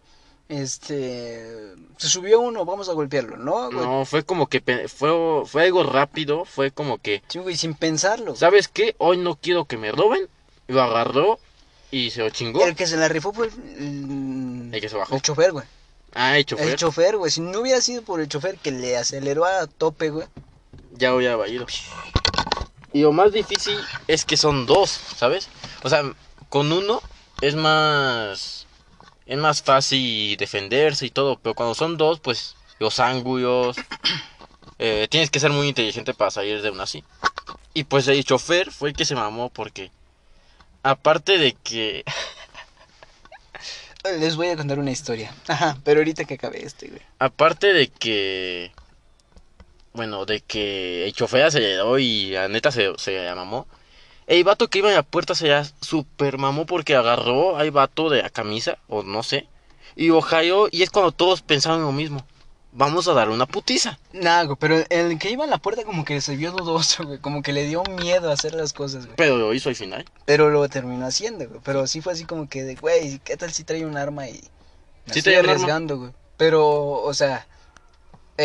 este, 0.50 1.74
se 1.98 2.08
subió 2.10 2.40
uno, 2.42 2.66
vamos 2.66 2.90
a 2.90 2.94
golpearlo, 2.94 3.38
¿no? 3.38 3.72
güey? 3.72 3.86
No, 3.86 4.06
fue 4.06 4.24
como 4.24 4.48
que 4.48 4.62
fue, 4.88 5.12
fue 5.46 5.64
algo 5.64 5.84
rápido, 5.84 6.46
fue 6.46 6.72
como 6.72 6.98
que, 6.98 7.24
Sí, 7.28 7.40
güey, 7.40 7.56
sin 7.56 7.74
pensarlo. 7.74 8.36
¿sabes 8.36 8.68
qué? 8.68 8.96
Hoy 8.98 9.18
no 9.18 9.36
quiero 9.36 9.66
que 9.66 9.78
me 9.78 9.92
roben. 9.92 10.28
Lo 10.68 10.82
agarró 10.82 11.40
y 11.92 12.10
se 12.12 12.22
lo 12.22 12.30
chingó. 12.30 12.66
El 12.66 12.76
que 12.76 12.88
se 12.88 12.98
la 12.98 13.08
rifó 13.08 13.34
fue 13.34 13.48
el, 13.48 14.70
El 14.72 14.82
que 14.82 14.90
se 14.90 14.96
bajó. 14.96 15.16
el 15.16 15.22
chofer, 15.22 15.52
güey. 15.52 15.66
Ah, 16.14 16.38
el 16.38 16.46
chofer. 16.46 16.70
El 16.70 16.76
chofer, 16.76 17.18
güey. 17.18 17.32
Si 17.32 17.42
no 17.42 17.60
hubiera 17.60 17.82
sido 17.82 18.02
por 18.04 18.22
el 18.22 18.28
chofer 18.28 18.58
que 18.58 18.72
le 18.72 18.96
aceleró 18.98 19.46
a 19.46 19.68
tope, 19.68 20.10
güey. 20.10 20.28
ya 20.94 21.14
hubiera 21.14 21.48
ido. 21.48 21.66
Y 22.94 23.02
lo 23.02 23.12
más 23.12 23.32
difícil 23.32 23.78
es 24.08 24.24
que 24.24 24.38
son 24.38 24.66
dos, 24.66 24.90
¿sabes? 24.90 25.50
O 25.82 25.90
sea, 25.90 26.04
con 26.50 26.72
uno 26.72 27.02
es 27.42 27.56
más 27.56 28.68
es 29.26 29.38
más 29.38 29.64
fácil 29.64 30.38
defenderse 30.38 31.06
y 31.06 31.10
todo, 31.10 31.40
pero 31.40 31.56
cuando 31.56 31.74
son 31.76 31.98
dos, 31.98 32.20
pues 32.20 32.56
los 32.80 33.00
ángulos 33.00 33.78
eh, 34.80 35.08
tienes 35.10 35.32
que 35.32 35.40
ser 35.40 35.52
muy 35.52 35.68
inteligente 35.68 36.14
para 36.14 36.32
salir 36.32 36.62
de 36.62 36.70
una 36.70 36.84
así. 36.84 37.04
Y 37.74 37.86
pues 37.86 38.08
el 38.08 38.24
chofer 38.24 38.72
fue 38.72 38.90
el 38.90 38.96
que 38.96 39.06
se 39.06 39.16
mamó 39.16 39.50
porque 39.50 39.92
aparte 40.84 41.38
de 41.38 41.54
que 41.54 42.04
Les 44.20 44.36
voy 44.36 44.50
a 44.50 44.58
contar 44.58 44.80
una 44.80 44.92
historia. 44.92 45.34
Ajá, 45.48 45.78
pero 45.86 46.02
ahorita 46.02 46.26
que 46.26 46.34
acabe 46.34 46.64
este, 46.66 46.90
güey. 46.90 47.02
aparte 47.20 47.72
de 47.72 47.88
que 47.88 48.74
bueno, 49.94 50.26
de 50.26 50.42
que 50.42 51.06
el 51.06 51.14
chofer 51.14 51.44
aceleró 51.44 52.00
y 52.00 52.32
la 52.32 52.48
neta 52.48 52.72
se, 52.72 52.92
se 52.98 53.34
mamó. 53.36 53.68
El 54.28 54.44
vato 54.44 54.70
que 54.70 54.80
iba 54.80 54.90
en 54.90 54.96
la 54.96 55.04
puerta 55.04 55.36
se 55.36 55.48
ya 55.48 55.64
super 55.82 56.38
mamó 56.38 56.66
porque 56.66 56.96
agarró 56.96 57.58
al 57.58 57.72
vato 57.72 58.10
de 58.10 58.22
la 58.22 58.30
camisa, 58.30 58.78
o 58.88 59.04
no 59.04 59.22
sé, 59.24 59.48
y 59.96 60.10
jaló, 60.22 60.68
y 60.72 60.82
es 60.84 60.90
cuando 60.90 61.12
todos 61.12 61.42
pensaban 61.42 61.82
lo 61.82 61.92
mismo. 61.92 62.26
vamos 62.72 63.08
a 63.08 63.14
dar 63.14 63.30
una 63.30 63.46
putiza. 63.46 64.00
Nah, 64.14 64.44
güey, 64.44 64.58
pero 64.60 64.84
el 64.90 65.20
que 65.20 65.30
iba 65.30 65.44
en 65.44 65.50
la 65.52 65.58
puerta 65.60 65.84
como 65.84 66.06
que 66.06 66.22
se 66.22 66.36
vio 66.36 66.52
dudoso, 66.52 67.04
güey. 67.06 67.20
Como 67.20 67.42
que 67.44 67.54
le 67.54 67.66
dio 67.66 67.84
miedo 67.84 68.30
a 68.30 68.34
hacer 68.34 68.54
las 68.56 68.74
cosas, 68.74 69.06
güey. 69.06 69.16
Pero 69.16 69.38
lo 69.38 69.54
hizo 69.54 69.70
al 69.70 69.76
final. 69.76 70.06
Pero 70.26 70.50
lo 70.50 70.68
terminó 70.70 71.06
haciendo, 71.06 71.48
güey. 71.48 71.62
Pero 71.64 71.86
sí 71.88 72.02
fue 72.02 72.14
así 72.14 72.26
como 72.26 72.50
que 72.50 72.64
de, 72.64 72.76
güey, 72.76 73.20
¿qué 73.20 73.38
tal 73.38 73.52
si 73.54 73.64
trae 73.64 73.86
un 73.86 73.98
arma 73.98 74.28
y 74.30 74.50
me 75.06 75.14
Sí 75.14 75.20
estoy 75.20 75.34
traía 75.34 75.42
un 75.42 75.50
arma. 75.50 75.66
arriesgando, 75.66 75.98
güey? 75.98 76.12
Pero, 76.38 76.94
o 77.04 77.14
sea, 77.14 77.48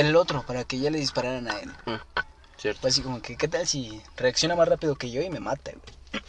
el 0.07 0.17
otro, 0.17 0.45
para 0.47 0.65
que 0.65 0.79
ya 0.79 0.91
le 0.91 0.99
dispararan 0.99 1.49
a 1.49 1.59
él. 1.59 1.71
Cierto. 2.57 2.81
Fue 2.81 2.91
así 2.91 3.03
como 3.03 3.23
que, 3.23 3.37
¿qué 3.37 3.49
tal 3.49 3.67
si 3.67 4.03
reacciona 4.17 4.57
más 4.57 4.69
rápido 4.69 4.97
que 4.97 5.11
yo 5.11 5.23
y 5.23 5.31
me 5.31 5.41
mata, 5.41 5.73
güey? 5.73 6.23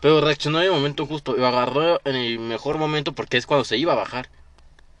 Pero 0.00 0.20
reaccionó 0.20 0.60
en 0.60 0.66
el 0.66 0.72
momento 0.72 1.06
justo. 1.06 1.34
Lo 1.34 1.46
agarró 1.46 2.00
en 2.04 2.16
el 2.16 2.38
mejor 2.38 2.78
momento 2.78 3.12
porque 3.12 3.36
es 3.36 3.46
cuando 3.46 3.64
se 3.64 3.76
iba 3.76 3.92
a 3.92 3.96
bajar. 3.96 4.30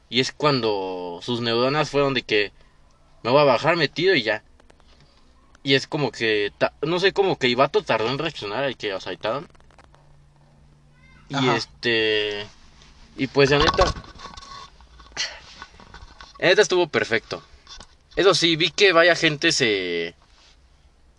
Y 0.08 0.20
es 0.20 0.32
cuando 0.32 1.20
sus 1.22 1.40
neuronas 1.40 1.88
fueron 1.88 2.14
de 2.14 2.22
que 2.22 2.52
me 3.22 3.30
voy 3.30 3.40
a 3.40 3.44
bajar 3.44 3.76
metido 3.76 4.14
y 4.14 4.22
ya. 4.22 4.42
Y 5.62 5.74
es 5.74 5.86
como 5.86 6.10
que, 6.10 6.52
no 6.82 7.00
sé, 7.00 7.12
como 7.12 7.38
que 7.38 7.48
Ibato 7.48 7.82
tardó 7.82 8.08
en 8.08 8.18
reaccionar 8.18 8.64
al 8.64 8.76
que 8.76 8.92
asaltaron. 8.92 9.48
Y 11.28 11.36
Ajá. 11.36 11.56
este. 11.56 12.46
Y 13.16 13.26
pues 13.28 13.50
la 13.50 13.58
neta. 13.58 13.84
La 16.38 16.48
neta 16.48 16.62
estuvo 16.62 16.88
perfecto. 16.88 17.42
Eso 18.20 18.34
sí, 18.34 18.56
vi 18.56 18.70
que 18.70 18.92
vaya 18.92 19.16
gente 19.16 19.50
se. 19.50 20.14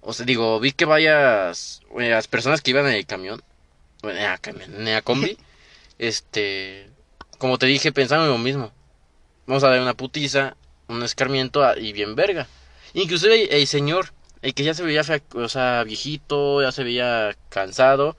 O 0.02 0.14
sea, 0.14 0.24
digo, 0.26 0.60
vi 0.60 0.72
que 0.72 0.86
varias. 0.86 1.82
eh, 2.00 2.10
Las 2.10 2.28
personas 2.28 2.62
que 2.62 2.70
iban 2.72 2.86
en 2.88 2.94
el 2.94 3.06
camión. 3.08 3.42
Bueno, 4.04 4.20
en 4.20 4.26
la 4.26 4.38
camión, 4.38 4.72
en 4.76 4.86
la 4.94 5.02
combi. 5.02 5.36
este. 5.98 6.90
Como 7.40 7.58
te 7.58 7.66
dije, 7.66 7.92
pensaban 7.92 8.30
lo 8.30 8.38
mismo. 8.38 8.72
Vamos 9.48 9.64
a 9.64 9.70
dar 9.70 9.82
una 9.82 9.96
putiza, 9.96 10.56
un 10.88 11.02
escarmiento 11.02 11.64
a- 11.64 11.76
y 11.78 11.92
bien 11.92 12.14
verga. 12.16 12.48
Inclusive 12.94 13.46
el, 13.46 13.52
el 13.62 13.66
señor, 13.68 14.14
el 14.44 14.54
que 14.54 14.64
ya 14.64 14.76
se 14.76 14.84
veía, 14.84 15.02
o 15.34 15.50
sea, 15.50 15.84
viejito, 15.84 16.62
ya 16.62 16.72
se 16.72 16.84
veía 16.84 17.36
cansado. 17.50 18.16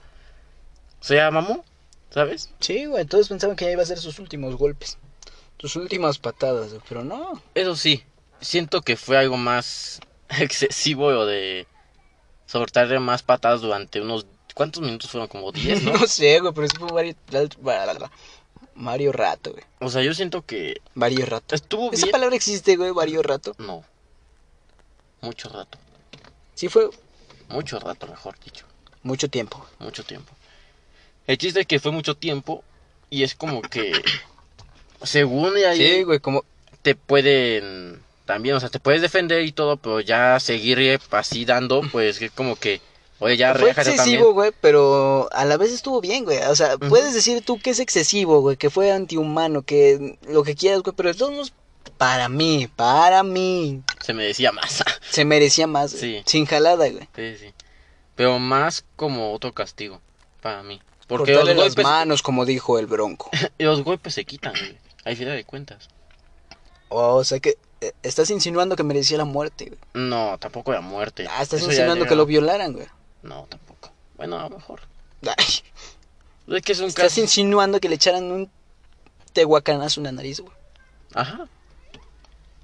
Se 0.99 1.21
mamó, 1.31 1.63
¿sabes? 2.09 2.49
Sí, 2.59 2.85
güey, 2.85 3.05
todos 3.05 3.29
pensaban 3.29 3.55
que 3.55 3.63
ya 3.65 3.71
iba 3.71 3.83
a 3.83 3.85
ser 3.85 3.97
sus 3.97 4.19
últimos 4.19 4.55
golpes. 4.57 4.97
Sus 5.57 5.77
últimas 5.77 6.19
patadas, 6.19 6.71
pero 6.89 7.05
no. 7.05 7.41
Eso 7.55 7.75
sí, 7.77 8.03
siento 8.43 8.81
que 8.81 8.95
fue 8.95 9.17
algo 9.17 9.37
más 9.37 9.99
excesivo 10.39 11.11
lo 11.11 11.25
de 11.25 11.67
soltarle 12.45 12.99
más 12.99 13.23
patadas 13.23 13.61
durante 13.61 14.01
unos... 14.01 14.25
¿Cuántos 14.53 14.83
minutos 14.83 15.09
fueron? 15.09 15.27
Como 15.27 15.51
10, 15.51 15.83
¿no? 15.83 15.93
No 15.99 16.07
sé, 16.07 16.39
güey, 16.39 16.53
pero 16.53 16.67
sí 16.67 16.77
fue 16.77 16.91
varios, 16.91 17.15
Mario 18.75 19.11
Rato, 19.11 19.51
güey. 19.51 19.63
O 19.79 19.89
sea, 19.89 20.01
yo 20.01 20.13
siento 20.13 20.45
que 20.45 20.81
Vario 20.95 21.25
Rato. 21.25 21.55
estuvo 21.55 21.91
¿Esa 21.91 22.07
palabra 22.07 22.35
existe, 22.35 22.75
güey, 22.75 22.91
Vario 22.91 23.21
Rato? 23.21 23.55
No. 23.57 23.83
Mucho 25.21 25.49
rato. 25.49 25.77
Sí 26.53 26.67
fue 26.69 26.89
Mucho 27.49 27.79
rato, 27.79 28.07
mejor 28.07 28.35
dicho. 28.43 28.65
mucho 29.03 29.29
tiempo. 29.29 29.65
Mucho 29.79 30.03
tiempo. 30.03 30.33
El 31.27 31.37
chiste 31.37 31.61
es 31.61 31.67
que 31.67 31.79
fue 31.79 31.91
mucho 31.91 32.15
tiempo 32.15 32.63
y 33.09 33.23
es 33.23 33.35
como 33.35 33.61
que... 33.61 33.93
Según 35.03 35.57
y 35.57 35.63
ahí 35.63 35.77
Sí, 35.77 36.03
güey, 36.03 36.19
como... 36.19 36.43
te 36.81 36.95
pueden... 36.95 38.01
También, 38.25 38.55
o 38.55 38.59
sea, 38.59 38.69
te 38.69 38.79
puedes 38.79 39.01
defender 39.01 39.43
y 39.43 39.51
todo, 39.51 39.77
pero 39.77 39.99
ya 39.99 40.39
seguir 40.39 40.99
así 41.11 41.45
dando, 41.45 41.81
pues 41.91 42.21
es 42.21 42.31
como 42.31 42.55
que... 42.55 42.81
Oye, 43.19 43.37
ya 43.37 43.55
fue 43.55 43.69
excesivo, 43.69 44.33
güey, 44.33 44.51
pero 44.59 45.29
a 45.31 45.45
la 45.45 45.55
vez 45.55 45.71
estuvo 45.71 46.01
bien, 46.01 46.25
güey. 46.25 46.39
O 46.49 46.55
sea, 46.55 46.77
puedes 46.77 47.13
decir 47.13 47.41
tú 47.43 47.57
que 47.59 47.69
es 47.69 47.79
excesivo, 47.79 48.41
güey, 48.41 48.57
que 48.57 48.69
fue 48.69 48.91
antihumano, 48.91 49.61
que 49.61 50.17
lo 50.27 50.43
que 50.43 50.55
quieras, 50.55 50.81
güey, 50.81 50.95
pero 50.95 51.09
de 51.09 51.15
todos 51.15 51.31
modos, 51.31 51.53
para 51.97 52.27
mí, 52.27 52.67
para 52.75 53.23
mí, 53.23 53.81
Se 54.01 54.13
me 54.13 54.25
decía 54.25 54.51
más. 54.51 54.83
se 55.09 55.25
merecía 55.25 55.67
más, 55.67 55.91
güey. 55.93 56.17
Sí. 56.17 56.23
Sin 56.25 56.45
jalada, 56.45 56.89
güey. 56.89 57.07
Sí, 57.15 57.37
sí. 57.37 57.53
Pero 58.15 58.39
más 58.39 58.85
como 58.95 59.33
otro 59.33 59.53
castigo 59.53 60.01
para 60.41 60.63
mí. 60.63 60.81
Porque 61.07 61.33
Cortarle 61.33 61.55
los 61.55 61.65
las 61.65 61.75
golpes, 61.75 61.83
manos, 61.83 62.21
como 62.21 62.45
dijo 62.45 62.79
el 62.79 62.87
bronco. 62.87 63.29
los 63.57 63.83
golpes 63.83 64.13
se 64.13 64.25
quitan, 64.25 64.53
güey. 64.53 64.77
Al 65.05 65.15
final 65.15 65.35
de 65.35 65.43
cuentas. 65.43 65.89
O 66.89 67.23
sea 67.23 67.39
que 67.39 67.57
estás 68.03 68.29
insinuando 68.29 68.75
que 68.75 68.83
merecía 68.83 69.17
la 69.17 69.25
muerte, 69.25 69.65
güey. 69.65 69.79
No, 69.93 70.37
tampoco 70.39 70.71
la 70.73 70.81
muerte. 70.81 71.25
Ah, 71.29 71.41
estás 71.41 71.61
Eso 71.61 71.71
insinuando 71.71 72.05
que 72.05 72.15
lo 72.15 72.25
violaran, 72.25 72.73
güey. 72.73 72.87
No, 73.23 73.45
tampoco. 73.49 73.91
Bueno, 74.15 74.39
a 74.39 74.43
lo 74.49 74.57
mejor. 74.57 74.81
Ay, 75.25 75.45
Es 76.55 76.61
que 76.63 76.71
es 76.73 76.79
un 76.79 76.87
estás 76.87 77.05
caso. 77.05 77.21
insinuando 77.21 77.79
que 77.79 77.89
le 77.89 77.95
echaran 77.95 78.31
un 78.31 78.49
tehuacanazo 79.33 79.99
en 79.99 80.05
la 80.05 80.11
nariz, 80.11 80.39
güey. 80.41 80.53
Ajá. 81.13 81.47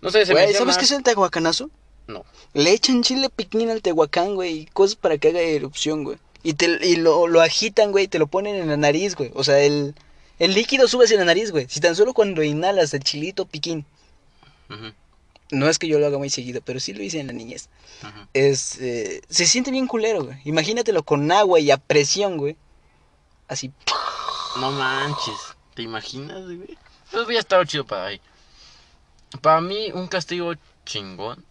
No 0.01 0.11
sé, 0.11 0.25
se 0.25 0.33
me 0.33 0.41
Güey, 0.41 0.45
hacía 0.45 0.59
¿sabes 0.59 0.77
qué 0.77 0.85
es 0.85 0.91
el 0.91 1.03
tehuacanazo? 1.03 1.69
No. 2.07 2.25
Le 2.53 2.71
echan 2.71 3.03
chile 3.03 3.29
piquín 3.29 3.69
al 3.69 3.81
tehuacán, 3.81 4.35
güey, 4.35 4.59
y 4.61 4.65
cosas 4.67 4.95
para 4.95 5.17
que 5.17 5.29
haga 5.29 5.41
erupción, 5.41 6.03
güey. 6.03 6.17
Y, 6.41 6.53
te, 6.53 6.65
y 6.87 6.95
lo, 6.95 7.27
lo 7.27 7.41
agitan, 7.41 7.91
güey, 7.91 8.05
y 8.05 8.07
te 8.07 8.17
lo 8.19 8.27
ponen 8.27 8.55
en 8.55 8.69
la 8.69 8.77
nariz, 8.77 9.15
güey. 9.15 9.31
O 9.35 9.43
sea, 9.43 9.59
el, 9.59 9.93
el 10.39 10.53
líquido 10.53 10.87
sube 10.87 11.05
hacia 11.05 11.17
la 11.17 11.25
nariz, 11.25 11.51
güey. 11.51 11.67
Si 11.69 11.79
tan 11.81 11.95
solo 11.95 12.13
cuando 12.13 12.41
inhalas 12.43 12.93
el 12.93 13.03
chilito 13.03 13.45
piquín. 13.45 13.85
Ujú, 14.69 14.91
No 15.51 15.67
es 15.67 15.79
que 15.79 15.87
yo 15.87 15.97
lo 15.99 16.05
haga 16.05 16.17
muy 16.17 16.29
seguido, 16.29 16.61
pero 16.63 16.79
sí 16.79 16.93
lo 16.93 17.01
hice 17.01 17.19
en 17.19 17.27
la 17.27 17.33
niñez. 17.33 17.69
Es, 18.33 18.79
eh, 18.79 19.21
se 19.29 19.45
siente 19.47 19.71
bien 19.71 19.87
culero, 19.87 20.23
güey. 20.23 20.37
Imagínatelo 20.45 21.03
con 21.03 21.31
agua 21.31 21.59
y 21.59 21.71
a 21.71 21.77
presión, 21.77 22.37
güey. 22.37 22.55
Así. 23.47 23.71
No 24.59 24.71
manches. 24.71 25.55
¿Te 25.73 25.81
imaginas, 25.81 26.43
güey? 26.43 26.77
Pues 27.11 27.25
hubiera 27.25 27.39
estado 27.39 27.63
chido 27.65 27.85
para 27.85 28.05
ahí. 28.05 28.21
Para 29.41 29.61
mí, 29.61 29.91
un 29.93 30.07
castigo 30.07 30.53
chingón. 30.85 31.43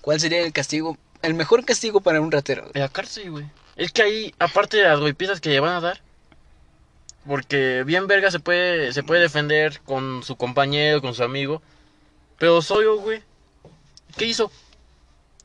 ¿Cuál 0.00 0.20
sería 0.20 0.42
el 0.42 0.52
castigo? 0.52 0.96
El 1.22 1.34
mejor 1.34 1.64
castigo 1.64 2.00
para 2.00 2.20
un 2.20 2.30
ratero. 2.30 2.70
La 2.74 2.88
cárcel, 2.88 3.30
güey. 3.30 3.46
Es 3.76 3.90
que 3.90 4.02
ahí, 4.02 4.34
aparte 4.38 4.76
de 4.76 4.84
las 4.84 5.00
golpizas 5.00 5.40
que 5.40 5.48
le 5.48 5.60
van 5.60 5.72
a 5.72 5.80
dar, 5.80 6.00
porque 7.26 7.82
bien 7.84 8.06
verga 8.06 8.30
se 8.30 8.38
puede, 8.38 8.92
se 8.92 9.02
puede 9.02 9.22
defender 9.22 9.80
con 9.80 10.22
su 10.22 10.36
compañero, 10.36 11.00
con 11.00 11.14
su 11.14 11.24
amigo, 11.24 11.62
pero 12.38 12.62
solo, 12.62 12.98
güey, 12.98 13.22
¿qué 14.16 14.26
hizo? 14.26 14.50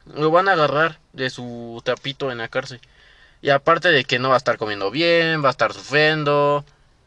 Lo 0.05 0.31
van 0.31 0.49
a 0.49 0.53
agarrar 0.53 0.99
de 1.13 1.29
su 1.29 1.81
tapito 1.83 2.31
en 2.31 2.39
la 2.39 2.47
cárcel. 2.47 2.81
Y 3.41 3.49
aparte 3.49 3.89
de 3.89 4.03
que 4.03 4.19
no 4.19 4.29
va 4.29 4.35
a 4.35 4.37
estar 4.37 4.57
comiendo 4.57 4.91
bien, 4.91 5.43
va 5.43 5.49
a 5.49 5.51
estar 5.51 5.73
sufriendo, 5.73 6.65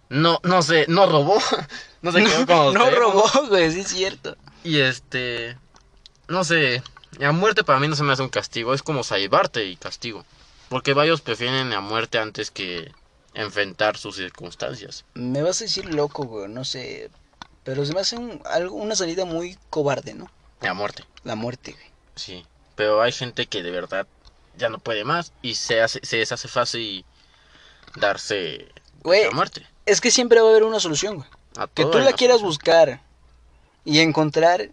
no, 0.08 0.40
no 0.44 0.62
sé, 0.62 0.86
no 0.88 1.06
robó, 1.06 1.38
no 2.02 2.12
se 2.12 2.24
quedó 2.24 2.72
no 2.72 2.90
robó, 2.90 3.24
güey, 3.48 3.70
sí 3.72 3.80
es 3.80 3.88
cierto. 3.88 4.36
Y 4.64 4.80
este, 4.80 5.56
no 6.28 6.44
sé, 6.44 6.82
la 7.18 7.32
muerte 7.32 7.64
para 7.64 7.80
mí 7.80 7.88
no 7.88 7.96
se 7.96 8.04
me 8.04 8.12
hace 8.12 8.22
un 8.22 8.28
castigo, 8.28 8.74
es 8.74 8.82
como 8.82 9.04
salvarte 9.04 9.64
y 9.64 9.76
castigo. 9.76 10.24
Porque 10.68 10.94
varios 10.94 11.20
prefieren 11.20 11.70
la 11.70 11.80
muerte 11.80 12.18
antes 12.18 12.50
que 12.50 12.92
enfrentar 13.34 13.98
sus 13.98 14.16
circunstancias. 14.16 15.04
Me 15.14 15.42
vas 15.42 15.60
a 15.60 15.64
decir 15.64 15.92
loco, 15.92 16.24
güey, 16.24 16.48
no 16.48 16.64
sé. 16.64 17.10
Pero 17.64 17.84
se 17.86 17.92
me 17.94 18.00
hace 18.00 18.16
un- 18.16 18.40
algo, 18.44 18.74
una 18.76 18.96
salida 18.96 19.24
muy 19.24 19.56
cobarde, 19.70 20.14
¿no? 20.14 20.30
La 20.60 20.74
muerte, 20.74 21.04
La 21.24 21.34
muerte, 21.34 21.72
güey. 21.72 21.84
sí. 22.16 22.46
Pero 22.74 23.02
hay 23.02 23.12
gente 23.12 23.46
que 23.46 23.62
de 23.62 23.70
verdad 23.70 24.06
ya 24.56 24.68
no 24.70 24.78
puede 24.78 25.04
más 25.04 25.32
y 25.42 25.54
se, 25.56 25.82
hace, 25.82 26.00
se 26.04 26.16
les 26.16 26.32
hace 26.32 26.48
fácil 26.48 27.04
darse 27.96 28.68
Güey, 29.02 29.24
la 29.24 29.30
muerte. 29.32 29.66
es 29.86 30.00
que 30.00 30.10
siempre 30.10 30.40
va 30.40 30.46
a 30.48 30.50
haber 30.50 30.62
una 30.64 30.80
solución, 30.80 31.16
güey. 31.16 31.28
A 31.58 31.66
Que 31.66 31.84
tú 31.84 31.98
la 31.98 32.12
quieras 32.14 32.38
solución. 32.38 32.48
buscar 32.48 33.00
y 33.84 34.00
encontrar 34.00 34.70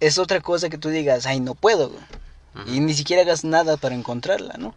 es 0.00 0.18
otra 0.18 0.40
cosa 0.40 0.70
que 0.70 0.78
tú 0.78 0.88
digas, 0.88 1.26
ay, 1.26 1.40
no 1.40 1.54
puedo, 1.54 1.90
güey. 1.90 2.02
Y 2.66 2.80
ni 2.80 2.94
siquiera 2.94 3.22
hagas 3.22 3.44
nada 3.44 3.76
para 3.76 3.94
encontrarla, 3.94 4.54
¿no? 4.58 4.74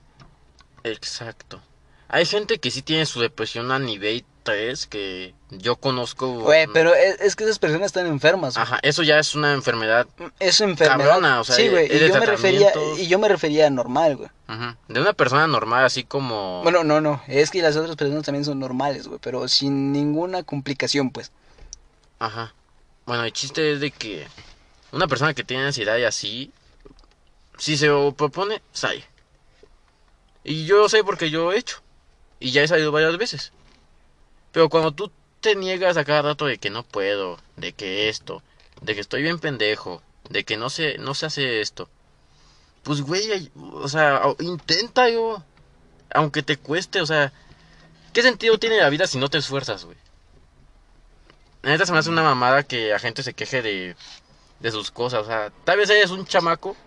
Exacto. 0.83 1.61
Hay 2.07 2.25
gente 2.25 2.59
que 2.59 2.71
sí 2.71 2.81
tiene 2.81 3.05
su 3.05 3.19
depresión 3.19 3.71
a 3.71 3.79
nivel 3.79 4.23
3 4.43 4.85
que 4.85 5.33
yo 5.49 5.75
conozco. 5.75 6.39
Güey, 6.41 6.67
pero 6.71 6.93
es, 6.93 7.19
es 7.19 7.35
que 7.35 7.43
esas 7.43 7.57
personas 7.59 7.87
están 7.87 8.05
enfermas. 8.05 8.57
Ajá, 8.57 8.79
eso 8.83 9.01
ya 9.01 9.17
es 9.17 9.33
una 9.33 9.53
enfermedad 9.53 10.07
Es 10.39 10.61
enfermedad. 10.61 10.99
Cabrona, 10.99 11.39
o 11.39 11.43
sea, 11.43 11.55
sí, 11.55 11.67
güey. 11.67 11.88
Y 11.91 12.07
yo 12.07 12.19
me 12.19 12.25
refería, 12.25 12.71
y 12.97 13.07
yo 13.07 13.19
me 13.19 13.27
refería 13.27 13.67
a 13.67 13.69
normal, 13.71 14.17
güey. 14.17 14.30
Ujú. 14.47 14.75
De 14.88 15.01
una 15.01 15.13
persona 15.13 15.47
normal, 15.47 15.84
así 15.86 16.03
como. 16.03 16.61
Bueno, 16.61 16.84
no, 16.84 17.01
no. 17.01 17.21
Es 17.27 17.49
que 17.49 17.61
las 17.61 17.75
otras 17.75 17.95
personas 17.95 18.23
también 18.23 18.45
son 18.45 18.59
normales, 18.59 19.07
güey. 19.07 19.19
Pero 19.21 19.47
sin 19.47 19.91
ninguna 19.91 20.43
complicación, 20.43 21.09
pues. 21.09 21.32
Ajá. 22.19 22.53
Bueno, 23.05 23.23
el 23.23 23.34
chiste 23.34 23.73
es 23.73 23.80
de 23.80 23.91
que 23.91 24.27
una 24.91 25.07
persona 25.07 25.34
que 25.34 25.43
tiene 25.43 25.65
ansiedad 25.65 25.97
y 25.97 26.03
así, 26.03 26.51
si 27.57 27.77
se 27.77 27.88
lo 27.88 28.11
propone, 28.13 28.61
sale. 28.71 29.03
Y 30.43 30.65
yo 30.65 30.88
sé 30.88 31.03
porque 31.03 31.32
yo 31.32 31.51
he 31.51 31.57
hecho. 31.57 31.82
Y 32.45 32.51
ya 32.51 32.61
he 32.61 32.67
salido 32.67 32.91
varias 32.91 33.17
veces. 33.17 33.51
Pero 34.51 34.69
cuando 34.69 34.91
tú 34.91 35.11
te 35.41 35.55
niegas 35.55 35.97
a 35.97 36.05
cada 36.05 36.21
rato 36.21 36.45
de 36.45 36.59
que 36.59 36.69
no 36.69 36.83
puedo, 36.83 37.39
de 37.55 37.73
que 37.73 38.07
esto, 38.07 38.43
de 38.81 38.93
que 38.93 39.01
estoy 39.01 39.23
bien 39.23 39.39
pendejo, 39.39 40.03
de 40.29 40.43
que 40.43 40.55
no 40.55 40.69
se, 40.69 40.99
no 40.99 41.15
se 41.15 41.25
hace 41.25 41.61
esto. 41.61 41.89
Pues, 42.83 43.01
güey, 43.01 43.51
o 43.73 43.87
sea, 43.87 44.21
intenta 44.37 45.09
yo. 45.09 45.41
Aunque 46.13 46.43
te 46.43 46.57
cueste, 46.57 47.01
o 47.01 47.07
sea, 47.07 47.33
¿qué 48.13 48.21
sentido 48.21 48.59
tiene 48.59 48.77
la 48.77 48.89
vida 48.89 49.07
si 49.07 49.17
no 49.17 49.27
te 49.27 49.39
esfuerzas, 49.39 49.83
güey? 49.83 49.97
La 51.63 51.71
neta 51.71 51.87
se 51.87 52.09
una 52.11 52.21
mamada 52.21 52.61
que 52.61 52.89
la 52.89 52.99
gente 52.99 53.23
se 53.23 53.33
queje 53.33 53.63
de 53.63 53.95
de 54.59 54.69
sus 54.69 54.91
cosas. 54.91 55.23
O 55.23 55.25
sea, 55.25 55.51
tal 55.63 55.77
vez 55.79 55.89
eres 55.89 56.11
un 56.11 56.27
chamaco. 56.27 56.77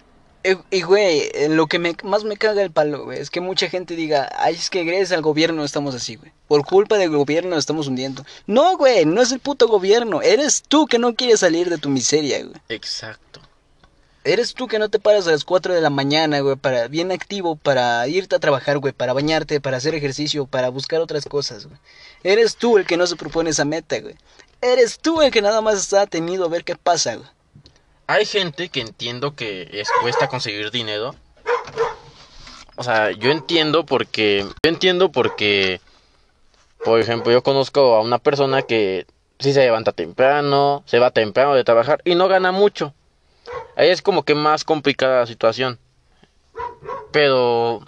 Eh, 0.50 0.58
Y, 0.70 0.82
güey, 0.82 1.30
lo 1.48 1.66
que 1.66 1.78
me, 1.78 1.96
más 2.04 2.24
me 2.24 2.36
caga 2.36 2.62
el 2.62 2.70
palo, 2.70 3.04
güey, 3.04 3.18
es 3.20 3.30
que 3.30 3.40
mucha 3.40 3.68
gente 3.68 3.96
diga, 3.96 4.28
ay, 4.38 4.54
es 4.54 4.70
que 4.70 4.84
gracias 4.84 5.12
al 5.12 5.22
gobierno 5.22 5.64
estamos 5.64 5.94
así, 5.94 6.16
güey. 6.16 6.32
Por 6.46 6.64
culpa 6.64 6.96
del 6.96 7.10
gobierno 7.10 7.56
estamos 7.56 7.88
hundiendo. 7.88 8.24
No, 8.46 8.76
güey, 8.76 9.04
no 9.04 9.20
es 9.20 9.32
el 9.32 9.40
puto 9.40 9.68
gobierno. 9.68 10.22
Eres 10.22 10.62
tú 10.66 10.86
que 10.86 10.98
no 10.98 11.14
quieres 11.14 11.40
salir 11.40 11.68
de 11.68 11.78
tu 11.78 11.88
miseria, 11.90 12.42
güey. 12.42 12.56
Exacto. 12.68 13.40
Eres 14.24 14.54
tú 14.54 14.66
que 14.66 14.78
no 14.78 14.88
te 14.88 14.98
paras 14.98 15.26
a 15.26 15.30
las 15.30 15.44
4 15.44 15.74
de 15.74 15.80
la 15.80 15.90
mañana, 15.90 16.40
güey, 16.40 16.56
para 16.56 16.88
bien 16.88 17.12
activo, 17.12 17.56
para 17.56 18.06
irte 18.08 18.36
a 18.36 18.40
trabajar, 18.40 18.78
güey, 18.78 18.92
para 18.92 19.12
bañarte, 19.12 19.60
para 19.60 19.76
hacer 19.76 19.94
ejercicio, 19.94 20.46
para 20.46 20.68
buscar 20.68 21.00
otras 21.00 21.24
cosas, 21.24 21.66
güey. 21.66 21.78
Eres 22.24 22.56
tú 22.56 22.78
el 22.78 22.86
que 22.86 22.96
no 22.96 23.06
se 23.06 23.16
propone 23.16 23.50
esa 23.50 23.64
meta, 23.64 23.98
güey. 24.00 24.16
Eres 24.60 24.98
tú 24.98 25.22
el 25.22 25.30
que 25.30 25.40
nada 25.40 25.60
más 25.60 25.78
está 25.78 26.02
atenido 26.02 26.44
a 26.44 26.48
ver 26.48 26.64
qué 26.64 26.74
pasa, 26.76 27.14
güey. 27.14 27.28
Hay 28.10 28.24
gente 28.24 28.70
que 28.70 28.80
entiendo 28.80 29.36
que 29.36 29.68
les 29.70 29.86
cuesta 30.00 30.28
conseguir 30.28 30.70
dinero. 30.70 31.14
O 32.76 32.82
sea, 32.82 33.10
yo 33.10 33.30
entiendo 33.30 33.84
porque. 33.84 34.46
Yo 34.62 34.70
entiendo 34.70 35.12
porque. 35.12 35.82
Por 36.82 37.00
ejemplo, 37.00 37.30
yo 37.30 37.42
conozco 37.42 37.96
a 37.96 38.00
una 38.00 38.18
persona 38.18 38.62
que 38.62 39.06
sí 39.38 39.52
se 39.52 39.60
levanta 39.60 39.92
temprano, 39.92 40.84
se 40.86 40.98
va 40.98 41.10
temprano 41.10 41.54
de 41.54 41.64
trabajar 41.64 42.00
y 42.02 42.14
no 42.14 42.28
gana 42.28 42.50
mucho. 42.50 42.94
Ahí 43.76 43.90
es 43.90 44.00
como 44.00 44.22
que 44.22 44.34
más 44.34 44.64
complicada 44.64 45.20
la 45.20 45.26
situación. 45.26 45.78
Pero 47.12 47.82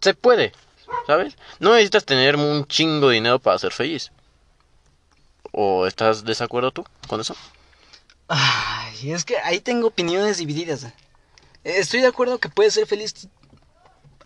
se 0.00 0.14
puede, 0.14 0.52
¿sabes? 1.08 1.36
No 1.58 1.72
necesitas 1.72 2.04
tener 2.04 2.36
un 2.36 2.66
chingo 2.66 3.08
de 3.08 3.14
dinero 3.14 3.40
para 3.40 3.58
ser 3.58 3.72
feliz. 3.72 4.12
¿O 5.50 5.88
estás 5.88 6.22
de 6.22 6.28
desacuerdo 6.28 6.70
tú 6.70 6.84
con 7.08 7.20
eso? 7.20 7.34
Ay, 8.28 8.89
es 9.04 9.24
que 9.24 9.38
ahí 9.38 9.60
tengo 9.60 9.88
opiniones 9.88 10.38
divididas. 10.38 10.86
Estoy 11.64 12.00
de 12.00 12.06
acuerdo 12.08 12.38
que 12.38 12.48
puedes 12.48 12.74
ser 12.74 12.86
feliz 12.86 13.28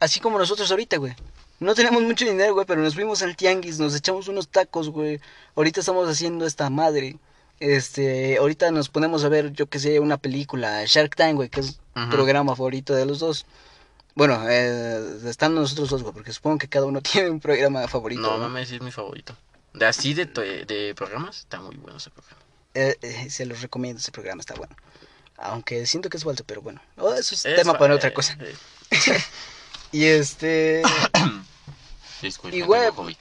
así 0.01 0.21
como 0.21 0.39
nosotros 0.39 0.71
ahorita, 0.71 0.97
güey. 0.99 1.15
No 1.61 1.75
tenemos 1.75 2.03
mucho 2.03 2.25
dinero, 2.25 2.55
güey, 2.55 2.67
pero 2.67 2.83
nos 2.83 2.95
fuimos 2.95 3.23
al 3.23 3.37
tianguis, 3.37 3.79
nos 3.79 3.95
echamos 3.95 4.29
unos 4.29 4.49
tacos, 4.49 4.91
güey. 4.91 5.21
Ahorita 5.55 5.81
estamos 5.81 6.09
haciendo 6.09 6.47
esta 6.47 6.69
madre. 6.69 7.17
Este, 7.61 8.37
ahorita 8.39 8.71
nos 8.73 8.89
ponemos 8.89 9.25
a 9.25 9.29
ver, 9.29 9.53
yo 9.53 9.67
que 9.67 9.79
sé, 9.79 10.01
una 10.01 10.17
película, 10.19 10.83
Shark 10.87 11.15
Tank, 11.15 11.37
güey, 11.37 11.49
que 11.49 11.61
es 11.61 11.79
Ujú. 11.97 12.11
programa 12.11 12.57
favorito 12.57 12.95
de 12.95 13.07
los 13.07 13.21
dos. 13.21 13.47
Bueno, 14.17 14.41
eh, 14.49 15.19
están 15.27 15.55
nosotros 15.55 15.89
dos, 15.91 16.03
güey, 16.03 16.13
porque 16.13 16.33
supongo 16.33 16.59
que 16.59 16.69
cada 16.69 16.87
uno 16.87 17.01
tiene 17.13 17.31
un 17.31 17.41
programa 17.41 17.87
favorito. 17.89 18.21
No, 18.23 18.33
¿no? 18.33 18.39
mames, 18.49 18.71
es 18.73 18.81
mi 18.83 18.91
favorito. 18.91 19.37
De 19.73 19.87
así 19.87 20.15
de, 20.15 20.27
de 20.27 20.95
programas, 20.95 21.39
está 21.39 21.61
muy 21.61 21.77
bueno 21.77 21.99
ese 21.99 22.11
programa. 22.11 22.43
Eh, 22.75 22.97
eh, 23.03 23.31
se 23.31 23.47
los 23.47 23.61
recomiendo, 23.63 24.01
ese 24.01 24.13
programa 24.13 24.41
está 24.41 24.55
bueno. 24.55 24.75
Aunque 25.37 25.87
siento 25.87 26.09
que 26.11 26.17
es 26.17 26.25
falso, 26.25 26.45
pero 26.45 26.63
bueno. 26.63 26.81
Oh, 26.97 27.13
eso 27.15 27.35
es 27.35 27.45
Es 27.45 27.57
tema 27.57 27.79
para 27.79 27.95
otra 27.95 28.13
cosa. 28.13 28.37
eh, 28.41 28.55
Y 29.93 30.05
este... 30.07 30.83
disculpa, 32.23 32.57
Y, 32.57 32.61
güey, 32.63 32.81
tengo 32.83 32.97
COVID. 32.97 33.17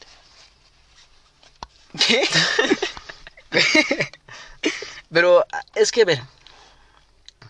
¿Qué? 2.07 2.27
Pero 5.11 5.45
es 5.75 5.91
que, 5.91 6.01
a 6.01 6.05
ver. 6.05 6.21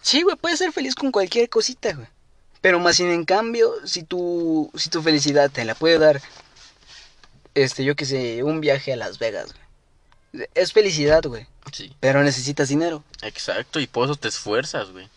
Sí, 0.02 0.22
güey, 0.24 0.36
puedes 0.36 0.60
ser 0.60 0.74
feliz 0.74 0.96
con 0.96 1.12
cualquier 1.12 1.50
cosita, 1.50 1.94
güey. 1.94 2.08
Pero 2.60 2.80
más 2.80 2.98
sin 2.98 3.10
en 3.10 3.24
cambio, 3.24 3.74
si 3.86 4.04
tu, 4.04 4.70
si 4.76 4.90
tu 4.90 5.02
felicidad 5.02 5.50
te 5.50 5.64
la 5.64 5.76
puede 5.76 5.98
dar, 6.00 6.22
este, 7.54 7.86
yo 7.86 7.96
que 7.96 8.06
sé, 8.06 8.44
un 8.44 8.60
viaje 8.60 8.92
a 8.92 8.98
Las 8.98 9.20
Vegas, 9.20 9.54
güey. 9.54 9.63
Es 10.56 10.74
felicidad, 10.74 11.24
güey. 11.26 11.46
Sí, 11.72 11.96
Pero 12.00 12.24
necesitas 12.24 12.70
dinero. 12.70 13.04
exacto, 13.22 13.80
y 13.80 13.88
por 13.88 14.06
eso 14.06 14.16
te 14.16 14.28
esfuerzas, 14.28 14.92
güey. 14.92 15.08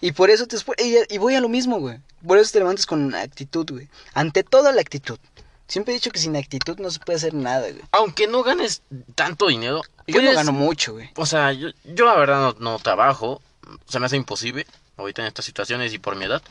Y 0.00 0.12
por 0.12 0.28
eso 0.30 0.46
te 0.46 0.56
esfu- 0.56 0.74
y, 0.78 1.14
y 1.14 1.18
voy 1.18 1.34
a 1.34 1.40
lo 1.40 1.48
mismo, 1.48 1.78
güey. 1.80 1.98
Por 2.26 2.38
eso 2.38 2.52
te 2.52 2.58
levantas 2.58 2.84
con 2.86 3.14
actitud, 3.14 3.66
güey. 3.70 3.88
Ante 4.14 4.42
todo 4.44 4.70
la 4.72 4.80
actitud. 4.80 5.18
Siempre 5.68 5.92
he 5.94 5.96
dicho 5.96 6.10
que 6.10 6.18
sin 6.20 6.36
actitud 6.36 6.78
no 6.78 6.90
se 6.90 7.00
puede 7.00 7.16
hacer 7.16 7.32
nada, 7.34 7.62
güey. 7.70 7.82
Aunque 7.92 8.26
no 8.26 8.42
ganes 8.42 8.82
tanto 9.14 9.48
dinero, 9.48 9.82
Yo 10.06 10.16
no 10.18 10.20
puedes- 10.28 10.34
gano 10.36 10.52
mucho, 10.52 10.92
güey. 10.92 11.10
O 11.16 11.24
sea, 11.26 11.52
yo, 11.52 11.68
yo 11.84 12.04
la 12.04 12.14
verdad 12.16 12.40
no, 12.40 12.70
no 12.72 12.78
trabajo, 12.78 13.40
se 13.88 13.98
me 13.98 14.06
hace 14.06 14.16
imposible 14.16 14.66
ahorita 14.98 15.22
en 15.22 15.28
estas 15.28 15.44
situaciones 15.46 15.92
y 15.94 15.98
por 15.98 16.14
mi 16.16 16.26
edad. 16.26 16.42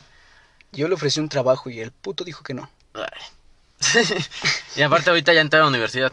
Yo 0.72 0.88
le 0.88 0.94
ofrecí 0.94 1.20
un 1.20 1.28
trabajo 1.28 1.70
y 1.70 1.80
el 1.80 1.92
puto 1.92 2.24
dijo 2.24 2.42
que 2.42 2.52
no. 2.54 2.68
Y 4.76 4.82
aparte 4.82 5.10
ahorita 5.10 5.32
ya 5.32 5.40
entré 5.40 5.58
a 5.58 5.62
la 5.62 5.68
universidad. 5.68 6.12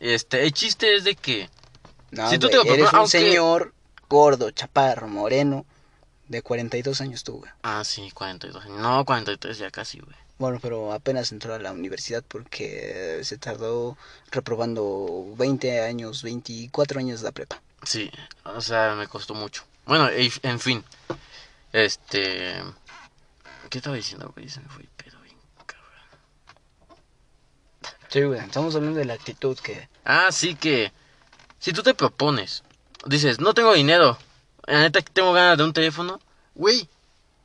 Este, 0.00 0.44
el 0.44 0.52
chiste 0.52 0.94
es 0.96 1.04
de 1.04 1.14
que 1.16 1.48
No, 2.10 2.30
Si 2.30 2.38
tú 2.38 2.48
te 2.48 2.56
lo 2.56 2.64
eres 2.64 2.90
un 2.92 2.98
aunque- 3.00 3.10
señor 3.18 3.74
gordo, 4.08 4.50
chaparro, 4.50 5.08
moreno, 5.08 5.66
de 6.28 6.40
42 6.42 7.00
años 7.02 7.22
tú, 7.24 7.38
güey. 7.38 7.50
Ah, 7.62 7.82
sí, 7.84 8.10
42 8.12 8.64
años. 8.64 8.78
No, 8.78 9.04
43 9.04 9.58
ya 9.58 9.70
casi, 9.70 9.98
güey. 10.00 10.16
Bueno, 10.38 10.58
pero 10.62 10.92
apenas 10.92 11.32
entró 11.32 11.52
a 11.54 11.58
la 11.58 11.72
universidad 11.72 12.22
porque 12.26 13.20
se 13.24 13.36
tardó 13.38 13.98
reprobando 14.30 15.34
20 15.36 15.82
años, 15.82 16.22
24 16.22 17.00
años 17.00 17.20
de 17.20 17.24
la 17.24 17.32
prepa. 17.32 17.60
Sí, 17.82 18.10
o 18.44 18.60
sea, 18.60 18.94
me 18.94 19.06
costó 19.08 19.34
mucho. 19.34 19.64
Bueno, 19.84 20.08
en 20.10 20.60
fin. 20.60 20.84
Este. 21.72 22.54
¿Qué 23.68 23.78
estaba 23.78 23.96
diciendo, 23.96 24.32
güey? 24.34 24.48
Se 24.48 24.60
me 24.60 24.68
fue 24.68 24.82
el 24.82 24.88
pedo, 24.88 25.20
bien 25.22 25.36
cabrón. 25.66 25.92
Sí, 28.08 28.22
güey, 28.22 28.40
estamos 28.40 28.74
hablando 28.74 28.98
de 28.98 29.04
la 29.04 29.14
actitud 29.14 29.58
que... 29.58 29.88
Ah, 30.04 30.32
sí 30.32 30.54
que. 30.54 30.92
Si 31.58 31.72
tú 31.72 31.82
te 31.82 31.94
propones, 31.94 32.62
dices, 33.04 33.38
no 33.40 33.52
tengo 33.52 33.74
dinero. 33.74 34.16
La 34.64 34.80
neta 34.80 35.02
que 35.02 35.12
tengo 35.12 35.32
ganas 35.32 35.58
de 35.58 35.64
un 35.64 35.72
teléfono. 35.72 36.18
Güey, 36.54 36.88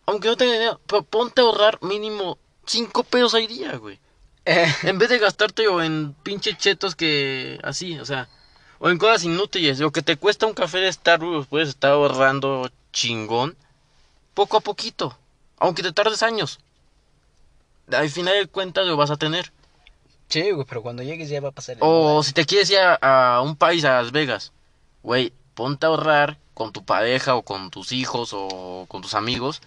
aunque 0.05 0.27
no 0.27 0.37
tenga 0.37 0.53
dinero, 0.53 0.79
pero 0.87 1.03
ponte 1.03 1.41
a 1.41 1.43
ahorrar 1.43 1.79
mínimo 1.81 2.37
5 2.65 3.03
pesos 3.03 3.33
al 3.35 3.47
día, 3.47 3.75
güey. 3.77 3.99
En 4.45 4.99
vez 4.99 5.09
de 5.09 5.19
gastártelo 5.19 5.81
en 5.83 6.13
pinche 6.23 6.55
chetos 6.57 6.95
que. 6.95 7.59
Así, 7.63 7.99
o 7.99 8.05
sea. 8.05 8.29
O 8.79 8.89
en 8.89 8.97
cosas 8.97 9.23
inútiles. 9.23 9.79
Lo 9.79 9.91
que 9.91 10.01
te 10.01 10.17
cuesta 10.17 10.45
un 10.45 10.53
café 10.53 10.79
de 10.79 10.91
Starbucks, 10.91 11.47
puedes 11.47 11.69
estar 11.69 11.91
ahorrando 11.91 12.69
chingón. 12.91 13.55
Poco 14.33 14.57
a 14.57 14.61
poquito. 14.61 15.17
Aunque 15.57 15.83
te 15.83 15.93
tardes 15.93 16.23
años. 16.23 16.59
Al 17.91 18.09
final 18.09 18.35
de 18.35 18.47
cuentas 18.47 18.85
lo 18.85 18.97
vas 18.97 19.11
a 19.11 19.17
tener. 19.17 19.51
Sí, 20.33 20.49
güey, 20.49 20.65
pero 20.67 20.81
cuando 20.81 21.03
llegues 21.03 21.29
ya 21.29 21.39
va 21.41 21.49
a 21.49 21.51
pasar 21.51 21.75
el... 21.75 21.81
O 21.83 22.23
si 22.23 22.33
te 22.33 22.43
quieres 22.43 22.67
ir 22.71 22.79
a, 22.79 23.35
a 23.35 23.41
un 23.43 23.55
país, 23.55 23.85
a 23.85 24.01
Las 24.01 24.11
Vegas. 24.11 24.51
Güey, 25.03 25.31
ponte 25.53 25.85
a 25.85 25.89
ahorrar 25.89 26.39
con 26.55 26.73
tu 26.73 26.83
pareja 26.83 27.35
o 27.35 27.43
con 27.43 27.69
tus 27.69 27.91
hijos 27.91 28.31
o 28.33 28.87
con 28.87 29.03
tus 29.03 29.13
amigos. 29.13 29.61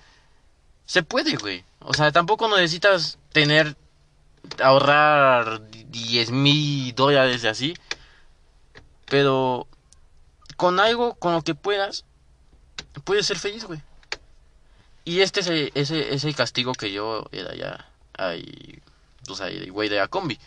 Se 0.85 1.05
puede, 1.05 1.37
güey. 1.37 1.65
O 1.79 1.95
sea, 1.95 2.11
tampoco 2.11 2.49
necesitas 2.49 3.17
tener 3.31 3.77
ahorrar 4.61 5.71
10 5.71 6.33
mil 6.33 6.93
dólares 6.97 7.45
y 7.45 7.47
así. 7.47 7.75
Pero 9.09 9.69
con 10.57 10.81
algo, 10.81 11.15
con 11.15 11.33
lo 11.33 11.43
que 11.43 11.55
puedas, 11.55 12.05
puedes 13.05 13.25
ser 13.25 13.39
feliz, 13.39 13.67
güey. 13.67 13.81
Y 15.05 15.21
este 15.21 15.39
es 15.39 15.47
el, 15.47 15.71
ese, 15.77 16.13
es 16.13 16.25
el 16.25 16.35
castigo 16.35 16.73
que 16.73 16.91
yo 16.91 17.27
era 17.31 17.55
ya 17.55 17.89
ahí, 18.19 18.83
ahí, 19.41 19.57
el 19.59 19.71
güey 19.71 19.89
de 19.89 19.99
la 19.99 20.09
combi. 20.09 20.41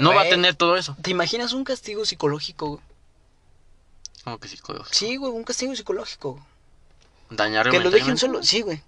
No 0.00 0.10
va 0.10 0.16
a 0.16 0.24
Güey. 0.24 0.30
tener 0.30 0.54
todo 0.54 0.76
eso. 0.76 0.96
¿Te 1.02 1.10
imaginas 1.10 1.52
un 1.52 1.64
castigo 1.64 2.04
psicológico, 2.04 2.66
güey? 2.68 2.80
Como 4.24 4.38
que 4.38 4.48
psicológico. 4.48 4.94
Sí, 4.94 5.16
güey, 5.16 5.32
un 5.32 5.44
castigo 5.44 5.74
psicológico. 5.74 6.44
Dañar 7.30 7.70
Que 7.70 7.78
lo 7.80 7.90
dejen 7.90 8.18
solo, 8.18 8.42
sí, 8.42 8.62
güey. 8.62 8.82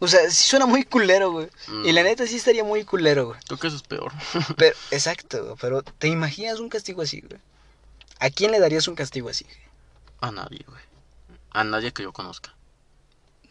O 0.00 0.08
sea, 0.08 0.28
sí 0.30 0.42
suena 0.44 0.66
muy 0.66 0.84
culero, 0.84 1.30
güey. 1.30 1.48
Mm. 1.68 1.84
Y 1.86 1.92
la 1.92 2.02
neta 2.02 2.26
sí 2.26 2.36
estaría 2.36 2.64
muy 2.64 2.84
culero, 2.84 3.28
güey. 3.28 3.40
Creo 3.46 3.58
que 3.58 3.68
eso 3.68 3.76
es 3.76 3.82
peor. 3.82 4.12
Pero, 4.56 4.76
exacto, 4.90 5.42
güey, 5.44 5.56
pero 5.60 5.82
¿te 5.82 6.08
imaginas 6.08 6.58
un 6.58 6.68
castigo 6.68 7.00
así, 7.02 7.20
güey? 7.20 7.40
¿A 8.18 8.30
quién 8.30 8.50
le 8.50 8.58
darías 8.60 8.88
un 8.88 8.94
castigo 8.96 9.28
así? 9.28 9.46
A 10.20 10.30
nadie, 10.30 10.64
güey. 10.66 10.82
A 11.50 11.64
nadie 11.64 11.92
que 11.92 12.02
yo 12.02 12.12
conozca. 12.12 12.54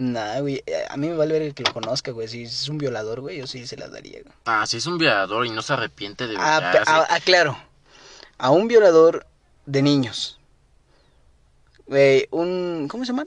Nah, 0.04 0.42
güey, 0.42 0.62
eh, 0.66 0.86
a 0.90 0.98
mí 0.98 1.08
me 1.08 1.16
vale 1.16 1.32
ver 1.32 1.42
el 1.44 1.54
que 1.54 1.64
lo 1.64 1.72
conozca, 1.72 2.12
güey. 2.12 2.28
Si 2.28 2.44
es 2.44 2.68
un 2.68 2.78
violador, 2.78 3.22
güey, 3.22 3.38
yo 3.38 3.48
sí 3.48 3.66
se 3.66 3.78
la 3.78 3.88
daría, 3.88 4.22
güey. 4.22 4.34
Ah, 4.44 4.68
si 4.68 4.76
es 4.76 4.86
un 4.86 4.98
violador 4.98 5.46
y 5.46 5.50
no 5.50 5.62
se 5.62 5.72
arrepiente 5.72 6.28
de 6.28 6.36
Ah, 6.38 6.72
sí. 6.74 6.80
ah, 6.86 7.08
ah, 7.10 7.20
claro. 7.22 7.58
A 8.38 8.50
un 8.50 8.68
violador 8.68 9.26
de 9.66 9.82
niños. 9.82 10.42
Güey, 11.86 12.28
un... 12.32 12.90
¿Cómo 12.92 13.06
se 13.06 13.14
llama? 13.14 13.26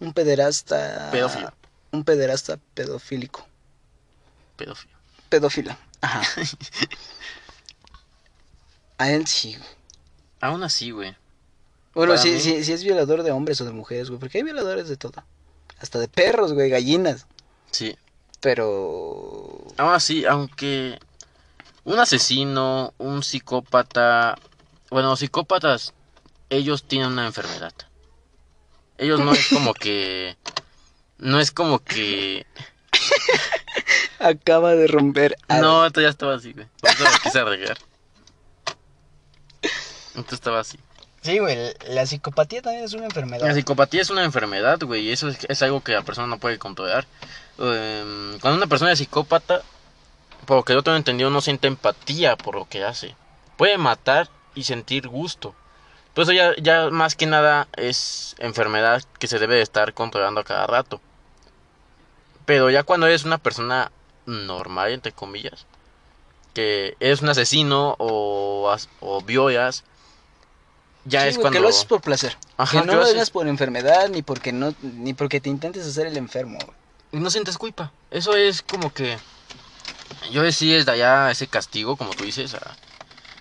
Un 0.00 0.14
pederasta... 0.14 1.10
Pedófilo. 1.12 1.52
Un 1.90 2.04
pederasta 2.04 2.58
pedofílico. 2.72 3.46
pedófilo. 4.56 4.94
Pedófila. 5.28 5.78
Ajá. 6.00 6.22
A 8.96 9.10
él 9.10 9.26
sí, 9.26 9.56
güey. 9.56 9.68
Aún 10.40 10.62
así, 10.62 10.90
güey. 10.90 11.14
Bueno, 11.92 12.16
si 12.16 12.30
es 12.30 12.82
violador 12.82 13.22
de 13.22 13.30
hombres 13.30 13.60
o 13.60 13.66
de 13.66 13.72
mujeres, 13.72 14.08
güey. 14.08 14.18
Porque 14.18 14.38
hay 14.38 14.44
violadores 14.44 14.88
de 14.88 14.96
todo. 14.96 15.22
Hasta 15.84 15.98
de 15.98 16.08
perros, 16.08 16.54
güey, 16.54 16.70
gallinas. 16.70 17.26
Sí. 17.70 17.94
Pero... 18.40 19.66
Aún 19.76 19.92
así, 19.92 20.24
aunque 20.24 20.98
un 21.84 21.98
asesino, 21.98 22.94
un 22.96 23.22
psicópata, 23.22 24.38
bueno, 24.88 25.14
psicópatas, 25.14 25.92
ellos 26.48 26.84
tienen 26.84 27.08
una 27.08 27.26
enfermedad. 27.26 27.74
ellos 28.96 29.20
no 29.20 29.34
es 29.34 29.46
como 29.48 29.74
que... 29.74 30.38
No 31.18 31.38
es 31.38 31.50
como 31.50 31.80
que... 31.80 32.46
Acaba 34.20 34.74
de 34.74 34.86
romper. 34.86 35.36
algo. 35.48 35.66
No, 35.66 35.84
esto 35.84 36.00
ya 36.00 36.08
estaba 36.08 36.36
así, 36.36 36.54
güey. 36.54 36.66
Por 36.80 36.88
eso 36.92 37.04
lo 37.04 37.18
quise 37.22 37.40
arreglar. 37.40 37.76
Esto 40.14 40.34
estaba 40.34 40.60
así. 40.60 40.78
Sí, 41.24 41.38
güey, 41.38 41.72
la 41.88 42.04
psicopatía 42.04 42.60
también 42.60 42.84
es 42.84 42.92
una 42.92 43.06
enfermedad. 43.06 43.46
La 43.46 43.54
psicopatía 43.54 44.02
es 44.02 44.10
una 44.10 44.24
enfermedad, 44.24 44.78
güey, 44.82 45.08
y 45.08 45.12
eso 45.12 45.28
es, 45.28 45.62
algo 45.62 45.82
que 45.82 45.92
la 45.92 46.02
persona 46.02 46.26
no 46.26 46.38
puede 46.38 46.58
controlar. 46.58 47.06
Em, 47.58 48.38
cuando 48.40 48.58
una 48.58 48.66
persona 48.66 48.92
es 48.92 48.98
psicópata, 48.98 49.62
por 50.44 50.58
lo 50.58 50.64
que 50.64 50.74
yo 50.74 50.82
tengo 50.82 50.98
entendido, 50.98 51.30
no 51.30 51.40
siente 51.40 51.66
empatía 51.66 52.36
por 52.36 52.56
lo 52.56 52.68
que 52.68 52.84
hace. 52.84 53.16
Puede 53.56 53.78
matar 53.78 54.28
y 54.54 54.64
sentir 54.64 55.08
gusto. 55.08 55.54
Pero 56.12 56.30
ya, 56.30 56.54
ya 56.58 56.90
más 56.90 57.14
que 57.14 57.24
nada 57.24 57.68
es 57.74 58.36
enfermedad 58.38 59.02
que 59.18 59.26
se 59.26 59.38
debe 59.38 59.54
de 59.54 59.62
estar 59.62 59.94
controlando 59.94 60.42
a 60.42 60.44
cada 60.44 60.66
rato. 60.66 61.00
Pero 62.44 62.68
ya 62.68 62.82
cuando 62.82 63.06
eres 63.06 63.24
una 63.24 63.38
persona 63.38 63.90
normal, 64.26 64.92
entre 64.92 65.12
comillas, 65.12 65.64
que 66.52 66.98
eres 67.00 67.22
un 67.22 67.30
asesino 67.30 67.96
o, 67.98 68.76
o 69.00 69.22
violas, 69.22 69.84
ya 71.04 71.22
Sí, 71.22 71.28
es 71.28 71.38
cuando... 71.38 71.50
que 71.58 71.60
lo 71.60 71.68
haces 71.68 71.84
por 71.84 72.00
placer. 72.00 72.36
Ajá, 72.56 72.80
que 72.80 72.86
no 72.86 72.94
lo 72.96 73.04
hagas 73.04 73.30
por 73.30 73.46
enfermedad 73.48 74.08
ni 74.08 74.22
porque 74.22 74.52
no 74.52 74.74
ni 74.82 75.12
porque 75.14 75.40
te 75.40 75.48
intentes 75.50 75.86
hacer 75.86 76.06
el 76.06 76.16
enfermo. 76.16 76.58
y 77.12 77.18
no 77.18 77.30
sientes 77.30 77.58
culpa. 77.58 77.92
Eso 78.10 78.34
es 78.36 78.62
como 78.62 78.92
que 78.92 79.16
yo 80.30 80.42
decía 80.42 80.76
desde 80.76 80.92
allá 80.92 81.30
ese 81.30 81.46
castigo, 81.46 81.96
como 81.96 82.12
tú 82.12 82.24
dices, 82.24 82.54
a- 82.54 82.76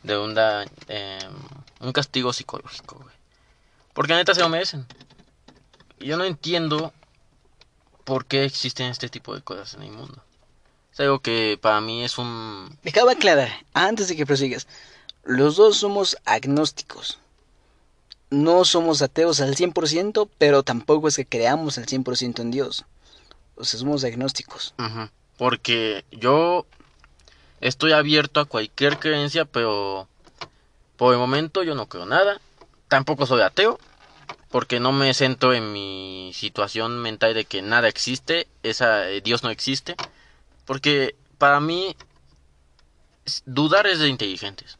de 0.03 0.17
un, 0.17 0.33
da- 0.35 0.65
em, 0.87 1.31
un 1.79 1.91
castigo 1.93 2.33
psicológico, 2.33 2.97
güey. 3.01 3.15
Porque 3.93 4.13
neta 4.13 4.33
se 4.33 4.41
lo 4.41 4.49
merecen. 4.49 4.85
Yo 5.99 6.17
no 6.17 6.23
entiendo 6.25 6.91
por 8.03 8.25
qué 8.25 8.43
existen 8.43 8.87
este 8.87 9.07
tipo 9.09 9.33
de 9.33 9.41
cosas 9.41 9.75
en 9.75 9.83
el 9.83 9.91
mundo. 9.91 10.21
Es 10.91 10.99
algo 10.99 11.19
que 11.19 11.57
para 11.61 11.79
mí 11.81 12.03
es 12.03 12.17
un... 12.17 12.77
Dejaba 12.83 13.13
aclarar, 13.13 13.49
antes 13.73 14.07
de 14.09 14.15
que 14.15 14.25
prosigas, 14.25 14.67
los 15.23 15.55
dos 15.55 15.77
somos 15.77 16.17
agnósticos. 16.25 17.19
No 18.33 18.65
somos 18.65 19.03
ateos 19.03 19.41
al 19.41 19.55
100%, 19.55 20.27
pero 20.39 20.63
tampoco 20.63 21.07
es 21.07 21.17
que 21.17 21.25
creamos 21.25 21.77
al 21.77 21.85
100% 21.85 22.39
en 22.39 22.49
Dios. 22.49 22.83
O 23.55 23.63
sea, 23.63 23.79
somos 23.79 24.03
agnósticos. 24.03 24.73
Porque 25.37 26.03
yo 26.11 26.65
estoy 27.61 27.91
abierto 27.91 28.39
a 28.39 28.45
cualquier 28.45 28.97
creencia, 28.97 29.45
pero 29.45 30.07
por 30.97 31.13
el 31.13 31.19
momento 31.19 31.61
yo 31.61 31.75
no 31.75 31.87
creo 31.87 32.07
nada. 32.07 32.41
Tampoco 32.87 33.27
soy 33.27 33.41
ateo, 33.41 33.79
porque 34.49 34.79
no 34.79 34.91
me 34.91 35.13
centro 35.13 35.53
en 35.53 35.71
mi 35.71 36.31
situación 36.33 37.03
mental 37.03 37.35
de 37.35 37.45
que 37.45 37.61
nada 37.61 37.87
existe, 37.87 38.47
esa 38.63 39.11
eh, 39.11 39.21
Dios 39.21 39.43
no 39.43 39.51
existe, 39.51 39.95
porque 40.65 41.15
para 41.37 41.59
mí 41.59 41.95
dudar 43.45 43.85
es 43.85 43.99
de 43.99 44.07
inteligentes. 44.09 44.77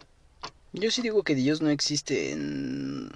Yo 0.72 0.90
sí 0.90 1.04
digo 1.04 1.22
que 1.22 1.36
Dios 1.36 1.62
no 1.62 1.70
existe 1.70 2.32
en... 2.32 3.12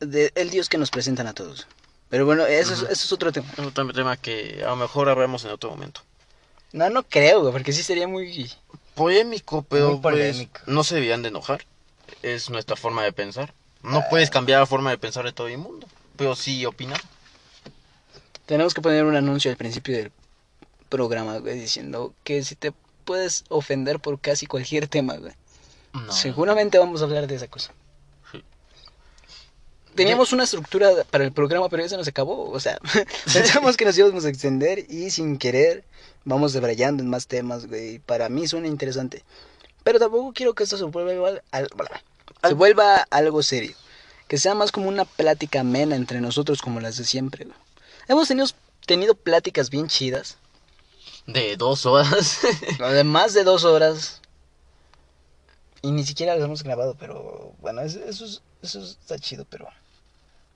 de- 0.00 0.32
el 0.34 0.50
Dios 0.50 0.68
que 0.68 0.78
nos 0.78 0.90
presentan 0.90 1.26
a 1.26 1.32
todos. 1.34 1.66
Pero 2.08 2.26
bueno, 2.26 2.44
eso, 2.44 2.72
es, 2.72 2.80
eso 2.82 2.90
es 2.92 3.12
otro 3.12 3.30
tema. 3.32 3.48
Es 3.52 3.58
otro 3.64 3.92
tema 3.92 4.16
que 4.16 4.62
a 4.64 4.70
lo 4.70 4.76
mejor 4.76 5.08
hablamos 5.08 5.44
en 5.44 5.50
otro 5.52 5.70
momento. 5.70 6.00
No, 6.72 6.90
no 6.90 7.02
creo, 7.04 7.40
güey, 7.40 7.52
porque 7.52 7.72
sí 7.72 7.82
sería 7.82 8.08
muy... 8.08 8.50
Polémico, 8.94 9.62
pero 9.62 9.92
Muy 9.92 10.00
pues, 10.00 10.48
no 10.66 10.82
se 10.84 10.96
debían 10.96 11.22
de 11.22 11.28
enojar. 11.28 11.64
Es 12.22 12.50
nuestra 12.50 12.76
forma 12.76 13.02
de 13.04 13.12
pensar. 13.12 13.54
No 13.82 14.02
puedes 14.10 14.28
cambiar 14.28 14.60
la 14.60 14.66
forma 14.66 14.90
de 14.90 14.98
pensar 14.98 15.24
de 15.24 15.32
todo 15.32 15.48
el 15.48 15.56
mundo, 15.58 15.86
pero 16.16 16.36
sí 16.36 16.66
opinar. 16.66 17.00
Tenemos 18.46 18.74
que 18.74 18.82
poner 18.82 19.04
un 19.04 19.16
anuncio 19.16 19.50
al 19.50 19.56
principio 19.56 19.96
del 19.96 20.12
programa, 20.88 21.38
güey, 21.38 21.58
diciendo 21.58 22.12
que 22.24 22.42
si 22.42 22.56
te 22.56 22.72
puedes 23.04 23.44
ofender 23.48 24.00
por 24.00 24.20
casi 24.20 24.46
cualquier 24.46 24.88
tema, 24.88 25.14
güey. 25.16 25.32
No. 25.92 26.12
Seguramente 26.12 26.78
vamos 26.78 27.00
a 27.00 27.04
hablar 27.04 27.26
de 27.26 27.36
esa 27.36 27.48
cosa. 27.48 27.72
Teníamos 29.94 30.32
una 30.32 30.44
estructura 30.44 30.90
para 31.10 31.24
el 31.24 31.32
programa, 31.32 31.68
pero 31.68 31.82
ya 31.82 31.88
se 31.88 31.96
nos 31.96 32.08
acabó. 32.08 32.50
O 32.50 32.60
sea, 32.60 32.78
pensamos 33.32 33.76
que 33.76 33.84
nos 33.84 33.98
íbamos 33.98 34.24
a 34.24 34.28
extender 34.28 34.86
y 34.88 35.10
sin 35.10 35.36
querer 35.36 35.84
vamos 36.24 36.52
debrayando 36.52 37.02
en 37.02 37.08
más 37.10 37.26
temas, 37.26 37.66
güey. 37.66 37.98
Para 37.98 38.28
mí 38.28 38.46
suena 38.46 38.66
interesante. 38.68 39.24
Pero 39.82 39.98
tampoco 39.98 40.32
quiero 40.32 40.54
que 40.54 40.62
esto 40.64 40.76
se 40.76 40.84
vuelva, 40.84 41.12
igual 41.14 41.42
al- 41.50 41.68
se 42.46 42.54
vuelva 42.54 43.06
algo 43.10 43.42
serio. 43.42 43.74
Que 44.28 44.38
sea 44.38 44.54
más 44.54 44.70
como 44.70 44.88
una 44.88 45.04
plática 45.04 45.60
amena 45.60 45.96
entre 45.96 46.20
nosotros 46.20 46.62
como 46.62 46.78
las 46.80 46.96
de 46.96 47.04
siempre, 47.04 47.44
güey. 47.46 47.56
Hemos 48.06 48.28
tenido, 48.28 48.46
tenido 48.86 49.14
pláticas 49.14 49.70
bien 49.70 49.88
chidas. 49.88 50.36
De 51.26 51.56
dos 51.56 51.84
horas. 51.86 52.38
De 52.78 53.04
más 53.04 53.34
de 53.34 53.44
dos 53.44 53.64
horas. 53.64 54.20
Y 55.82 55.90
ni 55.92 56.04
siquiera 56.04 56.34
las 56.36 56.44
hemos 56.44 56.62
grabado, 56.62 56.94
pero 56.98 57.54
bueno, 57.60 57.80
eso, 57.82 58.00
es- 58.04 58.42
eso 58.62 58.82
está 58.82 59.18
chido, 59.18 59.44
pero, 59.48 59.68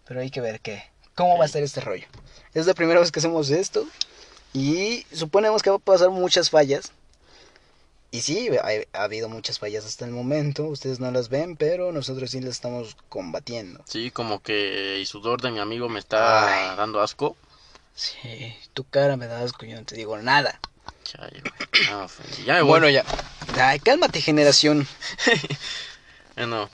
pero 0.07 0.21
hay 0.21 0.31
que 0.31 0.41
ver 0.41 0.61
qué, 0.61 0.83
cómo 1.15 1.39
va 1.39 1.45
a 1.45 1.49
ser 1.49 1.63
este 1.63 1.81
rollo. 1.81 2.07
Es 2.55 2.67
la 2.67 2.75
primera 2.75 3.01
vez 3.01 3.11
que 3.11 3.19
hacemos 3.21 3.51
esto 3.51 3.87
y 4.53 5.05
suponemos 5.13 5.63
que 5.63 5.71
va 5.71 5.77
a 5.77 5.81
pasar 5.81 6.11
muchas 6.11 6.51
fallas. 6.51 6.93
Y 8.11 8.21
sí, 8.21 8.49
ha, 8.63 8.99
ha 8.99 9.03
habido 9.03 9.29
muchas 9.29 9.59
fallas 9.59 9.85
hasta 9.85 10.05
el 10.05 10.13
momento, 10.13 10.65
ustedes 10.67 11.01
no 11.01 11.11
las 11.11 11.29
ven, 11.31 11.57
pero 11.57 11.91
nosotros 11.91 12.31
sí 12.31 12.41
las 12.41 12.51
estamos 12.51 12.97
combatiendo. 13.09 13.83
sí, 13.89 14.13
como 14.13 14.41
que 14.41 15.01
el 15.01 15.07
sudor 15.07 15.43
de 15.43 15.51
mi 15.51 15.59
amigo 15.59 15.89
me 15.89 15.99
está 15.99 16.71
Ay. 16.71 16.77
dando 16.77 17.01
asco. 17.01 17.37
Sí, 17.97 18.55
tu 18.73 18.85
cara 18.85 19.17
me 19.17 19.27
da 19.27 19.41
asco, 19.43 19.67
yo 19.67 19.77
no 19.77 19.85
te 19.85 19.97
digo 19.97 20.17
nada. 20.19 20.61
Ofendí. 22.05 22.45
Ya 22.45 22.55
me 22.55 22.63
voy. 22.63 22.69
Bueno, 22.71 22.89
ya. 22.89 23.05
Ay, 23.57 23.79
cálmate, 23.81 24.21
generación. 24.21 24.87
No. 26.37 26.69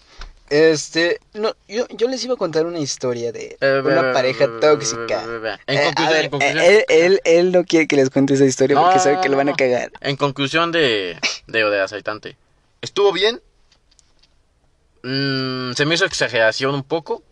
Este, 0.51 1.21
no, 1.33 1.55
yo, 1.69 1.87
yo 1.91 2.09
les 2.09 2.25
iba 2.25 2.35
a 2.35 2.37
contar 2.37 2.67
una 2.67 2.81
historia 2.81 3.31
de 3.31 3.57
una 3.85 4.13
pareja 4.13 4.49
tóxica. 4.61 5.23
En 5.67 5.79
Eh, 5.79 5.79
a 5.79 5.85
conclusión, 5.95 6.11
ver, 6.11 6.25
en 6.25 6.31
conclusión, 6.31 6.59
eh, 6.59 6.85
él, 6.89 7.03
él, 7.03 7.21
él 7.25 7.53
no 7.53 7.65
quiere 7.65 7.87
que 7.87 7.97
les 7.97 8.11
cuente 8.11 8.35
esa 8.35 8.45
historia 8.45 8.77
porque 8.81 8.99
sabe 8.99 9.21
que 9.23 9.29
lo 9.29 9.37
van 9.37 9.49
a 9.49 9.55
cagar. 9.55 9.93
en 10.01 10.17
conclusión 10.17 10.73
de, 10.73 11.17
de 11.47 11.65
de 11.65 11.81
aceitante. 11.81 12.37
¿Estuvo 12.83 13.13
bien? 13.13 13.41
Mm, 15.03 15.73
se 15.73 15.87
me 15.87 15.95
hizo 15.95 16.05
exageración 16.05 16.75
un 16.75 16.83
poco. 16.83 17.23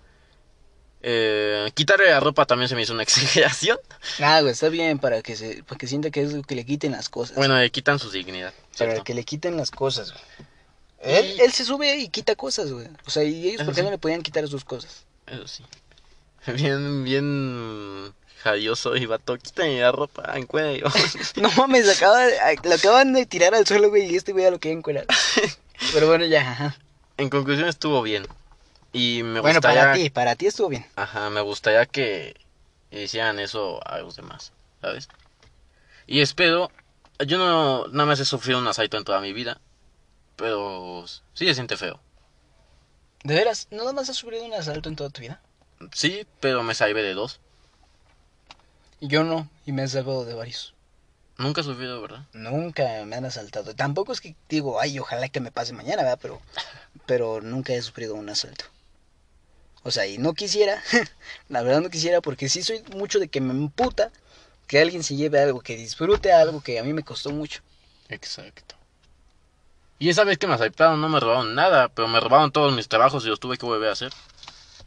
Eh, 1.00 1.70
quitarle 1.74 2.10
la 2.10 2.18
ropa 2.20 2.44
también 2.44 2.68
se 2.68 2.74
me 2.74 2.82
hizo 2.82 2.92
una 2.92 3.02
exageración. 3.08 3.78
Ah, 4.20 4.40
güey, 4.40 4.52
está 4.52 4.68
bien 4.68 4.98
para 4.98 5.22
que 5.22 5.36
se, 5.36 5.62
para 5.64 5.78
que 5.78 5.86
sienta 5.86 6.10
que 6.10 6.22
es 6.22 6.34
que 6.46 6.54
le 6.54 6.64
quiten 6.64 6.92
las 6.92 7.08
cosas. 7.08 7.36
Bueno, 7.36 7.58
le 7.58 7.70
quitan 7.70 7.98
su 7.98 8.10
dignidad. 8.10 8.52
para 8.78 8.92
¿cierto? 8.92 9.04
que 9.04 9.14
le 9.14 9.24
quiten 9.24 9.56
las 9.56 9.70
cosas, 9.70 10.12
güey. 10.12 10.22
Él, 11.00 11.34
Y- 11.36 11.40
él 11.40 11.52
se 11.52 11.64
sube 11.64 11.96
y 11.96 12.08
quita 12.08 12.34
cosas, 12.34 12.72
güey. 12.72 12.88
O 13.06 13.10
sea, 13.10 13.22
¿y 13.24 13.48
ellos 13.48 13.60
Eso 13.60 13.64
por 13.66 13.74
qué 13.74 13.80
sí. 13.80 13.84
no 13.84 13.90
le 13.90 13.98
podían 13.98 14.22
quitar 14.22 14.46
sus 14.48 14.64
cosas? 14.64 15.04
Eso 15.26 15.46
sí. 15.46 15.64
Bien, 16.54 17.04
bien 17.04 18.14
jalloso 18.42 18.96
y 18.96 19.04
vato. 19.06 19.36
Quítame 19.36 19.80
la 19.80 19.92
ropa, 19.92 20.32
en 20.36 20.46
cuello. 20.46 20.86
No 21.36 21.50
mames, 21.52 21.88
acaba 21.88 22.24
lo 22.64 22.74
acaban 22.74 23.12
de 23.12 23.26
tirar 23.26 23.54
al 23.54 23.66
suelo, 23.66 23.90
güey, 23.90 24.10
y 24.10 24.16
este 24.16 24.32
güey 24.32 24.44
ya 24.44 24.50
lo 24.50 24.58
quieren 24.58 24.78
encuerar. 24.78 25.06
Pero 25.92 26.06
bueno, 26.08 26.24
ya. 26.24 26.76
en 27.16 27.28
conclusión 27.30 27.68
estuvo 27.68 28.02
bien. 28.02 28.26
Y 28.92 29.22
me 29.22 29.40
Bueno, 29.40 29.58
gustaría... 29.58 29.82
para 29.82 29.94
ti, 29.94 30.10
para 30.10 30.36
ti 30.36 30.46
estuvo 30.46 30.68
bien. 30.68 30.86
Ajá, 30.96 31.28
me 31.30 31.42
gustaría 31.42 31.84
que 31.86 32.34
hicieran 32.90 33.38
eso 33.38 33.86
a 33.86 33.98
los 33.98 34.16
demás, 34.16 34.52
¿sabes? 34.80 35.08
Y 36.06 36.20
espero, 36.22 36.70
yo 37.26 37.36
no 37.36 37.86
nada 37.88 38.06
más 38.06 38.18
he 38.20 38.24
sufrido 38.24 38.58
un 38.58 38.66
asalto 38.66 38.96
en 38.96 39.04
toda 39.04 39.20
mi 39.20 39.32
vida, 39.34 39.60
pero 40.38 41.04
sí 41.34 41.46
se 41.46 41.54
siente 41.54 41.76
feo. 41.76 42.00
¿De 43.24 43.34
veras? 43.34 43.66
¿Nada 43.70 43.92
más 43.92 44.08
has 44.08 44.16
sufrido 44.16 44.44
un 44.44 44.54
asalto 44.54 44.88
en 44.88 44.96
toda 44.96 45.10
tu 45.10 45.20
vida? 45.20 45.42
Sí, 45.92 46.26
pero 46.40 46.62
me 46.62 46.74
salvé 46.74 47.02
de 47.02 47.14
dos. 47.14 47.40
Yo 49.00 49.24
no, 49.24 49.50
y 49.66 49.72
me 49.72 49.82
he 49.82 49.88
salvado 49.88 50.24
de 50.24 50.34
varios. 50.34 50.74
Nunca 51.36 51.60
he 51.60 51.64
sufrido, 51.64 52.00
¿verdad? 52.00 52.24
Nunca 52.32 53.04
me 53.04 53.16
han 53.16 53.24
asaltado. 53.24 53.74
Tampoco 53.74 54.12
es 54.12 54.20
que 54.20 54.36
digo, 54.48 54.80
ay, 54.80 54.98
ojalá 54.98 55.28
que 55.28 55.40
me 55.40 55.52
pase 55.52 55.72
mañana, 55.72 56.02
¿verdad? 56.02 56.18
Pero, 56.22 56.40
pero 57.06 57.40
nunca 57.40 57.74
he 57.74 57.82
sufrido 57.82 58.14
un 58.14 58.28
asalto. 58.28 58.64
O 59.82 59.90
sea, 59.90 60.06
y 60.06 60.18
no 60.18 60.34
quisiera, 60.34 60.82
la 61.48 61.62
verdad 61.62 61.80
no 61.80 61.90
quisiera, 61.90 62.20
porque 62.20 62.48
sí 62.48 62.62
soy 62.62 62.82
mucho 62.94 63.18
de 63.18 63.28
que 63.28 63.40
me 63.40 63.52
emputa 63.52 64.12
que 64.68 64.80
alguien 64.80 65.02
se 65.02 65.16
lleve 65.16 65.40
algo, 65.40 65.60
que 65.60 65.76
disfrute 65.76 66.32
algo 66.32 66.60
que 66.60 66.78
a 66.78 66.84
mí 66.84 66.92
me 66.92 67.02
costó 67.02 67.30
mucho. 67.30 67.62
Exacto. 68.08 68.77
Y 69.98 70.08
esa 70.10 70.24
vez 70.24 70.38
que 70.38 70.46
me 70.46 70.54
asaltaron 70.54 71.00
no 71.00 71.08
me 71.08 71.18
robaron 71.18 71.54
nada, 71.54 71.88
pero 71.88 72.06
me 72.08 72.20
robaron 72.20 72.52
todos 72.52 72.72
mis 72.72 72.88
trabajos 72.88 73.24
y 73.24 73.28
los 73.28 73.40
tuve 73.40 73.58
que 73.58 73.66
volver 73.66 73.88
a 73.88 73.92
hacer. 73.92 74.12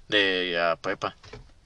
De 0.07 0.51
la 0.53 0.76
prepa. 0.78 1.16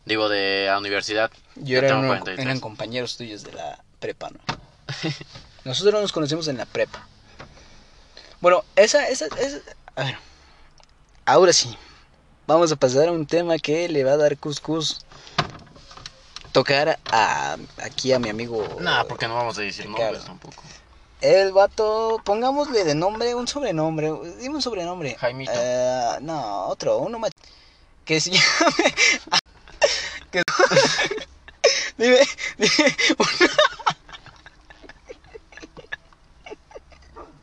Digo, 0.05 0.29
de 0.29 0.65
la 0.67 0.77
universidad. 0.79 1.31
Yo 1.55 1.77
era 1.77 1.95
uno- 1.95 2.07
43. 2.07 2.45
eran 2.45 2.59
compañeros 2.59 3.17
tuyos 3.17 3.43
de 3.43 3.53
la 3.53 3.83
prepa, 3.99 4.29
¿no? 4.29 4.39
Nosotros 5.63 6.01
nos 6.01 6.11
conocemos 6.11 6.47
en 6.47 6.57
la 6.57 6.65
prepa. 6.65 7.07
Bueno, 8.39 8.63
esa, 8.75 9.07
esa, 9.07 9.25
esa, 9.39 9.57
a 9.95 10.03
ver, 10.03 10.17
ahora 11.25 11.53
sí. 11.53 11.75
vamos 12.45 12.71
a 12.71 12.75
pasar 12.75 13.07
a 13.07 13.11
un 13.11 13.25
tema 13.25 13.57
que 13.57 13.89
le 13.89 14.03
va 14.03 14.11
a 14.11 14.17
dar 14.17 14.37
cuscús 14.37 15.03
tocar 16.51 16.99
a 17.11 17.57
aquí 17.83 18.13
a 18.13 18.19
mi 18.19 18.29
amigo. 18.29 18.77
Nah, 18.79 19.03
porque 19.05 19.27
no 19.27 19.35
vamos 19.35 19.57
a 19.57 19.61
decir 19.61 19.85
Ricardo. 19.85 20.03
nombres 20.03 20.25
tampoco. 20.25 20.63
El 21.26 21.51
vato, 21.53 22.21
pongámosle 22.23 22.84
de 22.84 22.93
nombre 22.93 23.34
un 23.34 23.47
sobrenombre. 23.47 24.11
Dime 24.39 24.55
un 24.55 24.61
sobrenombre. 24.61 25.15
Jaimito. 25.15 25.51
Eh, 25.55 26.17
no, 26.21 26.67
otro, 26.67 26.99
uno 26.99 27.17
más. 27.17 27.32
Que 28.05 28.21
se 28.21 28.30
llame. 28.32 28.95
que... 30.32 30.43
dime, 31.97 32.19
dime. 32.57 32.95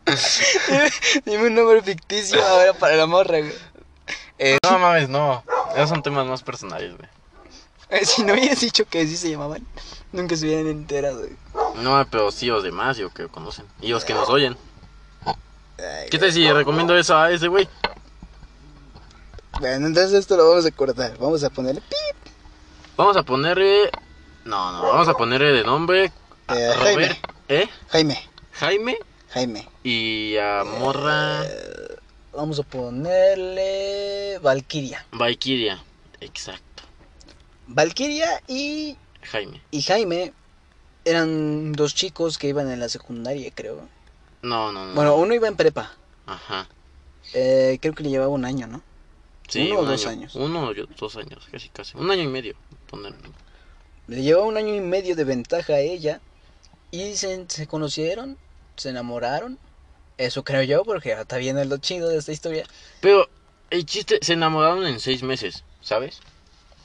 dime, 0.07 0.91
dime 1.25 1.47
un 1.47 1.55
nombre 1.55 1.83
ficticio 1.83 2.45
ahora 2.45 2.73
para 2.75 2.97
la 2.97 3.07
morra, 3.07 3.39
güey. 3.41 3.53
Eh, 4.39 4.59
No 4.63 4.79
mames, 4.79 5.09
no. 5.09 5.43
Esos 5.75 5.89
son 5.89 6.03
temas 6.03 6.27
más 6.27 6.43
personales, 6.43 6.97
güey. 6.97 7.09
si 8.05 8.25
no 8.25 8.33
hubieras 8.33 8.61
dicho 8.61 8.85
que 8.87 9.03
así 9.03 9.17
se 9.17 9.31
llamaban, 9.31 9.67
nunca 10.13 10.37
se 10.37 10.47
hubieran 10.47 10.69
enterado. 10.69 11.27
No, 11.77 12.07
pero 12.11 12.31
sí 12.31 12.47
los 12.47 12.63
demás, 12.63 12.97
yo 12.97 13.11
que 13.11 13.29
conocen. 13.29 13.67
Y 13.81 13.89
los 13.89 14.05
que 14.05 14.15
nos 14.15 14.29
oyen. 14.29 14.57
Ay, 15.25 16.09
¿Qué 16.11 16.19
tal 16.19 16.33
si 16.33 16.51
recomiendo 16.51 16.97
eso 16.97 17.17
a 17.17 17.31
ese 17.31 17.49
güey? 17.49 17.69
Bueno, 19.61 19.87
entonces 19.87 20.13
esto 20.15 20.37
lo 20.37 20.49
vamos 20.49 20.67
a 20.67 20.71
cortar. 20.71 21.17
Vamos 21.19 21.43
a 21.45 21.51
ponerle 21.51 21.81
pip. 21.81 22.33
Vamos 22.97 23.17
a 23.17 23.23
ponerle. 23.23 23.91
No, 24.45 24.73
no, 24.73 24.83
vamos 24.83 25.09
a 25.09 25.15
ponerle 25.15 25.53
de 25.53 25.65
nombre. 25.65 26.13
a 26.49 26.57
Eh, 26.59 26.75
Robert. 26.75 27.19
¿Eh? 27.49 27.69
Jaime. 27.91 28.19
Jaime. 28.53 28.99
Jaime. 29.31 29.69
Y 29.85 30.37
a 30.37 30.65
Morra. 30.65 31.45
Eh, 31.45 31.97
vamos 32.33 32.59
a 32.59 32.63
ponerle 32.63 34.39
Valkyria. 34.43 35.05
Valkyria. 35.13 35.83
Exacto. 36.21 36.72
Valkyria 37.67 38.43
y, 38.49 38.97
Jaime. 39.23 39.61
y 39.71 39.83
Jaime 39.83 40.33
eran 41.05 41.73
dos 41.73 41.95
chicos 41.95 42.39
que 42.39 42.49
iban 42.49 42.71
en 42.71 42.81
la 42.81 42.89
secundaria, 42.89 43.51
creo. 43.55 43.89
No, 44.43 44.73
no, 44.73 44.87
no. 44.87 44.95
Bueno, 44.95 45.17
uno 45.17 45.35
iba 45.35 45.49
en 45.49 45.57
prepa. 45.57 45.93
Ajá. 46.27 46.69
Eh, 47.35 47.79
creo 47.81 47.95
que 47.95 48.03
le 48.03 48.11
llevaba 48.11 48.31
un 48.31 48.45
año, 48.45 48.67
¿no? 48.67 48.83
Sí, 49.49 49.71
uno 49.71 49.81
o 49.81 49.85
dos 49.85 50.07
año. 50.07 50.21
años. 50.21 50.35
Uno 50.35 50.69
o 50.69 50.75
dos 50.75 51.17
años, 51.17 51.47
casi, 51.51 51.69
casi. 51.69 51.97
Un 51.97 52.11
año 52.11 52.23
y 52.23 52.29
medio. 52.29 52.55
Poner. 52.89 53.15
Le 54.09 54.23
llevaba 54.23 54.47
un 54.47 54.57
año 54.57 54.75
y 54.75 54.81
medio 54.81 55.15
de 55.15 55.25
ventaja 55.25 55.75
a 55.75 55.81
ella. 55.81 56.21
Y 56.91 57.15
se, 57.15 57.47
se 57.49 57.67
conocieron, 57.67 58.37
se 58.77 58.91
enamoraron. 58.91 59.59
Eso 60.19 60.45
creo 60.45 60.63
yo, 60.63 60.85
porque 60.85 61.13
está 61.13 61.37
viendo 61.39 61.65
lo 61.65 61.79
chido 61.79 62.09
de 62.09 62.19
esta 62.19 62.33
historia. 62.33 62.67
Pero 63.01 63.29
el 63.71 63.87
chiste, 63.87 64.19
se 64.21 64.35
enamoraron 64.35 64.85
en 64.87 65.01
seis 65.01 65.23
meses, 65.23 65.65
¿sabes? 65.81 66.21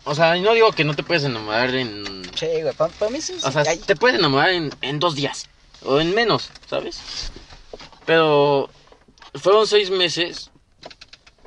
O 0.08 0.16
sea, 0.16 0.36
no 0.36 0.54
digo 0.54 0.72
que 0.72 0.84
no 0.84 0.96
te 0.96 1.04
puedes 1.04 1.24
enamorar 1.24 1.74
en. 1.76 2.24
Che, 2.32 2.62
güey, 2.64 2.74
para 2.74 3.12
mí 3.12 3.22
sí. 3.22 3.38
O 3.44 3.52
sea, 3.52 3.64
ay, 3.68 3.78
te 3.80 3.96
puedes 3.96 4.18
enamorar 4.18 4.50
en, 4.52 4.72
en 4.82 5.00
dos 5.00 5.16
días. 5.16 5.48
O 5.84 6.00
en 6.00 6.16
menos, 6.16 6.50
¿sabes? 6.70 7.00
Pero 8.06 8.70
fueron 9.36 9.68
seis 9.68 9.90
meses 9.90 10.50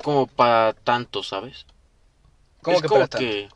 como 0.03 0.27
para 0.27 0.73
tanto, 0.73 1.23
¿sabes? 1.23 1.65
¿Cómo 2.61 2.77
es 2.77 2.81
que 2.83 2.87
como 2.87 2.99
para 2.99 3.07
tanto? 3.09 3.25
que. 3.25 3.49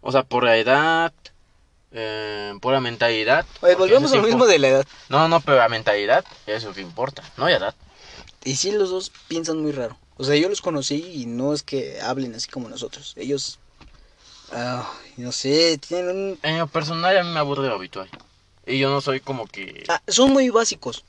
O 0.00 0.12
sea, 0.12 0.22
por 0.24 0.44
la 0.44 0.56
edad. 0.56 1.12
eh, 1.92 2.52
por 2.60 2.72
la 2.74 2.80
mentalidad. 2.80 3.46
Oye, 3.60 3.76
volvemos 3.76 4.12
a 4.12 4.16
lo 4.16 4.22
mismo 4.24 4.46
de 4.46 4.58
la 4.58 4.68
edad. 4.68 4.86
No, 5.08 5.28
no, 5.28 5.40
pero 5.40 5.58
la 5.58 5.68
mentalidad 5.68 6.24
es 6.46 6.64
lo 6.64 6.74
que 6.74 6.80
importa, 6.80 7.22
no 7.36 7.48
la 7.48 7.56
edad. 7.56 7.74
Y 8.44 8.56
sí, 8.56 8.72
los 8.72 8.90
dos 8.90 9.10
piensan 9.28 9.60
muy 9.62 9.72
raro. 9.72 9.96
O 10.16 10.24
sea, 10.24 10.36
yo 10.36 10.48
los 10.48 10.60
conocí 10.60 10.96
y 11.14 11.26
no 11.26 11.54
es 11.54 11.62
que 11.62 12.00
hablen 12.00 12.34
así 12.34 12.48
como 12.50 12.68
nosotros. 12.68 13.14
Ellos, 13.16 13.58
ah, 14.52 14.92
no 15.16 15.32
sé, 15.32 15.78
tienen 15.78 16.16
un... 16.16 16.38
En 16.42 16.58
lo 16.58 16.66
personal, 16.66 17.16
a 17.16 17.24
mí 17.24 17.30
me 17.30 17.38
aburre 17.38 17.68
lo 17.68 17.74
habitual. 17.74 18.08
Y 18.66 18.78
yo 18.78 18.90
no 18.90 19.00
soy 19.00 19.20
como 19.20 19.46
que. 19.46 19.84
ah, 19.88 20.02
son 20.08 20.32
muy 20.32 20.48
básicos. 20.50 21.04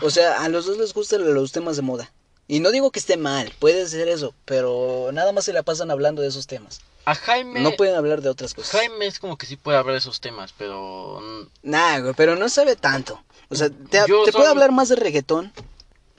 O 0.00 0.10
sea, 0.10 0.42
a 0.42 0.48
los 0.48 0.66
dos 0.66 0.78
les 0.78 0.94
gustan 0.94 1.34
los 1.34 1.52
temas 1.52 1.76
de 1.76 1.82
moda. 1.82 2.10
Y 2.48 2.60
no 2.60 2.70
digo 2.70 2.90
que 2.90 2.98
esté 2.98 3.16
mal, 3.16 3.52
puede 3.58 3.86
ser 3.88 4.08
eso, 4.08 4.34
pero 4.44 5.10
nada 5.12 5.32
más 5.32 5.44
se 5.44 5.52
la 5.52 5.62
pasan 5.62 5.90
hablando 5.90 6.22
de 6.22 6.28
esos 6.28 6.46
temas. 6.46 6.80
A 7.04 7.14
Jaime. 7.14 7.60
No 7.60 7.72
pueden 7.72 7.94
hablar 7.94 8.20
de 8.20 8.28
otras 8.28 8.54
cosas. 8.54 8.72
Jaime 8.72 9.06
es 9.06 9.18
como 9.18 9.36
que 9.36 9.46
sí 9.46 9.56
puede 9.56 9.78
hablar 9.78 9.94
de 9.94 9.98
esos 9.98 10.20
temas, 10.20 10.54
pero. 10.56 11.20
Nah, 11.62 12.00
güey, 12.00 12.14
pero 12.14 12.36
no 12.36 12.48
sabe 12.48 12.76
tanto. 12.76 13.22
O 13.48 13.54
sea, 13.54 13.68
te, 13.68 14.04
puede 14.32 14.48
hablar 14.48 14.72
más 14.72 14.88
de 14.88 14.96
reggaetón, 14.96 15.52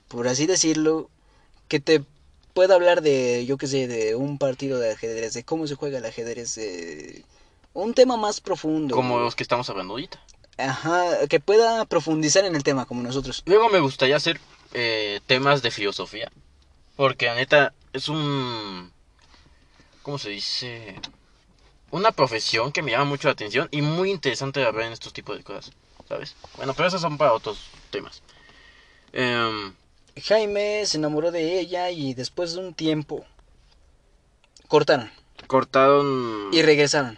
por 0.07 0.27
así 0.27 0.45
decirlo, 0.45 1.09
que 1.67 1.79
te 1.79 2.03
puede 2.53 2.73
hablar 2.73 3.01
de, 3.01 3.45
yo 3.45 3.57
qué 3.57 3.67
sé, 3.67 3.87
de 3.87 4.15
un 4.15 4.37
partido 4.37 4.79
de 4.79 4.91
ajedrez, 4.91 5.33
de 5.33 5.43
cómo 5.43 5.67
se 5.67 5.75
juega 5.75 5.97
el 5.97 6.05
ajedrez, 6.05 6.55
de 6.55 7.25
un 7.73 7.93
tema 7.93 8.17
más 8.17 8.41
profundo. 8.41 8.95
Como 8.95 9.19
los 9.19 9.35
que 9.35 9.43
estamos 9.43 9.69
hablando 9.69 9.93
ahorita. 9.93 10.19
Ajá, 10.57 11.27
que 11.27 11.39
pueda 11.39 11.85
profundizar 11.85 12.45
en 12.45 12.55
el 12.55 12.63
tema, 12.63 12.85
como 12.85 13.01
nosotros. 13.01 13.41
Luego 13.45 13.69
me 13.69 13.79
gustaría 13.79 14.15
hacer 14.15 14.39
eh, 14.73 15.19
temas 15.25 15.61
de 15.61 15.71
filosofía. 15.71 16.31
Porque 16.95 17.25
la 17.25 17.35
neta 17.35 17.73
es 17.91 18.07
un. 18.07 18.91
¿Cómo 20.03 20.19
se 20.19 20.29
dice? 20.29 20.95
Una 21.89 22.11
profesión 22.11 22.71
que 22.71 22.81
me 22.81 22.91
llama 22.91 23.05
mucho 23.05 23.27
la 23.27 23.33
atención 23.33 23.67
y 23.71 23.81
muy 23.81 24.11
interesante 24.11 24.59
de 24.59 24.71
ver 24.71 24.85
en 24.85 24.93
estos 24.93 25.13
tipos 25.13 25.37
de 25.37 25.43
cosas. 25.43 25.71
¿Sabes? 26.07 26.35
Bueno, 26.57 26.73
pero 26.73 26.87
esos 26.87 27.01
son 27.01 27.17
para 27.17 27.33
otros 27.33 27.57
temas. 27.89 28.21
Em, 29.11 29.73
Jaime 30.21 30.85
se 30.85 30.97
enamoró 30.97 31.31
de 31.31 31.59
ella 31.59 31.89
y 31.91 32.13
después 32.13 32.53
de 32.53 32.59
un 32.59 32.73
tiempo 32.73 33.25
cortaron 34.67 35.11
cortaron. 35.47 36.49
y 36.51 36.61
regresaron 36.61 37.17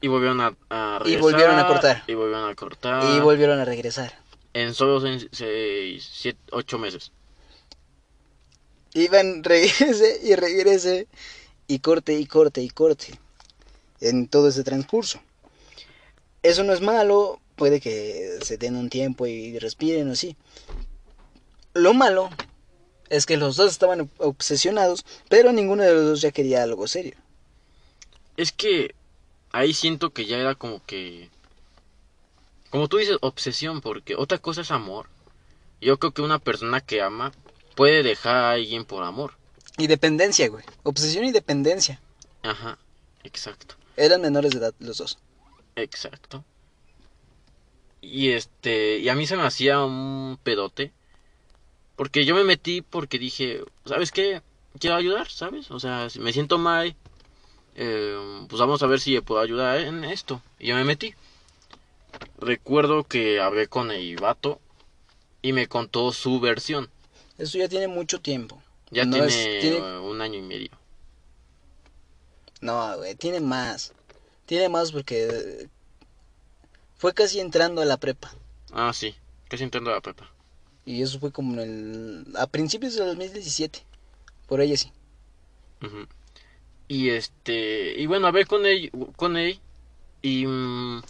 y 0.00 0.08
volvieron 0.08 0.40
a, 0.40 0.56
a 0.70 1.02
Y 1.04 1.16
volvieron 1.16 1.56
a 1.56 1.62
regresar, 1.62 1.72
cortar. 1.72 2.02
Y 2.06 2.14
volvieron 2.14 2.50
a 2.50 2.54
cortar. 2.54 3.16
y 3.16 3.20
volvieron 3.20 3.58
a 3.58 3.64
regresar. 3.64 4.12
En 4.52 4.74
solo 4.74 5.00
seis, 5.00 5.26
seis, 5.32 6.08
siete, 6.12 6.38
ocho 6.52 6.78
meses. 6.78 7.12
Iban, 8.94 9.42
regrese 9.42 10.20
y 10.22 10.34
regrese 10.34 11.08
y 11.66 11.78
corte 11.80 12.18
y 12.18 12.26
corte 12.26 12.62
y 12.62 12.68
corte 12.68 13.18
en 14.00 14.28
todo 14.28 14.48
ese 14.48 14.64
transcurso. 14.64 15.20
Eso 16.42 16.62
no 16.62 16.72
es 16.72 16.80
malo, 16.80 17.40
puede 17.56 17.80
que 17.80 18.38
se 18.42 18.56
den 18.56 18.76
un 18.76 18.88
tiempo 18.88 19.26
y 19.26 19.58
respiren 19.58 20.08
o 20.08 20.12
así. 20.12 20.36
Lo 21.76 21.92
malo 21.92 22.30
es 23.10 23.26
que 23.26 23.36
los 23.36 23.56
dos 23.56 23.70
estaban 23.70 24.10
obsesionados, 24.18 25.04
pero 25.28 25.52
ninguno 25.52 25.82
de 25.82 25.92
los 25.92 26.04
dos 26.04 26.20
ya 26.22 26.32
quería 26.32 26.62
algo 26.62 26.88
serio. 26.88 27.14
Es 28.38 28.50
que 28.50 28.94
ahí 29.52 29.74
siento 29.74 30.10
que 30.10 30.24
ya 30.24 30.38
era 30.38 30.54
como 30.54 30.84
que... 30.84 31.30
Como 32.70 32.88
tú 32.88 32.96
dices, 32.96 33.18
obsesión, 33.20 33.82
porque 33.82 34.16
otra 34.16 34.38
cosa 34.38 34.62
es 34.62 34.70
amor. 34.70 35.08
Yo 35.80 35.98
creo 35.98 36.12
que 36.12 36.22
una 36.22 36.38
persona 36.38 36.80
que 36.80 37.02
ama 37.02 37.32
puede 37.74 38.02
dejar 38.02 38.36
a 38.36 38.50
alguien 38.52 38.86
por 38.86 39.04
amor. 39.04 39.34
Y 39.76 39.86
dependencia, 39.86 40.48
güey. 40.48 40.64
Obsesión 40.82 41.24
y 41.24 41.32
dependencia. 41.32 42.00
Ajá, 42.42 42.78
exacto, 43.22 43.74
Eran 43.96 44.22
menores 44.22 44.52
de 44.52 44.58
edad 44.58 44.74
los 44.78 44.98
dos. 44.98 45.18
exacto. 45.74 46.42
Y 48.00 48.30
este, 48.30 48.98
y 48.98 49.08
a 49.10 49.14
mí 49.14 49.26
se 49.26 49.36
me 49.36 49.42
hacía 49.42 49.84
un 49.84 50.38
pedote. 50.42 50.92
Porque 51.96 52.24
yo 52.24 52.34
me 52.34 52.44
metí 52.44 52.82
porque 52.82 53.18
dije, 53.18 53.62
¿sabes 53.86 54.12
qué? 54.12 54.42
Quiero 54.78 54.96
ayudar, 54.96 55.28
¿sabes? 55.30 55.70
O 55.70 55.80
sea, 55.80 56.10
si 56.10 56.20
me 56.20 56.32
siento 56.32 56.58
mal, 56.58 56.94
eh, 57.74 58.44
pues 58.48 58.60
vamos 58.60 58.82
a 58.82 58.86
ver 58.86 59.00
si 59.00 59.18
puedo 59.20 59.40
ayudar 59.40 59.78
en 59.80 60.04
esto. 60.04 60.42
Y 60.58 60.68
yo 60.68 60.74
me 60.76 60.84
metí. 60.84 61.14
Recuerdo 62.38 63.04
que 63.04 63.40
hablé 63.40 63.66
con 63.68 63.90
el 63.90 64.16
vato 64.16 64.60
y 65.40 65.52
me 65.54 65.68
contó 65.68 66.12
su 66.12 66.38
versión. 66.40 66.90
Eso 67.38 67.56
ya 67.58 67.68
tiene 67.68 67.88
mucho 67.88 68.20
tiempo. 68.20 68.62
Ya 68.90 69.04
No 69.04 69.12
tiene, 69.12 69.26
es- 69.28 69.60
tiene- 69.60 69.98
un 70.00 70.20
año 70.20 70.38
y 70.38 70.42
medio. 70.42 70.70
No, 72.60 72.96
güey, 72.98 73.14
tiene 73.14 73.40
más. 73.40 73.92
Tiene 74.46 74.68
más 74.68 74.92
porque 74.92 75.28
eh, 75.28 75.68
fue 76.96 77.12
casi 77.14 77.40
entrando 77.40 77.82
a 77.82 77.84
la 77.84 77.96
prepa. 77.96 78.32
Ah, 78.72 78.92
sí, 78.92 79.14
casi 79.48 79.64
entrando 79.64 79.90
a 79.90 79.94
la 79.94 80.00
prepa. 80.00 80.30
Y 80.86 81.02
eso 81.02 81.18
fue 81.18 81.32
como 81.32 81.60
en 81.60 82.24
el, 82.30 82.36
a 82.36 82.46
principios 82.46 82.94
del 82.94 83.06
2017. 83.08 83.82
Por 84.46 84.60
ahí 84.60 84.74
sí. 84.76 84.90
Ujú. 85.82 86.06
Y 86.88 87.10
este, 87.10 88.00
y 88.00 88.06
bueno, 88.06 88.28
hablé 88.28 88.46
con 88.46 88.64
él, 88.64 88.90
con 89.16 89.36
él 89.36 89.58
y 90.22 90.46
mm, 90.46 91.02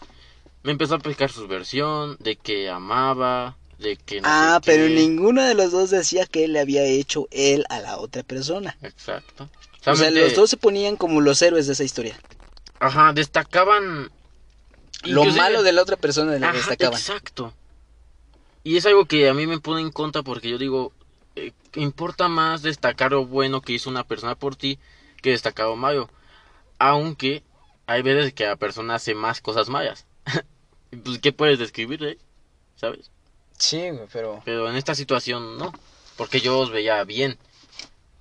me 0.62 0.72
empezó 0.72 0.94
a 0.94 0.96
explicar 0.96 1.30
su 1.30 1.46
versión 1.46 2.16
de 2.18 2.36
que 2.36 2.70
amaba, 2.70 3.56
de 3.78 3.96
que 3.98 4.22
no 4.22 4.28
ah, 4.28 4.58
sé 4.62 4.70
pero 4.72 4.86
qué. 4.88 4.94
ninguno 4.94 5.42
de 5.44 5.54
los 5.54 5.70
dos 5.72 5.90
decía 5.90 6.24
que 6.24 6.44
él 6.44 6.54
le 6.54 6.60
había 6.60 6.82
hecho 6.82 7.28
él 7.30 7.66
a 7.68 7.80
la 7.80 7.98
otra 7.98 8.22
persona. 8.22 8.76
Exacto. 8.80 9.50
O 9.84 9.94
sea, 9.94 10.10
los 10.10 10.34
dos 10.34 10.48
se 10.50 10.56
ponían 10.56 10.96
como 10.96 11.20
los 11.20 11.40
héroes 11.42 11.66
de 11.66 11.74
esa 11.74 11.84
historia. 11.84 12.18
Ajá, 12.80 13.12
destacaban. 13.12 14.10
Lo 15.04 15.20
inclusive- 15.20 15.40
malo 15.42 15.62
de 15.62 15.72
la 15.72 15.82
otra 15.82 15.96
persona 15.96 16.32
le 16.36 16.44
Ajá, 16.44 16.56
destacaban. 16.56 16.98
Exacto. 16.98 17.52
Y 18.66 18.76
es 18.76 18.84
algo 18.84 19.04
que 19.04 19.28
a 19.28 19.32
mí 19.32 19.46
me 19.46 19.60
pone 19.60 19.80
en 19.80 19.92
contra 19.92 20.24
porque 20.24 20.48
yo 20.48 20.58
digo, 20.58 20.92
eh, 21.36 21.52
importa 21.76 22.26
más 22.26 22.62
destacar 22.62 23.12
lo 23.12 23.24
bueno 23.24 23.60
que 23.60 23.74
hizo 23.74 23.88
una 23.88 24.02
persona 24.02 24.34
por 24.34 24.56
ti 24.56 24.80
que 25.22 25.30
destacado 25.30 25.76
Mario. 25.76 26.10
Aunque 26.80 27.44
hay 27.86 28.02
veces 28.02 28.34
que 28.34 28.44
la 28.44 28.56
persona 28.56 28.96
hace 28.96 29.14
más 29.14 29.40
cosas 29.40 29.68
malas. 29.68 30.04
pues, 31.04 31.20
¿qué 31.20 31.30
puedes 31.30 31.60
describirle? 31.60 32.18
¿Sabes? 32.74 33.12
Sí, 33.56 33.88
pero... 34.12 34.42
Pero 34.44 34.68
en 34.68 34.74
esta 34.74 34.96
situación 34.96 35.58
no. 35.58 35.72
Porque 36.16 36.40
yo 36.40 36.58
os 36.58 36.72
veía 36.72 37.04
bien. 37.04 37.38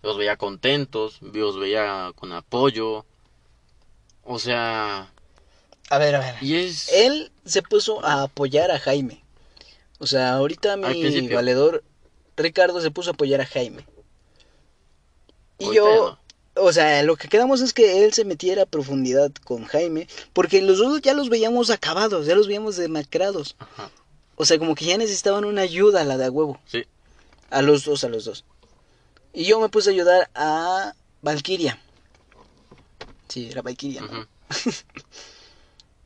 Yo 0.03 0.11
os 0.11 0.17
veía 0.19 0.37
contentos. 0.37 1.17
Yo 1.21 1.49
os 1.49 1.57
veía 1.57 2.11
con 2.13 2.31
apoyo. 2.33 3.03
O 4.23 4.37
sea... 4.37 5.11
A 5.89 5.97
ver, 5.97 6.13
a 6.13 6.19
ver. 6.19 6.35
Y 6.39 6.53
es... 6.57 6.93
Él 6.93 7.31
se 7.45 7.63
puso 7.63 8.05
a 8.05 8.21
apoyar 8.21 8.69
a 8.69 8.77
Jaime. 8.77 9.24
O 10.05 10.07
sea, 10.07 10.35
ahorita 10.35 10.77
mi 10.77 11.27
valedor 11.29 11.83
Ricardo 12.37 12.79
se 12.79 12.91
puso 12.91 13.09
a 13.09 13.13
apoyar 13.13 13.41
a 13.41 13.45
Jaime. 13.47 13.87
Y 15.57 15.63
Ahorita 15.65 15.81
yo, 15.81 16.19
o 16.57 16.71
sea, 16.71 17.01
lo 17.01 17.15
que 17.15 17.27
quedamos 17.27 17.61
es 17.61 17.73
que 17.73 18.05
él 18.05 18.13
se 18.13 18.23
metiera 18.23 18.61
a 18.61 18.65
profundidad 18.67 19.31
con 19.43 19.65
Jaime, 19.65 20.07
porque 20.31 20.61
los 20.61 20.77
dos 20.77 21.01
ya 21.01 21.15
los 21.15 21.29
veíamos 21.29 21.71
acabados, 21.71 22.27
ya 22.27 22.35
los 22.35 22.45
veíamos 22.45 22.75
demacrados. 22.75 23.55
Ajá. 23.57 23.89
O 24.35 24.45
sea, 24.45 24.59
como 24.59 24.75
que 24.75 24.85
ya 24.85 24.99
necesitaban 24.99 25.43
una 25.43 25.63
ayuda 25.63 26.03
la 26.03 26.19
de 26.19 26.25
a 26.25 26.29
huevo. 26.29 26.59
Sí. 26.67 26.83
A 27.49 27.63
los 27.63 27.83
dos, 27.83 28.03
a 28.03 28.09
los 28.09 28.25
dos. 28.25 28.45
Y 29.33 29.45
yo 29.45 29.59
me 29.59 29.69
puse 29.69 29.89
a 29.89 29.93
ayudar 29.93 30.29
a 30.35 30.93
Valkyria. 31.23 31.81
Sí, 33.27 33.49
era 33.49 33.63
Valkyria. 33.63 34.03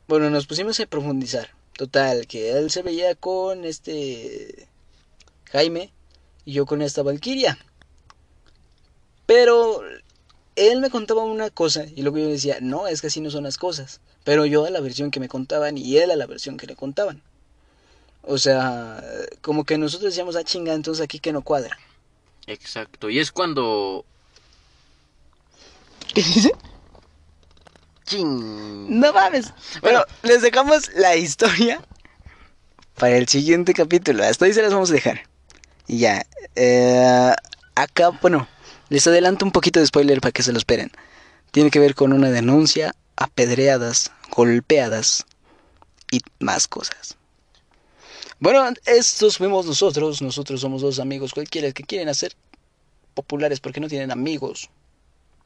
Bueno, 0.08 0.28
nos 0.28 0.44
pusimos 0.48 0.80
a 0.80 0.86
profundizar. 0.86 1.50
Total, 1.80 2.26
que 2.26 2.50
él 2.50 2.70
se 2.70 2.82
veía 2.82 3.14
con 3.14 3.64
este 3.64 4.68
Jaime 5.50 5.90
y 6.44 6.52
yo 6.52 6.66
con 6.66 6.82
esta 6.82 7.02
Valkyria. 7.02 7.56
Pero 9.24 9.80
él 10.56 10.82
me 10.82 10.90
contaba 10.90 11.22
una 11.22 11.48
cosa 11.48 11.86
y 11.96 12.02
luego 12.02 12.18
yo 12.18 12.28
decía, 12.28 12.58
no, 12.60 12.86
es 12.86 13.00
que 13.00 13.06
así 13.06 13.22
no 13.22 13.30
son 13.30 13.44
las 13.44 13.56
cosas. 13.56 14.02
Pero 14.24 14.44
yo 14.44 14.66
a 14.66 14.70
la 14.70 14.80
versión 14.80 15.10
que 15.10 15.20
me 15.20 15.30
contaban 15.30 15.78
y 15.78 15.96
él 15.96 16.10
a 16.10 16.16
la 16.16 16.26
versión 16.26 16.58
que 16.58 16.66
le 16.66 16.76
contaban. 16.76 17.22
O 18.24 18.36
sea, 18.36 19.02
como 19.40 19.64
que 19.64 19.78
nosotros 19.78 20.10
decíamos, 20.10 20.36
ah, 20.36 20.44
chinga, 20.44 20.74
entonces 20.74 21.02
aquí 21.02 21.18
que 21.18 21.32
no 21.32 21.40
cuadra. 21.40 21.78
Exacto. 22.46 23.08
Y 23.08 23.20
es 23.20 23.32
cuando... 23.32 24.04
¿Qué 26.12 26.22
dice? 26.22 26.52
No 28.18 29.12
mames. 29.12 29.52
Bueno, 29.82 30.04
les 30.22 30.42
dejamos 30.42 30.90
la 30.94 31.16
historia 31.16 31.80
para 32.96 33.16
el 33.16 33.28
siguiente 33.28 33.72
capítulo. 33.74 34.24
Hasta 34.24 34.44
ahí 34.44 34.52
se 34.52 34.62
las 34.62 34.72
vamos 34.72 34.90
a 34.90 34.94
dejar. 34.94 35.22
Y 35.86 35.98
ya. 35.98 36.26
eh, 36.56 37.32
acá, 37.74 38.10
bueno, 38.20 38.48
les 38.88 39.06
adelanto 39.06 39.44
un 39.44 39.52
poquito 39.52 39.80
de 39.80 39.86
spoiler 39.86 40.20
para 40.20 40.32
que 40.32 40.42
se 40.42 40.52
lo 40.52 40.58
esperen. 40.58 40.90
Tiene 41.50 41.70
que 41.70 41.80
ver 41.80 41.94
con 41.94 42.12
una 42.12 42.30
denuncia, 42.30 42.94
apedreadas, 43.16 44.12
golpeadas 44.30 45.26
y 46.10 46.20
más 46.38 46.68
cosas. 46.68 47.16
Bueno, 48.38 48.64
estos 48.86 49.38
fuimos 49.38 49.66
nosotros. 49.66 50.22
Nosotros 50.22 50.60
somos 50.60 50.82
dos 50.82 50.98
amigos 50.98 51.32
cualquiera 51.32 51.72
que 51.72 51.84
quieren 51.84 52.08
hacer 52.08 52.34
populares 53.14 53.60
porque 53.60 53.80
no 53.80 53.88
tienen 53.88 54.10
amigos. 54.10 54.70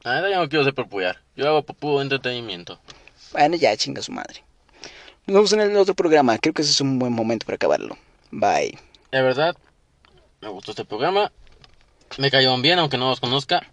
Ah, 0.05 0.21
yo 0.21 0.39
no 0.39 0.49
quiero 0.49 0.65
ser 0.65 0.75
popular. 0.75 1.19
Yo 1.35 1.49
hago 1.49 1.63
puro 1.63 2.03
entretenimiento. 2.03 2.79
Bueno, 3.33 3.57
ya 3.57 3.77
chinga 3.77 4.03
su 4.03 4.13
madre. 4.13 4.45
Nos 5.27 5.35
vemos 5.35 5.53
en 5.55 5.61
el 5.63 5.77
otro 5.77 5.95
programa. 5.95 6.37
Creo 6.39 6.53
que 6.53 6.61
ese 6.61 6.73
es 6.73 6.81
un 6.83 6.99
buen 6.99 7.13
momento 7.13 7.47
para 7.47 7.57
acabarlo. 7.57 7.97
Bye. 8.31 8.79
La 9.11 9.23
verdad, 9.23 9.57
me 10.43 10.49
gustó 10.49 10.73
este 10.73 10.85
programa. 10.85 11.33
Me 12.19 12.31
cayeron 12.31 12.61
bien, 12.61 12.79
aunque 12.79 12.99
no 12.99 13.09
los 13.09 13.21
conozca. 13.21 13.67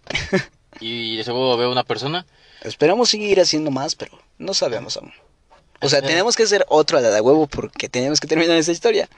Y 0.80 1.16
de 1.18 1.22
seguro 1.22 1.56
veo 1.56 1.70
una 1.70 1.84
persona. 1.84 2.26
Esperamos 2.62 3.10
seguir 3.10 3.40
haciendo 3.40 3.70
más, 3.70 3.94
pero 3.94 4.18
no 4.38 4.54
sabemos 4.54 4.96
aún. 4.96 5.12
O 5.80 5.88
sea, 5.88 6.00
tenemos 6.00 6.34
que 6.34 6.44
hacer 6.44 6.64
otro 6.68 6.98
a 6.98 7.00
la 7.00 7.10
de 7.10 7.20
huevo 7.20 7.46
porque 7.46 7.88
tenemos 7.88 8.18
que 8.20 8.26
terminar 8.26 8.56
esta 8.56 8.72
historia. 8.72 9.08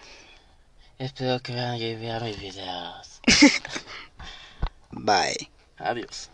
Espero 0.99 1.41
que 1.41 1.55
vean 1.55 2.25
mis 2.25 2.41
videos. 2.41 3.21
Bye. 4.91 5.49
Adiós. 5.79 6.29